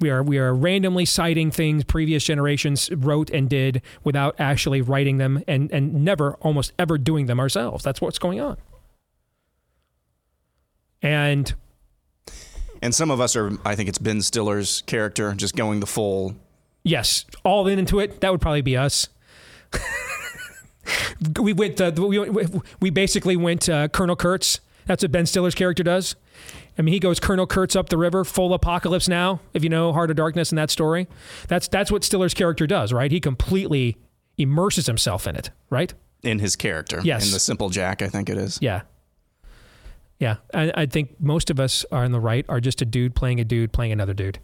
[0.00, 5.18] We are we are randomly citing things previous generations wrote and did without actually writing
[5.18, 7.84] them and and never almost ever doing them ourselves.
[7.84, 8.56] That's what's going on.
[11.06, 11.54] And
[12.82, 13.52] And some of us are.
[13.64, 16.34] I think it's Ben Stiller's character, just going the full.
[16.84, 18.20] yes, all in into it.
[18.20, 19.08] That would probably be us.
[21.40, 21.80] we went.
[21.80, 22.28] Uh, we
[22.80, 24.60] we basically went uh, Colonel Kurtz.
[24.86, 26.14] That's what Ben Stiller's character does.
[26.78, 29.40] I mean, he goes Colonel Kurtz up the river, full apocalypse now.
[29.54, 31.08] If you know Heart of Darkness and that story,
[31.48, 33.10] that's that's what Stiller's character does, right?
[33.10, 33.96] He completely
[34.38, 35.92] immerses himself in it, right?
[36.22, 37.00] in his character.
[37.04, 37.26] Yes.
[37.26, 38.58] In the Simple Jack, I think it is.
[38.60, 38.82] Yeah.
[40.18, 40.36] Yeah.
[40.54, 43.40] I, I think most of us are on the right are just a dude playing
[43.40, 44.38] a dude playing another dude.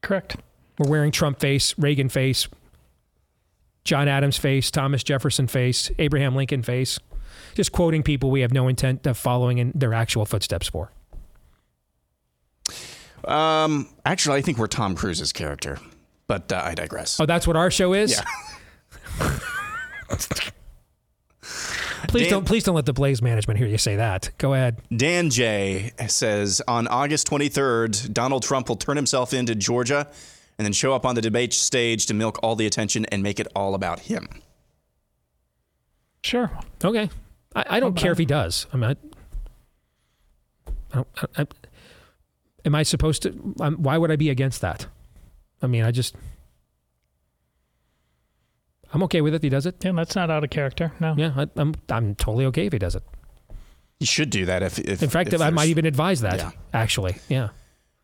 [0.00, 0.36] Correct.
[0.78, 2.48] We're wearing Trump face, Reagan face,
[3.84, 6.98] John Adams face, Thomas Jefferson face, Abraham Lincoln face.
[7.54, 10.90] Just quoting people we have no intent of following in their actual footsteps for.
[13.24, 15.78] Um, actually, I think we're Tom Cruise's character,
[16.26, 17.20] but uh, I digress.
[17.20, 18.20] Oh, that's what our show is?
[19.20, 19.38] Yeah.
[22.12, 24.30] Please Dan- don't please don't let the Blaze management hear you say that.
[24.36, 24.82] Go ahead.
[24.94, 30.06] Dan J says on August 23rd, Donald Trump will turn himself into Georgia
[30.58, 33.40] and then show up on the debate stage to milk all the attention and make
[33.40, 34.28] it all about him.
[36.22, 36.50] Sure.
[36.84, 37.08] Okay.
[37.56, 38.66] I, I don't care if he does.
[38.74, 38.96] I mean, I,
[40.92, 41.08] I don't.
[41.16, 41.46] I, I,
[42.66, 43.54] am I supposed to?
[43.58, 44.86] Um, why would I be against that?
[45.62, 46.14] I mean, I just.
[48.92, 49.76] I'm okay with it if he does it.
[49.82, 50.92] Yeah, that's not out of character.
[51.00, 51.14] No.
[51.16, 51.74] Yeah, I, I'm.
[51.88, 53.02] I'm totally okay if he does it.
[53.98, 54.78] He should do that if.
[54.78, 56.38] if In fact, if I might even advise that.
[56.38, 56.50] Yeah.
[56.72, 57.50] Actually, yeah.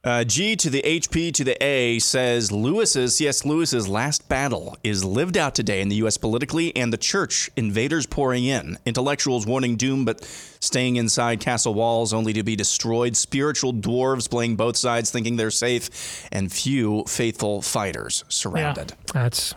[0.04, 3.44] Uh, G to the HP to the A says Lewis's C.S.
[3.44, 6.16] Lewis's last battle is lived out today in the U.S.
[6.16, 7.50] politically and the church.
[7.56, 13.16] Invaders pouring in, intellectuals wanting doom but staying inside castle walls only to be destroyed.
[13.16, 18.92] Spiritual dwarves playing both sides, thinking they're safe, and few faithful fighters surrounded.
[18.92, 19.54] Yeah, That's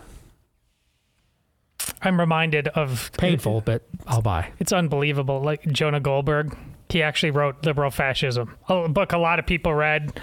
[2.01, 4.49] I'm reminded of painful, but I'll buy.
[4.59, 5.41] It's unbelievable.
[5.41, 6.57] Like Jonah Goldberg,
[6.89, 10.19] he actually wrote Liberal Fascism, a book a lot of people read.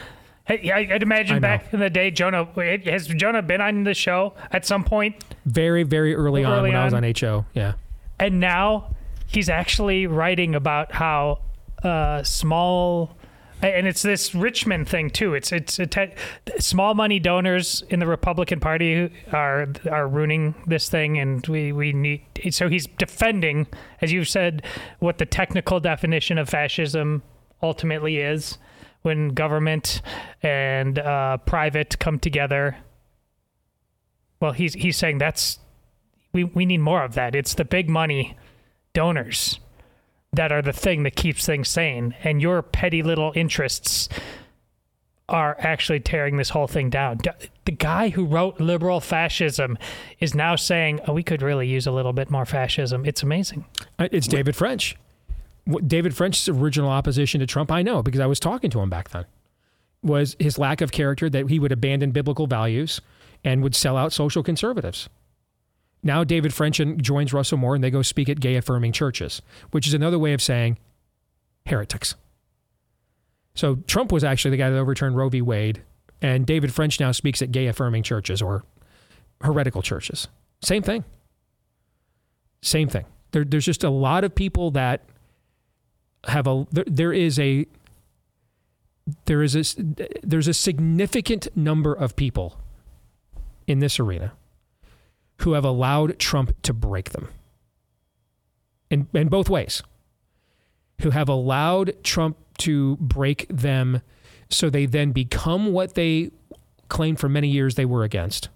[0.47, 2.49] Hey, I- I'd imagine back in the day, Jonah
[2.87, 6.79] has Jonah been on the show at some point, Very, very early, on Early when
[6.79, 7.05] I was on.
[7.05, 7.45] on HO.
[7.55, 7.75] Yeah.
[8.19, 8.95] and now
[9.27, 11.41] he's actually writing about how
[11.85, 13.17] uh, small.
[13.61, 15.35] And it's this Richmond thing too.
[15.35, 16.15] It's it's te-
[16.59, 21.93] small money donors in the Republican Party are are ruining this thing, and we we
[21.93, 22.23] need.
[22.51, 23.67] So he's defending,
[24.01, 24.63] as you've said,
[25.01, 27.23] what the technical definition of fascism
[27.61, 28.59] ultimately is,
[29.03, 30.03] when government
[30.43, 32.77] and uh, private come together.
[34.41, 35.59] Well, he's he's saying that's
[36.33, 37.35] we we need more of that.
[37.35, 38.37] It's the big money
[38.93, 39.59] donors
[40.33, 44.09] that are the thing that keeps things sane, and your petty little interests
[45.29, 47.19] are actually tearing this whole thing down.
[47.67, 49.77] The guy who wrote liberal fascism
[50.21, 53.67] is now saying, oh, "We could really use a little bit more fascism." It's amazing.
[53.99, 54.97] Uh, It's David French.
[55.87, 59.11] David French's original opposition to Trump, I know because I was talking to him back
[59.11, 59.27] then,
[60.03, 63.03] was his lack of character that he would abandon biblical values
[63.45, 65.11] and would sell out social conservatives.
[66.03, 69.87] Now David French joins Russell Moore and they go speak at gay affirming churches, which
[69.87, 70.79] is another way of saying
[71.67, 72.15] heretics.
[73.55, 75.43] So Trump was actually the guy that overturned Roe v.
[75.43, 75.83] Wade,
[76.23, 78.65] and David French now speaks at gay affirming churches or
[79.41, 80.29] heretical churches.
[80.63, 81.05] Same thing.
[82.63, 83.05] Same thing.
[83.33, 85.05] There, there's just a lot of people that
[86.25, 87.67] have a there, there is a
[89.27, 89.63] there is a
[90.23, 92.61] there's a significant number of people
[93.67, 94.33] in this arena
[95.41, 97.29] who have allowed Trump to break them.
[98.91, 99.83] In, in both ways.
[101.03, 104.03] Who have allowed Trump to break them
[104.51, 106.31] so they then become what they
[106.89, 108.49] claimed for many years they were against.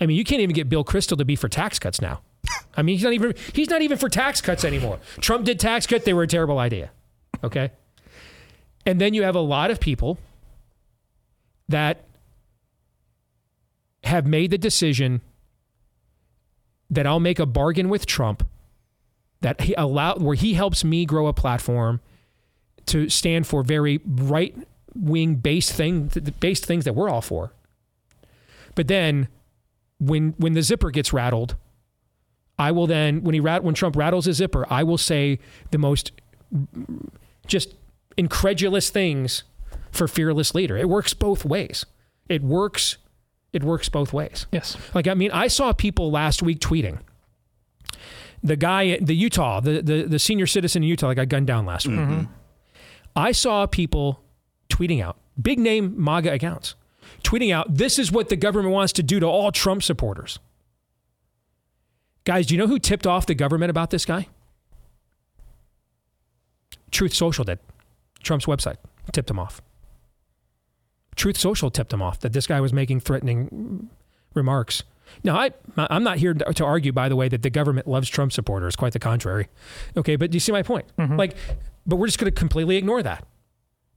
[0.00, 2.20] I mean, you can't even get Bill Kristol to be for tax cuts now.
[2.76, 4.98] I mean, he's not even he's not even for tax cuts anymore.
[5.20, 6.90] Trump did tax cut, they were a terrible idea.
[7.44, 7.70] Okay?
[8.84, 10.18] And then you have a lot of people
[11.68, 12.04] that
[14.04, 15.20] have made the decision
[16.90, 18.46] that I'll make a bargain with Trump
[19.40, 22.00] that he allow where he helps me grow a platform
[22.86, 24.54] to stand for very right
[24.94, 27.52] wing based thing based things that we're all for.
[28.74, 29.28] But then
[29.98, 31.56] when when the zipper gets rattled,
[32.58, 35.38] I will then when he rat when Trump rattles his zipper, I will say
[35.70, 36.12] the most
[37.46, 37.74] just
[38.16, 39.44] incredulous things
[39.90, 40.76] for fearless leader.
[40.76, 41.84] It works both ways.
[42.28, 42.96] It works
[43.52, 44.46] it works both ways.
[44.52, 44.76] Yes.
[44.94, 46.98] Like I mean, I saw people last week tweeting.
[48.42, 51.66] The guy, the Utah, the the, the senior citizen in Utah that got gunned down
[51.66, 51.98] last week.
[51.98, 52.24] Mm-hmm.
[53.14, 54.22] I saw people
[54.68, 56.74] tweeting out big name MAGA accounts,
[57.22, 60.38] tweeting out, "This is what the government wants to do to all Trump supporters."
[62.24, 64.28] Guys, do you know who tipped off the government about this guy?
[66.90, 67.58] Truth Social did.
[68.22, 68.76] Trump's website
[69.12, 69.60] tipped him off.
[71.16, 73.90] Truth Social tipped him off that this guy was making threatening
[74.34, 74.82] remarks.
[75.24, 78.32] Now, I, I'm not here to argue, by the way, that the government loves Trump
[78.32, 78.76] supporters.
[78.76, 79.48] Quite the contrary.
[79.96, 80.86] Okay, but do you see my point?
[80.98, 81.16] Mm-hmm.
[81.16, 81.36] Like,
[81.86, 83.26] but we're just going to completely ignore that.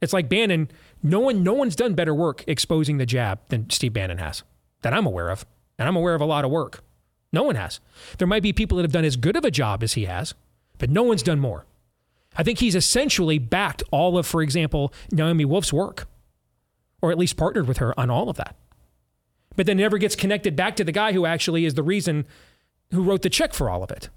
[0.02, 0.70] It's like Bannon.
[1.02, 4.42] No one, no one's done better work exposing the jab than Steve Bannon has,
[4.82, 5.46] that I'm aware of,
[5.78, 6.82] and I'm aware of a lot of work.
[7.32, 7.80] No one has.
[8.18, 10.34] There might be people that have done as good of a job as he has,
[10.78, 11.64] but no one's done more.
[12.36, 16.06] I think he's essentially backed all of, for example, Naomi Wolf's work,
[17.02, 18.56] or at least partnered with her on all of that.
[19.54, 22.26] But then never gets connected back to the guy who actually is the reason
[22.92, 24.10] who wrote the check for all of it.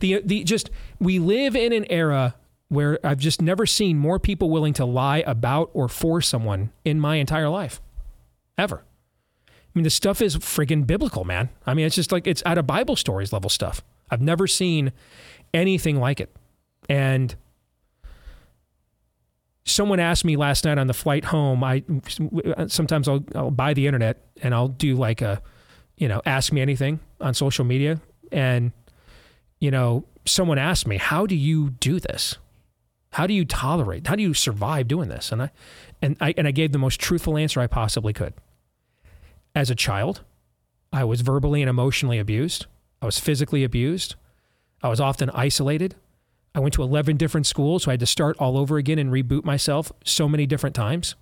[0.00, 2.34] The the just we live in an era
[2.68, 6.98] where I've just never seen more people willing to lie about or for someone in
[6.98, 7.80] my entire life.
[8.58, 8.82] Ever.
[9.48, 11.48] I mean, the stuff is friggin' biblical, man.
[11.66, 13.82] I mean, it's just like it's out of Bible stories level stuff.
[14.10, 14.92] I've never seen
[15.52, 16.34] anything like it.
[16.88, 17.34] And
[19.64, 21.64] someone asked me last night on the flight home.
[21.64, 21.82] I
[22.66, 25.42] sometimes I'll, I'll buy the internet and I'll do like a,
[25.96, 28.00] you know, ask me anything on social media.
[28.30, 28.72] And,
[29.60, 32.36] you know, someone asked me, how do you do this?
[33.12, 34.06] How do you tolerate?
[34.06, 35.30] How do you survive doing this?
[35.30, 35.50] And I,
[36.02, 38.34] and I, and I gave the most truthful answer I possibly could.
[39.54, 40.22] As a child,
[40.92, 42.66] I was verbally and emotionally abused.
[43.00, 44.16] I was physically abused.
[44.82, 45.94] I was often isolated.
[46.54, 49.10] I went to 11 different schools, so I had to start all over again and
[49.10, 51.16] reboot myself so many different times.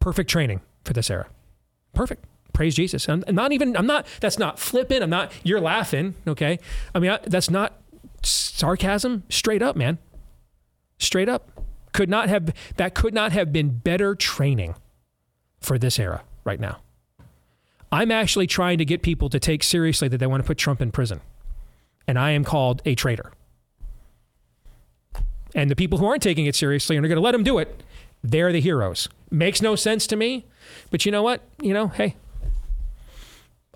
[0.00, 1.26] Perfect training for this era.
[1.94, 2.26] Perfect.
[2.52, 3.08] Praise Jesus.
[3.08, 5.02] I'm not even, I'm not, that's not flippant.
[5.02, 6.14] I'm not, you're laughing.
[6.26, 6.58] Okay.
[6.94, 7.80] I mean, I, that's not
[8.22, 9.24] sarcasm.
[9.28, 9.98] Straight up, man.
[10.98, 11.50] Straight up.
[11.92, 14.74] Could not have, that could not have been better training
[15.60, 16.80] for this era right now.
[17.90, 20.82] I'm actually trying to get people to take seriously that they want to put Trump
[20.82, 21.20] in prison
[22.06, 23.32] and I am called a traitor.
[25.54, 27.58] And the people who aren't taking it seriously and are going to let them do
[27.58, 27.82] it,
[28.22, 29.08] they're the heroes.
[29.30, 30.44] Makes no sense to me,
[30.90, 31.42] but you know what?
[31.60, 32.16] You know, hey,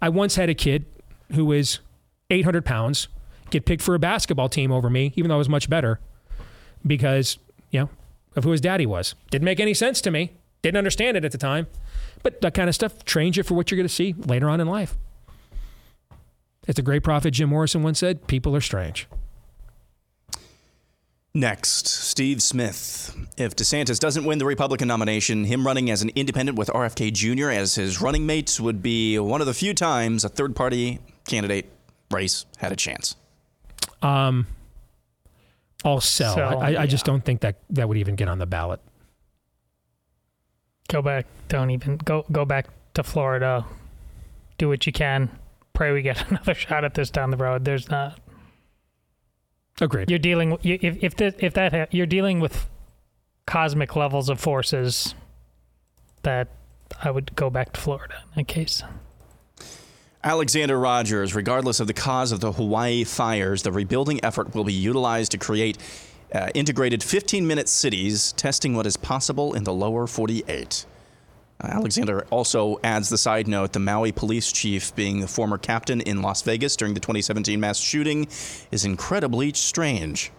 [0.03, 0.87] I once had a kid
[1.33, 1.81] who was
[2.31, 3.09] 800 pounds
[3.51, 6.01] get picked for a basketball team over me, even though I was much better,
[6.87, 7.39] because,
[7.71, 7.91] you know,
[8.37, 9.15] of who his daddy was.
[9.31, 10.33] Didn't make any sense to me.
[10.63, 11.67] Didn't understand it at the time.
[12.23, 14.61] But that kind of stuff trains you for what you're going to see later on
[14.61, 14.97] in life.
[16.71, 19.09] As the great prophet Jim Morrison once said, people are strange.
[21.35, 23.13] Next, Steve Smith.
[23.37, 27.51] If DeSantis doesn't win the Republican nomination, him running as an independent with RFK Jr.
[27.51, 31.69] as his running mates would be one of the few times a third party candidate
[32.09, 33.17] race had a chance.
[34.01, 34.47] Um,
[35.85, 36.37] I'll sell.
[36.37, 36.87] Sell, I, I yeah.
[36.87, 38.79] just don't think that that would even get on the ballot.
[40.87, 41.27] Go back.
[41.49, 42.25] Don't even go.
[42.31, 43.65] Go back to Florida.
[44.57, 45.31] Do what you can.
[45.73, 47.65] Pray we get another shot at this down the road.
[47.65, 48.19] There's not.
[49.81, 50.11] Agreed.
[50.11, 52.69] You're dealing you- if if the, if that ha- you're dealing with
[53.47, 55.15] cosmic levels of forces
[56.23, 56.49] that
[57.03, 58.83] I would go back to Florida in that case.
[60.23, 64.73] Alexander Rogers, regardless of the cause of the Hawaii fires, the rebuilding effort will be
[64.73, 65.79] utilized to create
[66.35, 70.85] uh, integrated 15 minute cities, testing what is possible in the lower 48.
[71.63, 76.01] Uh, Alexander also adds the side note the Maui police chief, being the former captain
[76.01, 78.27] in Las Vegas during the 2017 mass shooting,
[78.71, 80.31] is incredibly strange.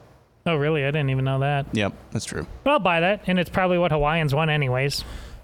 [0.46, 0.84] Oh really?
[0.84, 1.68] I didn't even know that.
[1.74, 2.48] Yep, that's true.
[2.64, 5.04] But I'll buy that, and it's probably what Hawaiians want anyways.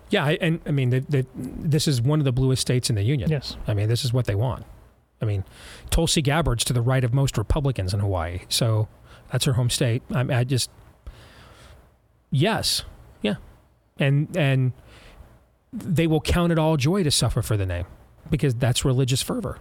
[0.09, 2.95] Yeah, I- and I mean, the, the, this is one of the bluest states in
[2.95, 3.29] the union.
[3.29, 3.57] Yes.
[3.67, 4.65] I mean, this is what they want.
[5.21, 5.43] I mean,
[5.89, 8.87] Tulsi Gabbard's to the right of most Republicans in Hawaii, so
[9.31, 10.01] that's her home state.
[10.13, 10.69] I, I just,
[12.31, 12.83] yes,
[13.21, 13.35] yeah,
[13.99, 14.73] and and
[15.79, 17.85] they will count it all joy to suffer for the name,
[18.29, 19.59] because that's religious fervor.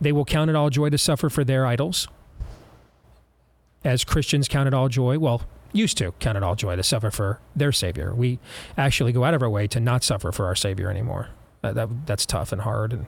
[0.00, 2.08] They will count it all joy to suffer for their idols,
[3.84, 5.18] as Christians count it all joy.
[5.18, 8.14] Well, used to count it all joy to suffer for their Savior.
[8.14, 8.38] We
[8.76, 11.28] actually go out of our way to not suffer for our Savior anymore.
[11.62, 13.06] That, that that's tough and hard, and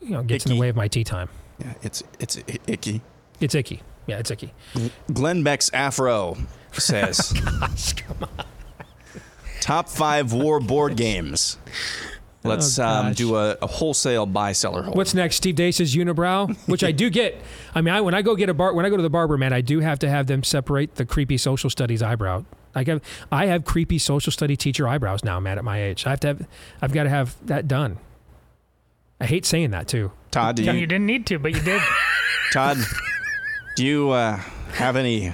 [0.00, 1.28] you know gets in the way of my tea time.
[1.58, 3.00] Yeah, it's it's i- icky.
[3.40, 3.82] It's icky.
[4.06, 4.52] Yeah, it's icky.
[5.12, 6.36] Glenn Beck's Afro
[6.72, 7.32] says
[9.66, 11.58] top five war board games.
[12.44, 14.96] Let's Oh, um, do a, a wholesale buy seller hold.
[14.96, 15.34] What's next?
[15.36, 17.40] Steve Deace's unibrow, which I do get.
[17.74, 19.36] I mean, I, when I go get a bar, when I go to the barber,
[19.36, 22.44] man, I do have to have them separate the creepy social studies eyebrow.
[22.76, 23.02] I have,
[23.32, 25.58] I have creepy social study teacher eyebrows now, man.
[25.58, 26.46] At my age, I have to have,
[26.80, 27.98] I've got to have that done.
[29.20, 30.12] I hate saying that too.
[30.30, 31.82] Todd, do You you, didn't need to, but you did.
[32.52, 32.76] Todd,
[33.74, 34.36] do you uh,
[34.74, 35.32] have any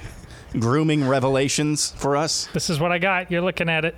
[0.57, 2.47] grooming revelations for us?
[2.53, 3.29] This is what I got.
[3.29, 3.95] You're looking at it.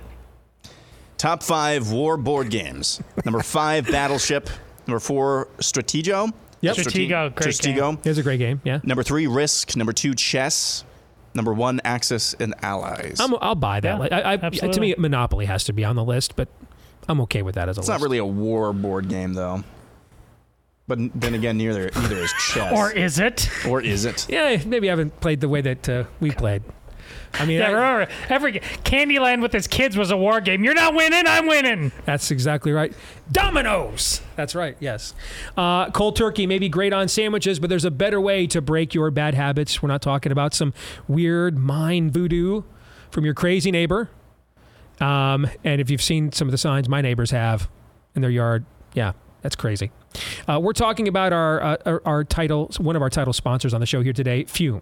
[1.18, 3.00] Top five war board games.
[3.24, 4.50] Number five, Battleship.
[4.86, 6.32] Number four, Stratego.
[6.60, 6.76] Yep.
[6.76, 7.98] Stratego, great Stratego.
[7.98, 8.60] It was a great game.
[8.64, 9.76] Yeah, Number three, Risk.
[9.76, 10.84] Number two, Chess.
[11.34, 13.20] Number one, Axis and Allies.
[13.20, 14.10] I'm, I'll buy that.
[14.10, 16.48] Yeah, I, I, to me, Monopoly has to be on the list, but
[17.08, 18.00] I'm okay with that as a it's list.
[18.00, 19.62] not really a war board game, though.
[20.88, 22.72] But then again, neither neither is chess.
[22.72, 23.50] Or is it?
[23.66, 24.26] Or is it?
[24.30, 26.62] Yeah, maybe I haven't played the way that uh, we played.
[27.34, 28.52] I mean, Yeah, I- remember, every
[28.84, 30.64] Candyland with his kids was a war game.
[30.64, 31.92] You're not winning, I'm winning.
[32.04, 32.92] That's exactly right.
[33.30, 34.20] Dominoes.
[34.36, 34.76] That's right.
[34.80, 35.14] Yes.
[35.56, 38.94] Uh, cold turkey may be great on sandwiches, but there's a better way to break
[38.94, 39.82] your bad habits.
[39.82, 40.72] We're not talking about some
[41.08, 42.62] weird mind voodoo
[43.10, 44.10] from your crazy neighbor.
[45.00, 47.68] Um, and if you've seen some of the signs my neighbors have
[48.14, 49.12] in their yard, yeah,
[49.42, 49.90] that's crazy.
[50.48, 53.80] Uh, we're talking about our, uh, our our title, one of our title sponsors on
[53.80, 54.80] the show here today, Fume.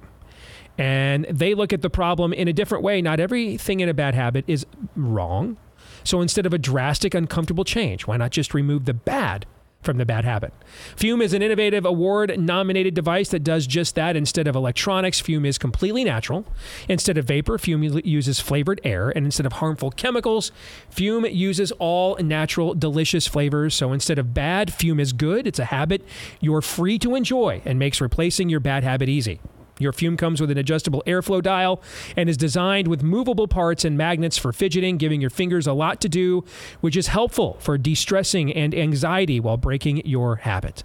[0.76, 3.00] And they look at the problem in a different way.
[3.00, 5.56] Not everything in a bad habit is wrong.
[6.02, 9.46] So instead of a drastic, uncomfortable change, why not just remove the bad
[9.80, 10.52] from the bad habit?
[10.96, 14.16] Fume is an innovative award nominated device that does just that.
[14.16, 16.44] Instead of electronics, Fume is completely natural.
[16.88, 19.10] Instead of vapor, Fume uses flavored air.
[19.10, 20.52] And instead of harmful chemicals,
[20.90, 23.74] Fume uses all natural, delicious flavors.
[23.74, 25.46] So instead of bad, Fume is good.
[25.46, 26.04] It's a habit
[26.40, 29.40] you're free to enjoy and makes replacing your bad habit easy.
[29.78, 31.82] Your fume comes with an adjustable airflow dial
[32.16, 36.00] and is designed with movable parts and magnets for fidgeting, giving your fingers a lot
[36.02, 36.44] to do,
[36.80, 40.84] which is helpful for de stressing and anxiety while breaking your habit.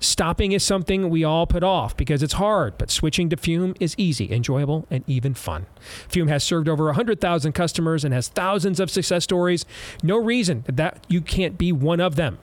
[0.00, 3.94] Stopping is something we all put off because it's hard, but switching to Fume is
[3.96, 5.66] easy, enjoyable, and even fun.
[6.08, 9.64] Fume has served over 100,000 customers and has thousands of success stories.
[10.02, 12.38] No reason that you can't be one of them.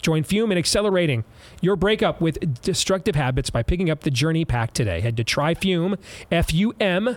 [0.00, 1.24] Join Fume in accelerating
[1.62, 5.00] your breakup with destructive habits by picking up the Journey Pack today.
[5.00, 5.96] Head to TryFume,
[6.30, 7.16] F-U-M,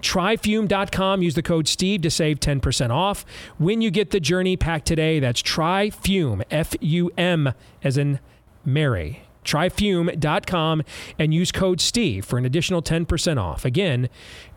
[0.00, 1.22] tryfume.com.
[1.22, 3.24] Use the code STEVE to save 10% off.
[3.56, 7.52] When you get the Journey Pack today, that's TryFume, F-U-M,
[7.82, 8.20] as in
[8.64, 9.22] Mary.
[9.44, 10.82] Tryfume.com
[11.18, 13.64] and use code STEVE for an additional 10% off.
[13.64, 14.10] Again,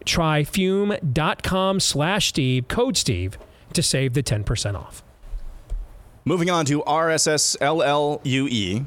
[0.06, 3.38] tryfume.com slash Steve, code Steve,
[3.72, 5.02] to save the 10% off.
[6.26, 8.50] Moving on to RSS LLUE.
[8.50, 8.86] E.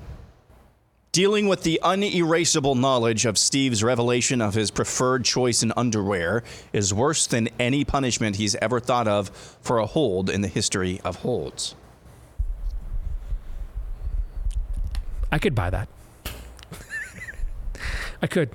[1.14, 6.42] Dealing with the unerasable knowledge of Steve's revelation of his preferred choice in underwear
[6.72, 9.28] is worse than any punishment he's ever thought of
[9.62, 11.76] for a hold in the history of holds.
[15.30, 15.88] I could buy that.
[18.20, 18.50] I could.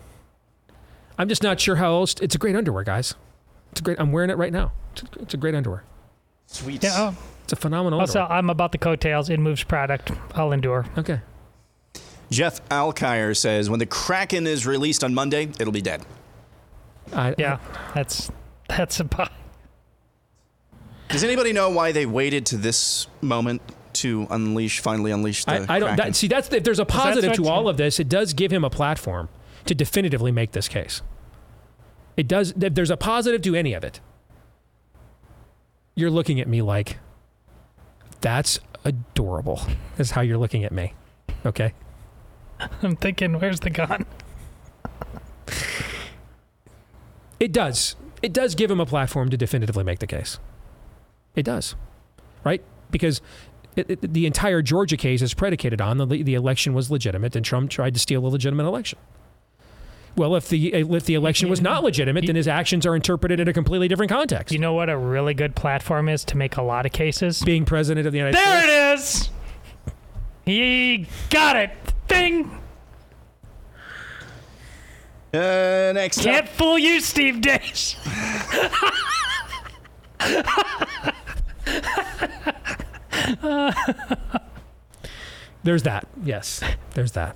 [1.18, 2.16] I'm just not sure how else.
[2.22, 3.16] It's a great underwear, guys.
[3.72, 4.02] It's a great.
[4.02, 4.74] I'm wearing it right now.
[4.92, 5.86] It's a, it's a great underwear.
[6.48, 6.84] Sweet.
[6.84, 7.14] Yeah,
[7.46, 8.38] It's a phenomenal also, underwear.
[8.38, 9.30] I'm about the coattails.
[9.30, 10.12] It moves product.
[10.36, 10.86] I'll endure.
[10.98, 11.22] Okay.
[12.30, 16.06] Jeff Alkire says when the Kraken is released on Monday, it'll be dead.
[17.14, 17.60] I, Yeah,
[17.94, 18.32] that's
[18.68, 19.32] that's about.
[21.10, 23.62] Does anybody know why they waited to this moment
[23.94, 25.90] to unleash, finally unleash the I, I don't.
[25.90, 25.96] Kraken?
[25.98, 28.64] That, see, that's if there's a positive to all of this, it does give him
[28.64, 29.28] a platform
[29.66, 31.02] to definitively make this case.
[32.16, 32.54] It does.
[32.62, 34.00] If there's a positive to any of it,
[35.96, 37.00] you're looking at me like
[38.22, 39.62] that's adorable.
[39.98, 40.94] Is how you're looking at me.
[41.46, 41.74] Okay.
[42.84, 44.06] I'm thinking, where's the gun?
[47.40, 47.96] It does.
[48.22, 50.40] It does give him a platform to definitively make the case.
[51.36, 51.76] It does,
[52.44, 52.62] right?
[52.92, 53.22] Because
[53.76, 57.46] it, it- the entire Georgia case is predicated on the the election was legitimate and
[57.46, 59.00] Trump tried to steal a legitimate election.
[60.18, 63.48] Well, if the if the election was not legitimate, then his actions are interpreted in
[63.48, 64.52] a completely different context.
[64.52, 67.42] You know what a really good platform is to make a lot of cases?
[67.44, 68.68] Being president of the United There States.
[68.68, 69.30] There it is.
[70.46, 71.72] He got it.
[72.10, 72.52] Ding.
[75.34, 77.96] Uh, next Can't up, fool you, Steve Dash.
[85.64, 86.08] There's that.
[86.24, 86.64] Yes,
[86.94, 87.36] there's that.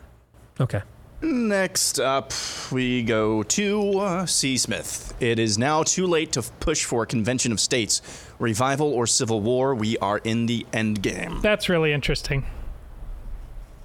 [0.60, 0.82] Okay.
[1.22, 2.32] next up,
[2.72, 4.58] we go to uh, C.
[4.58, 5.14] Smith.
[5.20, 8.02] It is now too late to push for a convention of states,
[8.40, 9.76] revival or civil war.
[9.76, 11.42] We are in the end game.
[11.42, 12.46] That's really interesting.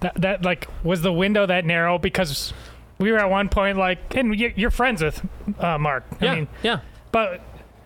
[0.00, 2.52] That that like was the window that narrow because
[2.98, 5.24] we were at one point like, and you- you're friends with
[5.58, 6.04] uh, Mark.
[6.20, 6.32] Yeah.
[6.32, 6.80] I mean, yeah.
[7.12, 7.40] but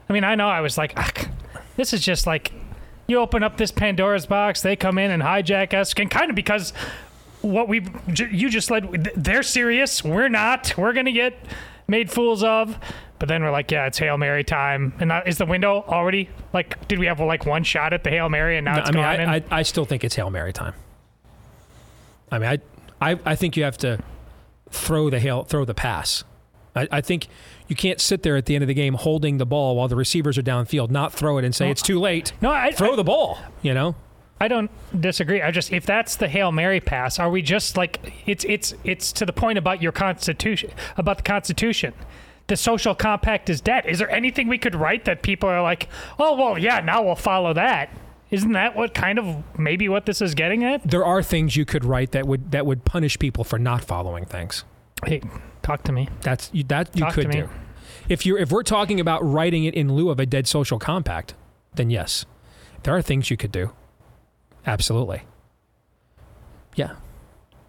[0.09, 1.29] I mean, I know I was like, "Ugh,
[1.77, 2.53] this is just like
[3.07, 6.37] you open up this Pandora's box, they come in and hijack us, and kind of
[6.37, 6.73] because
[7.41, 7.85] what we
[8.17, 11.35] you just led, they're serious, we're not, we're gonna get
[11.89, 12.79] made fools of.
[13.19, 16.29] But then we're like, yeah, it's Hail Mary time, and that, is the window already
[16.53, 16.89] like?
[16.89, 18.93] Did we have like one shot at the Hail Mary, and now No, it's I
[18.93, 19.29] mean, gone?
[19.29, 20.75] I, I, I still think it's Hail Mary time.
[22.33, 22.49] I mean,
[23.01, 23.99] I, I, I think you have to
[24.71, 26.25] throw the hail, throw the pass.
[26.75, 27.29] I, I think
[27.69, 29.97] you can't sit there at the end of the game holding the ball while the
[29.97, 32.33] receivers are downfield, not throw it and say No, it's too late.
[32.41, 33.39] no, I throw I- the ball.
[33.61, 33.95] You know,
[34.41, 35.41] I don't disagree.
[35.43, 39.13] I just if that's the Hail Mary pass, are we just like it's it's it's
[39.13, 41.93] to the point about your constitution about the constitution.
[42.49, 43.87] The social compact is dead.
[43.87, 45.89] Is there anything we could write that people are like,
[46.19, 47.89] "Oh, well, yeah, now we'll follow that."
[48.33, 50.83] Isn't that what kind of maybe what this is getting at?
[50.89, 54.25] there are things you could write that would that would punish people for not following
[54.25, 54.65] things.
[55.07, 55.21] Hey,
[55.63, 56.09] talk to me.
[56.23, 57.49] That's you, that you Talk could do.
[58.09, 61.35] If you're if we're talking about writing it in lieu of a dead social compact,
[61.75, 62.25] then yes,
[62.83, 63.73] there are things you could do.
[64.67, 65.23] Absolutely.
[66.75, 66.95] Yeah.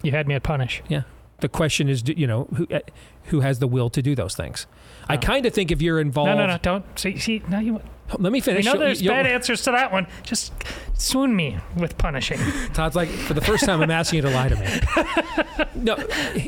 [0.01, 0.81] You had me at punish.
[0.87, 1.03] Yeah.
[1.39, 2.79] The question is, do- you know, who uh,
[3.25, 4.65] who has the will to do those things?
[5.09, 6.29] I kind of think if you're involved.
[6.29, 7.17] No, no, no, don't see.
[7.17, 7.81] See, now you.
[8.19, 8.65] Let me finish.
[8.65, 10.05] know You'll- there's you'll- bad answers to that one.
[10.23, 10.53] Just
[10.93, 12.37] swoon me with punishing.
[12.73, 15.65] Todd's like, for the first time, I'm asking you to lie to me.
[15.83, 15.95] no,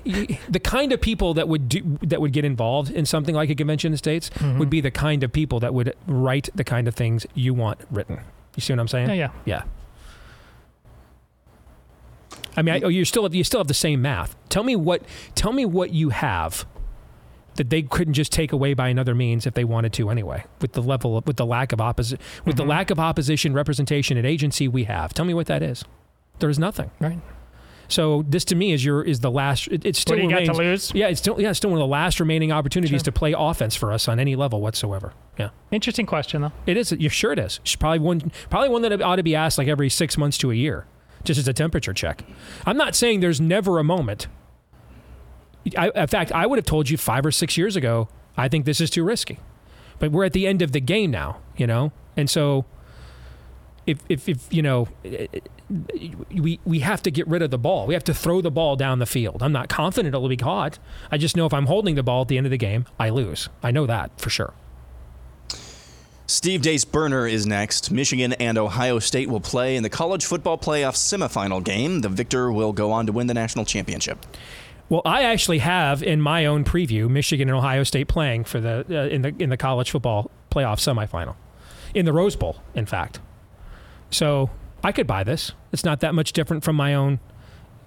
[0.05, 3.49] y- the kind of people that would do that would get involved in something like
[3.49, 4.59] a convention of states Mm-hmm.
[4.59, 7.79] would be the kind of people that would write the kind of things you want
[7.89, 8.19] written.
[8.55, 9.07] You see what I'm saying?
[9.09, 9.31] Yeah, yeah.
[9.45, 9.63] Yeah.
[12.57, 14.35] I mean, I, oh, you still have you still have the same math.
[14.49, 15.01] Tell me what
[15.35, 16.65] tell me what you have
[17.55, 20.43] that they couldn't just take away by another means if they wanted to anyway.
[20.61, 22.51] With the level of, with the lack of opposi- with Mm-hmm.
[22.57, 25.13] the lack of opposition representation and agency we have.
[25.13, 25.83] Tell me what that is.
[26.39, 26.91] There's nothing.
[26.99, 27.19] Right.
[27.87, 29.67] So this to me is your is the last.
[29.67, 30.99] It, it's still What do you got to remains- lose?
[30.99, 33.03] Yeah, it's still yeah, it's still one of the last remaining opportunities Sure.
[33.05, 35.13] to play offense for us on any level whatsoever.
[35.37, 36.51] Yeah, Interesting question though.
[36.65, 36.91] it is.
[36.93, 37.59] You sure it is.
[37.63, 40.49] It's probably one probably one that ought to be asked like every six months to
[40.51, 40.87] a year,
[41.23, 42.23] just as a temperature check.
[42.65, 44.27] I'm not saying there's never a moment.
[45.77, 48.07] I, in fact, I would have told you five or six years ago.
[48.37, 49.39] I think this is too risky,
[49.99, 52.65] but we're at the end of the game now, you know, and so
[53.85, 54.87] if if, if you know
[56.31, 57.87] we we have to get rid of the ball.
[57.87, 59.41] We have to throw the ball down the field.
[59.41, 60.79] I'm not confident it'll be caught.
[61.11, 63.09] I just know if I'm holding the ball at the end of the game, I
[63.09, 63.49] lose.
[63.63, 64.53] I know that for sure.
[66.27, 67.91] Steve Deace Burner is next.
[67.91, 72.01] Michigan and Ohio State will play in the college football playoff semifinal game.
[72.01, 74.25] The victor will go on to win the national championship.
[74.87, 78.85] Well, I actually have in my own preview Michigan and Ohio State playing for the
[78.89, 81.35] uh, in the in the college football playoff semifinal,
[81.95, 83.19] in the Rose Bowl, in fact.
[84.11, 84.51] So
[84.83, 85.53] I could buy this.
[85.71, 87.19] It's not that much different from my own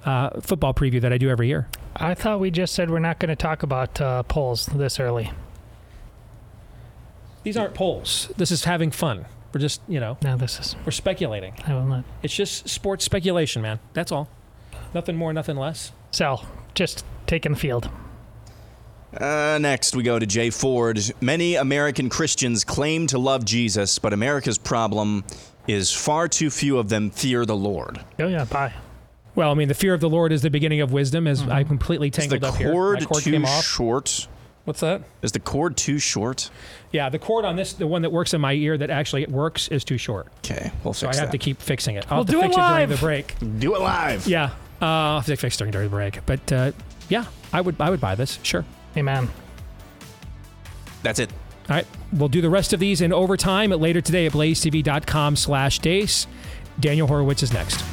[0.05, 1.69] uh, football preview that I do every year.
[1.95, 5.31] I thought we just said we're not going to talk about uh, polls this early.
[7.45, 8.31] These aren't polls.
[8.37, 9.27] This is having fun.
[9.55, 10.77] We're just you know No, this is.
[10.85, 11.55] we're speculating.
[11.67, 12.05] I will not.
[12.23, 13.79] It's just sports speculation, man.
[13.95, 14.29] That's all.
[14.95, 15.93] Nothing more, nothing less.
[16.11, 16.45] Sell.
[16.75, 17.91] Just taking the field.
[19.19, 21.01] Uh, next, we go to Jay Ford.
[21.21, 25.25] Many American Christians claim to love Jesus, but America's problem
[25.67, 28.01] is far too few of them fear the Lord.
[28.19, 28.73] Oh yeah, bye.
[29.35, 31.27] Well, I mean, the fear of the Lord is the beginning of wisdom.
[31.27, 31.53] As Mm-hmm.
[31.53, 33.65] I completely tangled up here, cord cord too off.
[33.65, 34.29] short?
[34.65, 35.03] What's that?
[35.23, 36.51] Is the cord too short?
[36.93, 39.69] Yeah, the cord on this, the one that works in my ear that actually works,
[39.69, 40.27] is too short.
[40.45, 41.33] Okay, we'll So I have that.
[41.33, 42.05] to keep fixing it.
[42.11, 43.35] I'll We'll have to do it fix it during the break.
[43.61, 44.27] Do it live.
[44.27, 46.21] Yeah, uh, I'll have to fix it during the break.
[46.27, 46.73] But uh,
[47.09, 48.39] yeah, I would I would buy this.
[48.43, 48.65] Sure.
[48.97, 49.29] Amen.
[51.03, 51.31] That's it.
[51.69, 55.37] All right, we'll do the rest of these in overtime at later today at blazetv.com
[55.37, 56.27] slash deace.
[56.81, 57.85] Daniel Horowitz is next.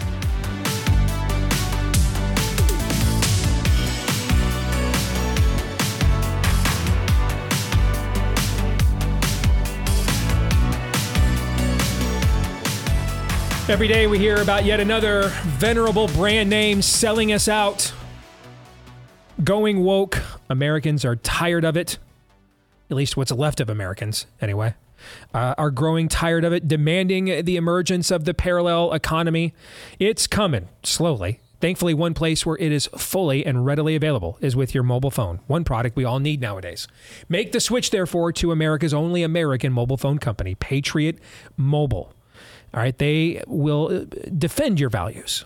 [13.68, 17.92] Every day we hear about yet another venerable brand name selling us out,
[19.44, 20.22] going woke,
[20.52, 21.98] Americans are tired of it.
[22.92, 24.76] At least what's left of Americans, anyway.
[25.34, 29.56] Uh, are growing tired of it, demanding the emergence of the parallel economy.
[29.98, 31.40] It's coming slowly.
[31.60, 35.40] Thankfully, one place where it is fully and readily available is with your mobile phone.
[35.48, 36.88] One product we all need nowadays.
[37.28, 41.18] Make the switch, therefore, to America's only American mobile phone company, Patriot
[41.58, 42.15] Mobile.
[42.76, 45.46] All right, they will uh, defend your values,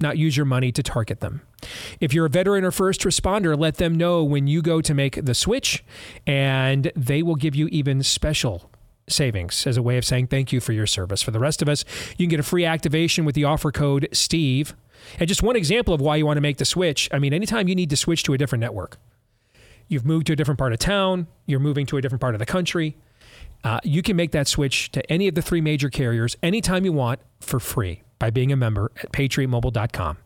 [0.00, 1.42] not use your money to target them.
[2.00, 5.24] If you're a veteran or first responder, let them know when you go to make
[5.24, 5.84] the switch,
[6.26, 8.70] and they will give you even special
[9.08, 11.22] savings as a way of saying thank you for your service.
[11.22, 11.84] For the rest of us,
[12.16, 14.74] you can get a free activation with the offer code STEVE.
[15.20, 17.68] And just one example of why you want to make the switch I mean, anytime
[17.68, 18.98] you need to switch to a different network,
[19.86, 22.40] you've moved to a different part of town, you're moving to a different part of
[22.40, 22.96] the country,
[23.64, 26.92] uh, you can make that switch to any of the three major carriers anytime you
[26.92, 30.18] want for free by being a member at patriotmobile.com.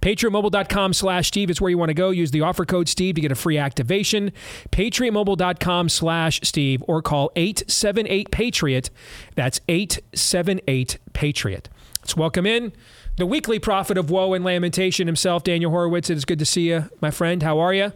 [0.00, 2.10] Patriotmobile.com slash Steve is where you want to go.
[2.10, 4.32] Use the offer code Steve to get a free activation.
[4.70, 8.90] Patriotmobile.com slash Steve or call 878 Patriot.
[9.34, 11.68] That's 878 Patriot.
[12.00, 12.72] Let's welcome in
[13.16, 16.10] the weekly prophet of woe and lamentation himself, Daniel Horowitz.
[16.10, 17.42] It is good to see you, my friend.
[17.42, 17.92] How are you?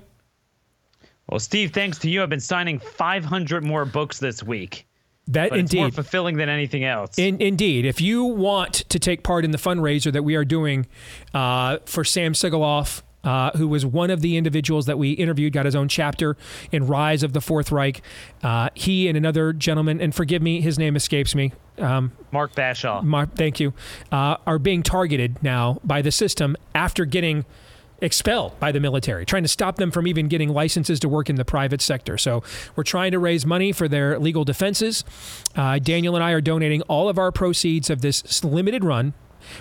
[1.28, 4.86] Well, Steve, thanks to you, I've been signing 500 more books this week.
[5.26, 7.18] That but indeed more fulfilling than anything else.
[7.18, 10.86] In, indeed, if you want to take part in the fundraiser that we are doing
[11.34, 15.66] uh, for Sam Sigoloff, uh, who was one of the individuals that we interviewed, got
[15.66, 16.38] his own chapter
[16.72, 18.00] in Rise of the Fourth Reich.
[18.42, 21.52] Uh, he and another gentleman, and forgive me, his name escapes me.
[21.76, 23.02] Um, Mark Bashaw.
[23.02, 23.74] Mark, thank you.
[24.10, 27.44] Uh, are being targeted now by the system after getting
[28.00, 31.36] expelled by the military, trying to stop them from even getting licenses to work in
[31.36, 32.16] the private sector.
[32.18, 32.42] So
[32.76, 35.04] we're trying to raise money for their legal defenses.
[35.56, 39.14] Uh, Daniel and I are donating all of our proceeds of this limited run,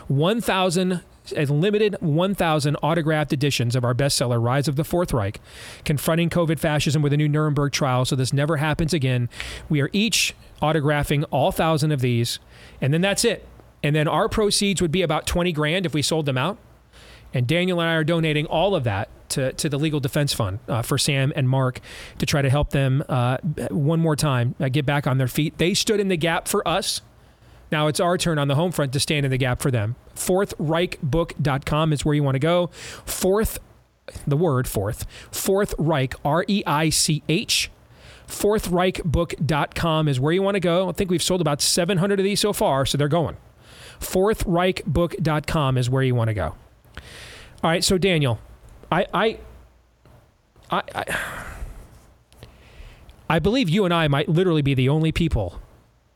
[0.07, 1.01] 1,000
[1.35, 5.41] a limited 1,000 autographed editions of our bestseller, Rise of the Fourth Reich,
[5.83, 9.27] confronting COVID fascism with a new Nuremberg trial so this never happens again.
[9.67, 12.39] We are each autographing all 1,000 of these,
[12.79, 13.45] and then that's it.
[13.83, 16.57] And then our proceeds would be about 20 grand if we sold them out.
[17.33, 20.59] And Daniel and I are donating all of that to, to the Legal Defense Fund
[20.67, 21.79] uh, for Sam and Mark
[22.19, 23.37] to try to help them uh,
[23.69, 25.57] one more time uh, get back on their feet.
[25.57, 27.01] They stood in the gap for us.
[27.71, 29.95] Now it's our turn on the home front to stand in the gap for them.
[30.15, 32.67] FourthReichBook.com is where you want to go.
[33.05, 33.59] Fourth,
[34.25, 37.69] the word fourth, Fourth Reich, R E I C H.
[38.27, 40.89] FourthReichBook.com is where you want to go.
[40.89, 43.37] I think we've sold about 700 of these so far, so they're going.
[43.99, 46.55] FourthReichBook.com is where you want to go.
[47.63, 48.39] All right, so Daniel,
[48.91, 49.39] I, I,
[50.69, 51.15] I, I,
[53.29, 55.61] I believe you and I might literally be the only people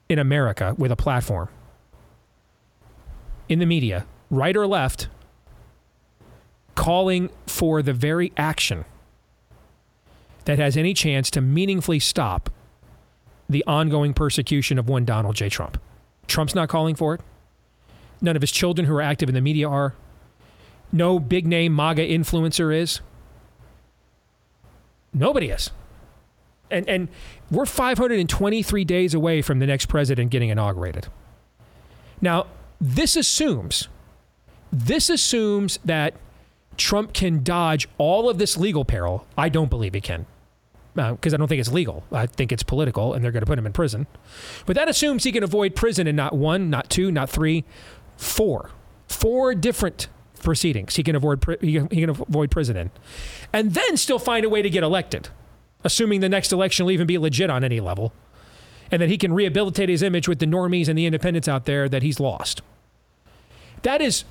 [0.08, 1.50] in America with a platform
[3.50, 5.08] in the media, right or left,
[6.76, 8.86] calling for the very action
[10.46, 12.50] that has any chance to meaningfully stop
[13.50, 15.50] the ongoing persecution of one Donald J.
[15.50, 15.80] Trump.
[16.28, 17.22] Trump's not calling for it.
[18.22, 19.96] None of his children who are active in the media are
[20.92, 23.02] no big name MAGA influencer is?
[25.14, 25.72] Nobody is.
[26.70, 27.10] And, and
[27.50, 31.08] we're 523 days away from the next president getting inaugurated.
[32.22, 32.48] Now,
[32.80, 33.90] this assumes,
[34.72, 36.14] this assumes that
[36.78, 39.26] Trump can dodge all of this legal peril.
[39.38, 40.26] I don't believe he can
[40.94, 42.04] because uh, I don't think it's legal.
[42.12, 44.08] I think it's political, and they're going to put him in prison.
[44.66, 47.64] But that assumes he can avoid prison in not one, not two, not three,
[48.18, 48.72] four,
[49.08, 50.08] four different
[50.44, 50.96] proceedings.
[50.96, 52.92] He can avoid he can, avoid prison in,
[53.54, 55.30] and then still find a way to get elected,
[55.84, 58.14] assuming the next election will even be legit on any level,
[58.92, 61.88] and that he can rehabilitate his image with the normies and the independents out there
[61.90, 62.62] that he's lost.
[63.84, 64.24] That is,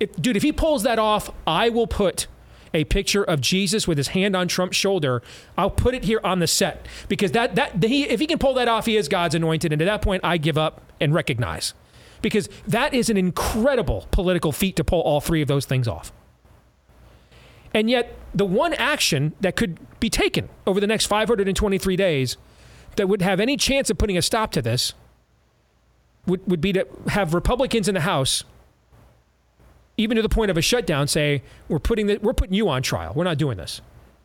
[0.00, 0.36] if, dude.
[0.36, 2.26] If he pulls that off, I will put
[2.74, 5.22] a picture of Jesus with his hand on Trump's shoulder.
[5.56, 8.54] I'll put it here on the set because that that he, if he can pull
[8.54, 9.72] that off, he is God's anointed.
[9.72, 11.74] And at that point, I give up and recognize
[12.22, 16.12] because that is an incredible political feat to pull all three of those things off.
[17.74, 22.36] And yet, the one action that could be taken over the next 523 days
[22.96, 24.94] that would have any chance of putting a stop to this
[26.26, 28.44] would, would be to have Republicans in the House,
[29.96, 32.82] even to the point of a shutdown, say, we're putting, the, we're putting you on
[32.82, 33.12] trial.
[33.14, 33.80] We're not doing this.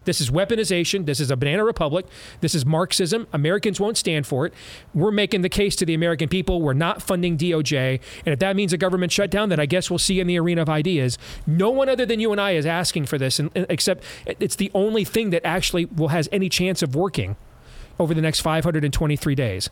[0.05, 1.05] This is weaponization.
[1.05, 2.05] This is a banana republic.
[2.41, 3.27] This is Marxism.
[3.33, 4.53] Americans won't stand for it.
[4.93, 6.61] We're making the case to the American people.
[6.61, 7.99] We're not funding DOJ.
[8.25, 10.61] And if that means a government shutdown, then I guess we'll see in the arena
[10.61, 11.17] of ideas.
[11.47, 14.71] No one other than you and I is asking for this, and, except it's the
[14.73, 17.35] only thing that actually will has any chance of working
[17.99, 19.69] over the next 523 days.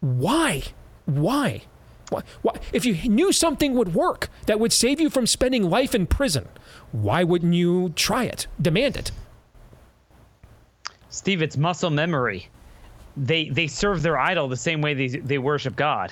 [0.00, 0.62] Why?
[1.06, 1.62] Why?
[2.08, 2.22] Why?
[2.42, 2.54] Why?
[2.72, 6.48] If you knew something would work that would save you from spending life in prison,
[6.92, 8.46] why wouldn't you try it?
[8.60, 9.12] Demand it.
[11.12, 12.48] Steve, it's muscle memory.
[13.18, 16.10] They they serve their idol the same way they they worship God.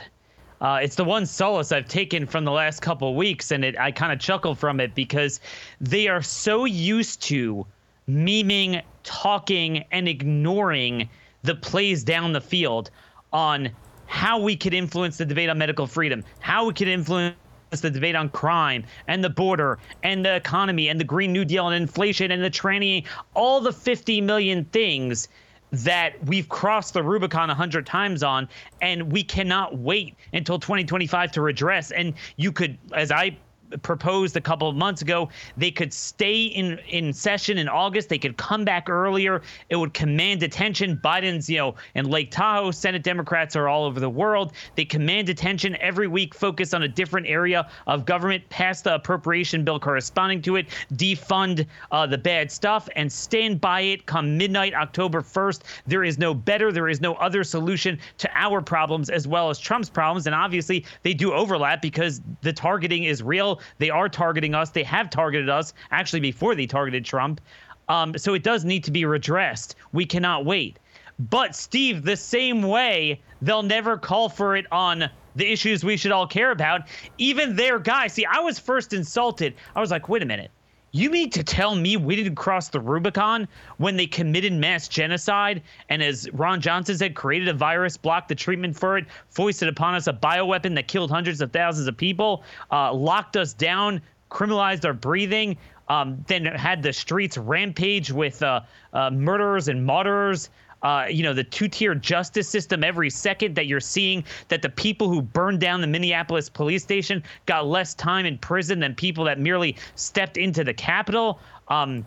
[0.60, 3.92] Uh, it's the one solace I've taken from the last couple weeks, and it, I
[3.92, 5.40] kind of chuckle from it because
[5.80, 7.66] they are so used to
[8.10, 11.08] memeing, talking, and ignoring
[11.44, 12.90] the plays down the field
[13.32, 13.70] on
[14.04, 17.36] how we could influence the debate on medical freedom, how we could influence
[17.78, 21.68] the debate on crime and the border and the economy and the Green New Deal
[21.68, 25.28] and inflation and the tranny, all the 50 million things
[25.70, 28.48] that we've crossed the Rubicon a hundred times on,
[28.82, 31.92] and we cannot wait until 2025 to redress.
[31.92, 33.36] And you could, as I
[33.82, 35.28] proposed a couple of months ago.
[35.56, 38.08] They could stay in in session in August.
[38.08, 39.42] They could come back earlier.
[39.68, 41.00] It would command attention.
[41.02, 44.52] Biden's, you know, in Lake Tahoe, Senate Democrats are all over the world.
[44.76, 49.64] They command attention every week, focus on a different area of government, pass the appropriation
[49.64, 54.74] bill corresponding to it, defund uh, the bad stuff, and stand by it come midnight,
[54.74, 55.62] October 1st.
[55.86, 59.58] There is no better, there is no other solution to our problems as well as
[59.58, 60.26] Trump's problems.
[60.26, 63.59] And obviously, they do overlap because the targeting is real.
[63.78, 64.70] They are targeting us.
[64.70, 67.40] They have targeted us actually before they targeted Trump.
[67.88, 69.74] Um, so it does need to be redressed.
[69.92, 70.78] We cannot wait.
[71.18, 76.12] But, Steve, the same way, they'll never call for it on the issues we should
[76.12, 76.82] all care about.
[77.18, 78.06] Even their guy.
[78.06, 79.54] See, I was first insulted.
[79.76, 80.50] I was like, wait a minute.
[80.92, 83.46] You mean to tell me we didn't cross the Rubicon
[83.76, 88.34] when they committed mass genocide and, as Ron Johnson said, created a virus, blocked the
[88.34, 92.42] treatment for it, foisted upon us a bioweapon that killed hundreds of thousands of people,
[92.72, 95.56] uh, locked us down, criminalized our breathing,
[95.88, 98.60] um, then had the streets rampage with uh,
[98.92, 100.50] uh, murderers and martyrs?
[100.82, 105.08] Uh, you know, the two-tier justice system every second that you're seeing that the people
[105.08, 109.38] who burned down the Minneapolis police station got less time in prison than people that
[109.38, 111.38] merely stepped into the Capitol.
[111.68, 112.06] Um,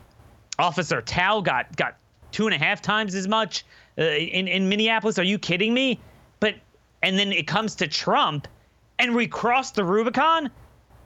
[0.58, 1.98] Officer Thao got got
[2.32, 3.64] two and a half times as much
[3.98, 5.20] uh, in in Minneapolis.
[5.20, 6.00] Are you kidding me?
[6.40, 6.56] But
[7.02, 8.48] and then it comes to Trump,
[9.00, 10.50] and we cross the Rubicon.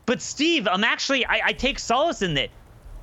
[0.06, 2.50] But Steve, I'm actually I, I take solace in that.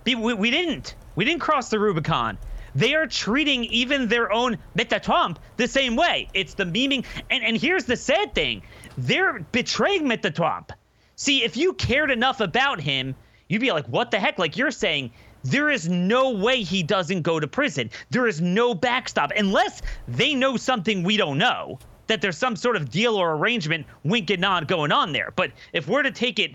[0.06, 0.96] We, we didn't.
[1.16, 2.38] We didn't cross the Rubicon.
[2.74, 6.28] They are treating even their own Meta Trump the same way.
[6.34, 7.04] It's the memeing.
[7.30, 8.62] And, and here's the sad thing
[8.98, 10.72] they're betraying Meta Trump.
[11.16, 13.14] See, if you cared enough about him,
[13.48, 14.38] you'd be like, what the heck?
[14.38, 15.12] Like you're saying,
[15.44, 17.90] there is no way he doesn't go to prison.
[18.10, 21.78] There is no backstop unless they know something we don't know.
[22.06, 25.32] That there's some sort of deal or arrangement, wink and nod, going on there.
[25.36, 26.54] But if we're to take it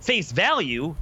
[0.00, 0.94] face value,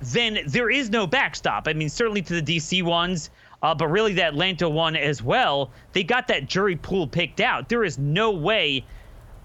[0.00, 1.66] then there is no backstop.
[1.66, 3.30] I mean, certainly to the DC ones,
[3.62, 5.70] uh, but really the Atlanta one as well.
[5.92, 7.68] They got that jury pool picked out.
[7.68, 8.84] There is no way.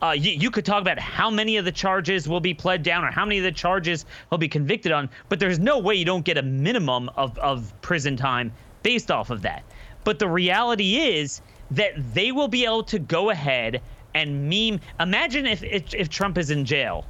[0.01, 3.03] Uh, you, you, could talk about how many of the charges will be pled down
[3.03, 6.05] or how many of the charges he'll be convicted on, but there's no way you
[6.05, 8.51] don't get a minimum of, of prison time
[8.81, 9.63] based off of that.
[10.03, 13.81] But the reality is that they will be able to go ahead
[14.15, 14.79] and meme.
[14.99, 17.05] Imagine if, if, if Trump is in jail.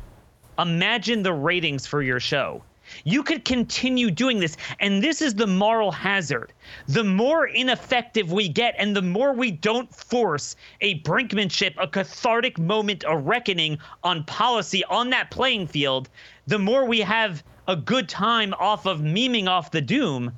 [0.59, 2.61] Imagine the ratings for your show.
[3.03, 4.57] You could continue doing this.
[4.79, 6.53] And this is the moral hazard.
[6.87, 12.57] The more ineffective we get, and the more we don't force a brinkmanship, a cathartic
[12.57, 16.09] moment, a reckoning on policy on that playing field,
[16.47, 20.31] the more we have a good time off of memeing off the doom.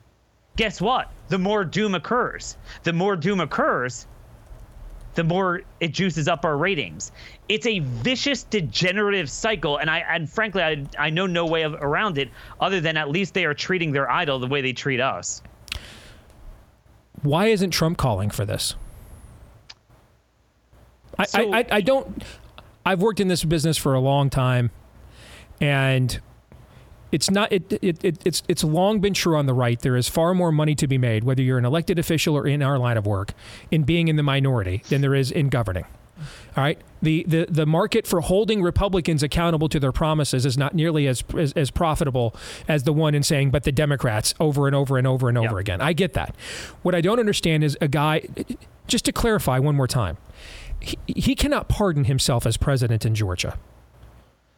[0.55, 1.11] Guess what?
[1.29, 2.57] The more doom occurs.
[2.83, 4.05] The more doom occurs,
[5.15, 7.11] the more it juices up our ratings.
[7.53, 11.75] It's a vicious, degenerative cycle, and I and frankly, I I know no way of,
[11.75, 14.99] around it other than at least they are treating their idol the way they treat
[14.99, 15.43] us.
[17.21, 18.73] Why isn't Trump calling for this?
[21.19, 22.23] I, so, I, I, I don't.
[22.87, 24.71] I've worked in this business for a long time,
[25.61, 26.19] and
[27.11, 30.09] it's not it, it, it, it's it's long been true on the right there is
[30.09, 32.97] far more money to be made whether you're an elected official or in our line
[32.97, 33.35] of work
[33.69, 35.85] in being in the minority than there is in governing
[36.55, 40.73] all right the the, the market for holding republicans accountable to their promises is not
[40.73, 42.35] nearly as as, as profitable
[42.67, 45.55] as the one in saying but the democrats over and over and over and over
[45.55, 45.59] yep.
[45.59, 46.35] again i get that
[46.81, 48.21] what i don't understand is a guy
[48.87, 50.17] just to clarify one more time
[50.79, 53.57] he, he cannot pardon himself as president in georgia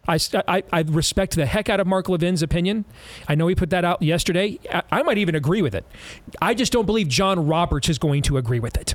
[0.07, 2.85] I, I, I, respect the heck out of Mark Levin's opinion.
[3.27, 4.59] I know he put that out yesterday.
[4.71, 5.83] I, I, might even agree with it.
[6.39, 8.93] I just don't believe John Roberts is going to agree with it.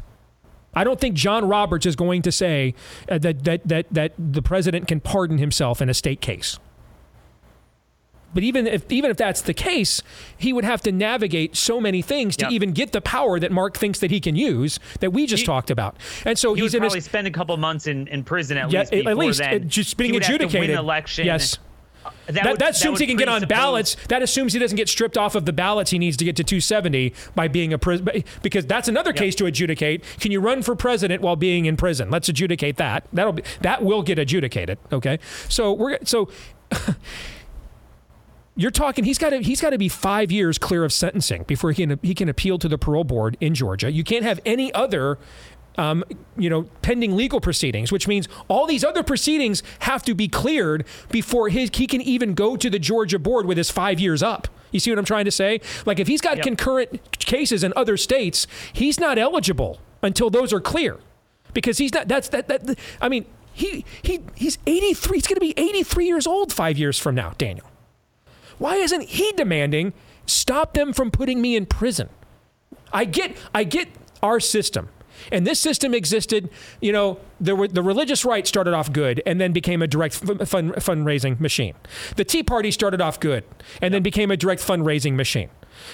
[0.75, 2.75] I don't think John Roberts is going to say
[3.09, 6.59] uh, that, that, that, that the president can pardon himself in a state case.
[8.33, 10.03] But even if even if that's the case,
[10.39, 12.53] he would have to navigate so many things to yep.
[12.53, 15.47] even get the power that Mark thinks that he can use that we just he,
[15.47, 15.97] talked about.
[16.25, 18.81] And so he he's would probably spend a couple months in, in prison at yeah,
[18.81, 18.93] least.
[18.93, 19.69] at least then.
[19.69, 20.77] just being adjudicated.
[20.77, 21.27] election.
[21.27, 21.59] Yes.
[22.27, 23.97] That, That that, would- that assumes would he can get on ballots.
[24.09, 26.45] That assumes he doesn't get stripped off of the ballots he needs to get to
[26.45, 28.09] 270 by being a prison.
[28.43, 30.05] Because that's another case to adjudicate.
[30.21, 32.11] Can you run for president while being in prison?
[32.11, 33.07] Let's adjudicate that.
[33.13, 34.79] That'll be that will get adjudicated.
[34.93, 35.19] Okay.
[35.49, 36.29] So we're so.
[38.57, 39.05] You're talking.
[39.05, 39.41] He's got to.
[39.41, 41.99] He's got to be five years clear of sentencing before he can.
[42.03, 43.91] He can appeal to the parole board in Georgia.
[43.91, 45.19] You can't have any other
[45.79, 46.05] um,
[46.37, 50.85] you know, pending legal proceedings, which means all these other proceedings have to be cleared
[51.11, 54.49] before his, he can even go to the Georgia board with his five years up.
[54.73, 55.61] You see what I'm trying to say?
[55.87, 56.45] Like if he's got Yep.
[56.45, 60.99] concurrent cases in other states, he's not eligible until those are clear,
[61.55, 62.07] because he's not.
[62.09, 62.47] That's that.
[62.49, 65.17] That I mean, he he he's 83.
[65.19, 67.67] He's going to be 83 years old five years from now, Daniel.
[68.59, 69.93] Why isn't he demanding
[70.27, 72.09] stop them from putting me in prison?
[72.93, 73.89] I get I get
[74.23, 74.89] our system.
[75.33, 79.41] And this system existed, you know, there were the religious right started off good and
[79.41, 81.75] then became a direct fund, fundraising machine.
[82.17, 83.45] The Tea Party started off good
[83.81, 85.51] and then became a direct fundraising machine.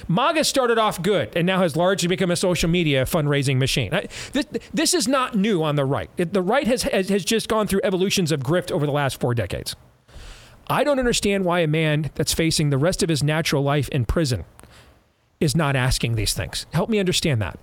[0.08, 3.94] MAGA started off good and now has largely become a social media fundraising machine.
[3.94, 6.10] I, this, this is not new on the right.
[6.16, 9.20] It, the right has, has, has just gone through evolutions of grift over the last
[9.20, 9.76] four decades.
[10.68, 14.04] I don't understand why a man that's facing the rest of his natural life in
[14.04, 14.44] prison
[15.38, 16.66] is not asking these things.
[16.72, 17.58] Help me understand that.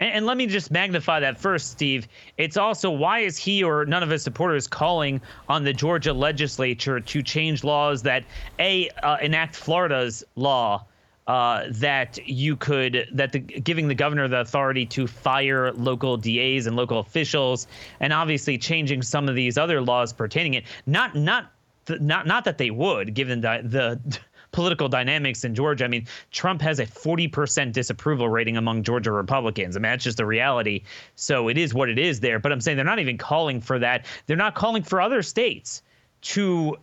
[0.00, 2.08] And, and let me just magnify that first, Steve.
[2.38, 7.00] It's also why is he or none of his supporters calling on the Georgia legislature
[7.00, 8.24] to change laws that
[8.58, 10.84] a uh, enact Florida's law
[11.26, 16.66] uh, that you could that the giving the governor the authority to fire local DAs
[16.66, 17.66] and local officials,
[18.00, 20.64] and obviously changing some of these other laws pertaining it.
[20.86, 21.50] Not not
[21.88, 24.18] not not that they would, given the the
[24.54, 25.84] political dynamics in Georgia.
[25.84, 29.76] I mean, Trump has a 40% disapproval rating among Georgia Republicans.
[29.76, 30.84] I mean, that's just the reality.
[31.16, 32.38] So it is what it is there.
[32.38, 34.06] But I'm saying they're not even calling for that.
[34.26, 35.82] They're not calling for other states
[36.22, 36.76] to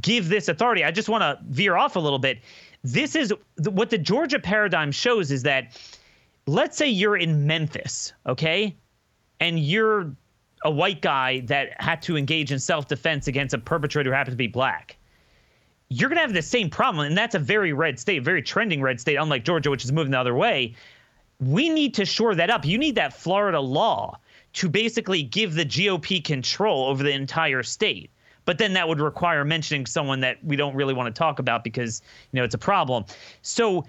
[0.00, 0.84] give this authority.
[0.84, 2.40] I just want to veer off a little bit.
[2.82, 3.32] This is
[3.70, 5.80] what the Georgia paradigm shows is that
[6.46, 8.74] let's say you're in Memphis, okay?
[9.38, 10.12] And you're
[10.64, 14.34] a white guy that had to engage in self defense against a perpetrator who happens
[14.34, 14.96] to be black
[15.90, 17.06] you're going to have the same problem.
[17.06, 20.12] And that's a very red state, very trending red state, unlike Georgia, which is moving
[20.12, 20.74] the other way.
[21.40, 22.64] We need to shore that up.
[22.64, 24.18] You need that Florida law
[24.52, 28.10] to basically give the GOP control over the entire state.
[28.44, 31.64] But then that would require mentioning someone that we don't really want to talk about
[31.64, 32.02] because,
[32.32, 33.04] you know, it's a problem.
[33.42, 33.84] So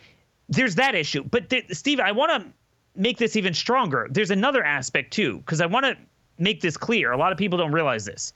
[0.49, 1.23] there's that issue.
[1.23, 2.51] But th- Steve, I want to
[2.95, 4.07] make this even stronger.
[4.09, 5.97] There's another aspect too, because I want to
[6.37, 7.11] make this clear.
[7.11, 8.33] A lot of people don't realize this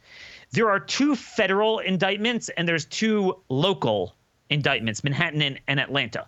[0.55, 4.15] there are two federal indictments and there's two local
[4.49, 6.27] indictments, Manhattan and, and, Atlanta.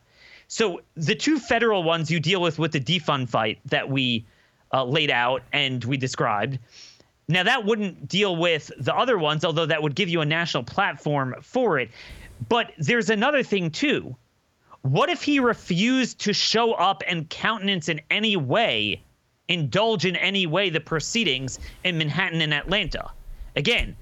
[0.49, 4.25] So the two federal ones you deal with with the defund fight that we
[4.73, 6.59] uh, laid out and we described.
[7.29, 10.63] Now that wouldn't deal with the other ones, although that would give you a national
[10.63, 11.89] platform for it.
[12.49, 14.13] But there's another thing too.
[14.81, 19.01] What if he refused to show up and countenance in any way,
[19.47, 23.09] indulge in any way the proceedings in Manhattan and Atlanta?
[23.55, 23.95] Again,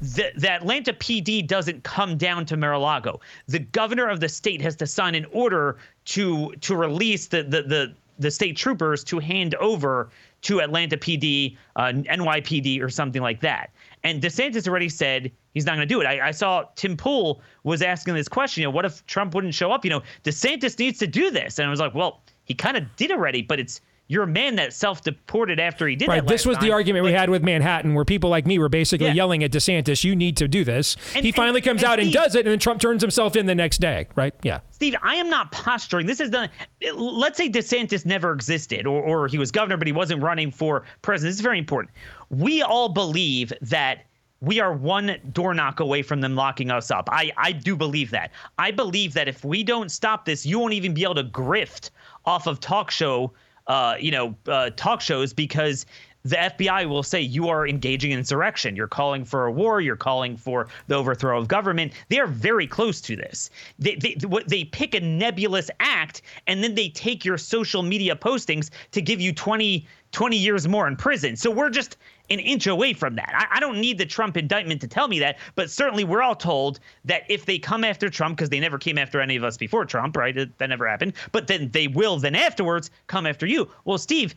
[0.00, 3.20] the, the, Atlanta PD doesn't come down to Mar-a-Lago.
[3.46, 7.62] The governor of the state has to sign an order to to release the the
[7.62, 10.10] the, the state troopers to hand over
[10.42, 13.70] to Atlanta PD, uh, NYPD, or something like that.
[14.04, 16.06] And DeSantis already said he's not going to do it.
[16.06, 18.60] I, I, saw Tim Pool was asking this question.
[18.60, 19.84] You know, what if Trump wouldn't show up?
[19.84, 21.58] You know, DeSantis needs to do this.
[21.58, 24.56] And I was like, well, he kind of did already, but it's you're a man
[24.56, 26.20] that self-deported after he did right.
[26.24, 26.28] that.
[26.28, 26.66] This was time.
[26.66, 29.14] the argument we had with Manhattan, where people like me were basically Yeah.
[29.14, 31.98] yelling at DeSantis, "You need to do this." And- he finally and- comes and out
[32.00, 34.06] and does it, and then Trump turns himself in the next day.
[34.14, 34.34] Right?
[34.42, 34.60] Yeah.
[34.70, 36.06] Steve, I am not posturing.
[36.06, 36.48] This is the.
[36.94, 40.84] Let's say DeSantis never existed, or, or he was governor, but he wasn't running for
[41.02, 41.30] president.
[41.32, 41.92] This is very important.
[42.30, 44.04] We all believe that
[44.40, 47.08] we are one door knock away from them locking us up.
[47.10, 48.30] I, I do believe that.
[48.58, 51.90] I believe that if we don't stop this, you won't even be able to grift
[52.26, 53.32] off of talk show,
[53.66, 55.86] uh, you know, uh, talk shows because
[56.26, 58.74] the FBI will say you are engaging in insurrection.
[58.74, 59.80] You're calling for a war.
[59.80, 61.92] You're calling for the overthrow of government.
[62.08, 63.48] They are very close to this.
[63.78, 64.16] They, they,
[64.48, 69.20] they pick a nebulous act and then they take your social media postings to give
[69.20, 71.36] you 20, 20 years more in prison.
[71.36, 71.96] So we're just
[72.30, 73.32] an inch away from that.
[73.34, 76.34] I, I don't need the Trump indictment to tell me that, but certainly we're all
[76.34, 79.56] told that if they come after Trump, because they never came after any of us
[79.56, 80.36] before Trump, right?
[80.36, 81.12] It- that never happened.
[81.32, 83.70] But then they will then afterwards come after you.
[83.84, 84.34] Well, Steve,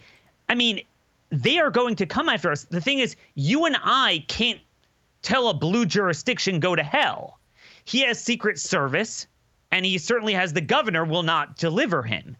[0.48, 0.82] I mean,
[1.30, 2.64] they are going to come after us.
[2.66, 4.60] The thing is, you and I can't
[5.22, 7.40] tell a blue jurisdiction go to hell.
[7.86, 9.28] He has Secret Service,
[9.72, 12.36] and he certainly has the governor will not deliver him.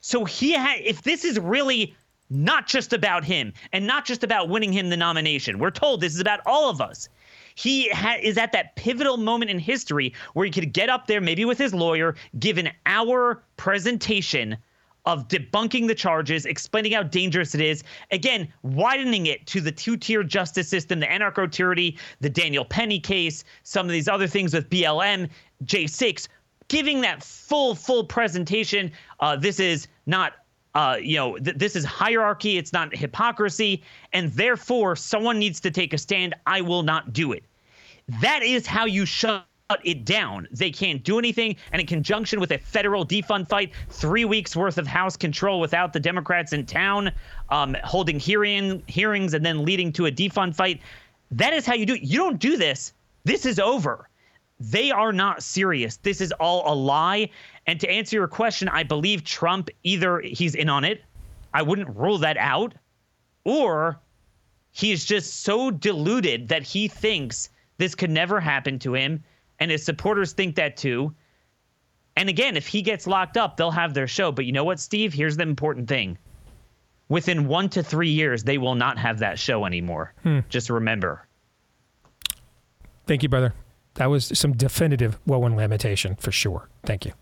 [0.00, 1.94] So he ha- if this is really
[2.32, 6.14] not just about him and not just about winning him the nomination, we're told this
[6.14, 7.08] is about all of us.
[7.54, 11.20] He ha- is at that pivotal moment in history where he could get up there,
[11.20, 14.56] maybe with his lawyer, give an hour presentation
[15.04, 17.82] of debunking the charges, explaining how dangerous it is.
[18.10, 23.00] Again, widening it to the two tier justice system, the anarcho tyranny, the Daniel Penny
[23.00, 25.28] case, some of these other things with BLM,
[25.64, 26.28] J6,
[26.68, 28.92] giving that full, full presentation.
[29.20, 30.34] Uh, this is not.
[30.74, 32.56] Uh, you know, th- this is hierarchy.
[32.56, 33.82] It's not hypocrisy,
[34.12, 36.34] and therefore, someone needs to take a stand.
[36.46, 37.44] I will not do it.
[38.20, 39.46] That is how you shut
[39.84, 40.48] it down.
[40.50, 41.56] They can't do anything.
[41.72, 45.92] And in conjunction with a federal defund fight, three weeks worth of House control without
[45.92, 47.10] the Democrats in town,
[47.48, 50.80] um, holding hearing hearings and then leading to a defund fight.
[51.30, 52.02] That is how you do it.
[52.02, 52.92] You don't do this.
[53.24, 54.08] This is over.
[54.60, 55.96] They are not serious.
[55.96, 57.30] This is all a lie.
[57.66, 61.02] And to answer your question, I believe Trump either he's in on it.
[61.52, 62.74] I wouldn't rule that out.
[63.44, 63.98] Or
[64.70, 69.24] he's just so deluded that he thinks this could never happen to him
[69.58, 71.14] and his supporters think that too.
[72.16, 74.32] And again, if he gets locked up, they'll have their show.
[74.32, 75.12] But you know what, Steve?
[75.12, 76.18] Here's the important thing.
[77.08, 80.14] Within one to three years, they will not have that show anymore.
[80.22, 80.40] Hmm.
[80.48, 81.26] Just remember.
[83.06, 83.54] Thank you, brother.
[83.94, 86.68] That was some definitive woe and lamentation for sure.
[86.84, 87.12] Thank you.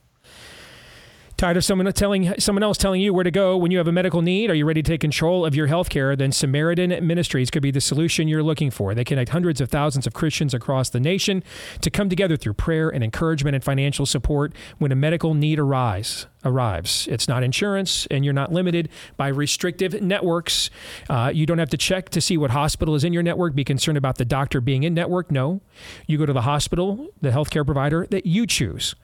[1.41, 3.93] Tired of someone telling someone else telling you where to go when you have a
[3.93, 4.51] medical need?
[4.51, 6.15] Are you ready to take control of your health care?
[6.15, 8.95] Then Samaritan Ministries could be the solution you're looking for.
[8.95, 11.43] They connect hundreds of thousands of Christians across the nation
[11.81, 16.27] to come together through prayer and encouragement and financial support when a medical need arise
[16.45, 17.07] arrives.
[17.11, 20.71] It's not insurance, and you're not limited by restrictive networks.
[21.09, 23.65] Uh, you don't have to check to see what hospital is in your network, be
[23.65, 25.31] concerned about the doctor being in network.
[25.31, 25.61] No.
[26.07, 28.95] You go to the hospital, the healthcare provider that you choose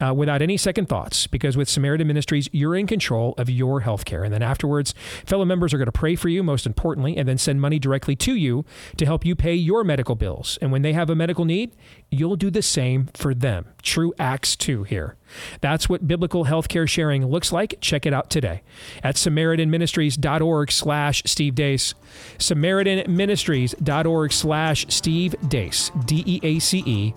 [0.00, 4.24] uh, without any second thoughts, because with Samaritan Ministries, you're in control of your healthcare.
[4.24, 4.94] And then afterwards,
[5.26, 8.14] fellow members are going to pray for you, most importantly, and then send money directly
[8.14, 8.64] to you
[8.98, 10.60] to help you pay your medical bills.
[10.62, 11.74] And when they have a medical need,
[12.08, 13.66] you'll do the same for them.
[13.82, 15.16] True Acts 2 here.
[15.60, 17.80] That's what biblical healthcare sharing looks like.
[17.80, 18.62] Check it out today
[19.02, 21.94] at SamaritanMinistries.org slash Steve Deace.
[22.38, 25.90] SamaritanMinistries.org slash Steve Deace.
[26.04, 27.12] D-E-A-C-E.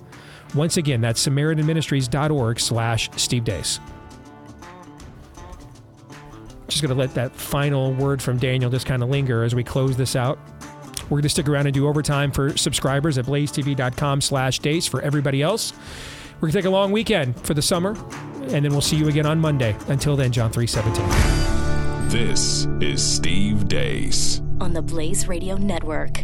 [0.56, 3.80] Once again, that's SamaritanMinistries.org slash Steve Deace.
[6.68, 9.64] Just going to let that final word from Daniel just kind of linger as we
[9.64, 10.40] close this out.
[11.04, 15.02] We're going to stick around and do overtime for subscribers at blazetv.com slash deace for
[15.02, 15.74] everybody else.
[16.36, 17.92] We're going to take a long weekend for the summer,
[18.42, 19.76] and then we'll see you again on Monday.
[19.88, 22.10] Until then, John 317.
[22.10, 24.42] This is Steve Deace.
[24.60, 26.24] on the Blaze Radio Network.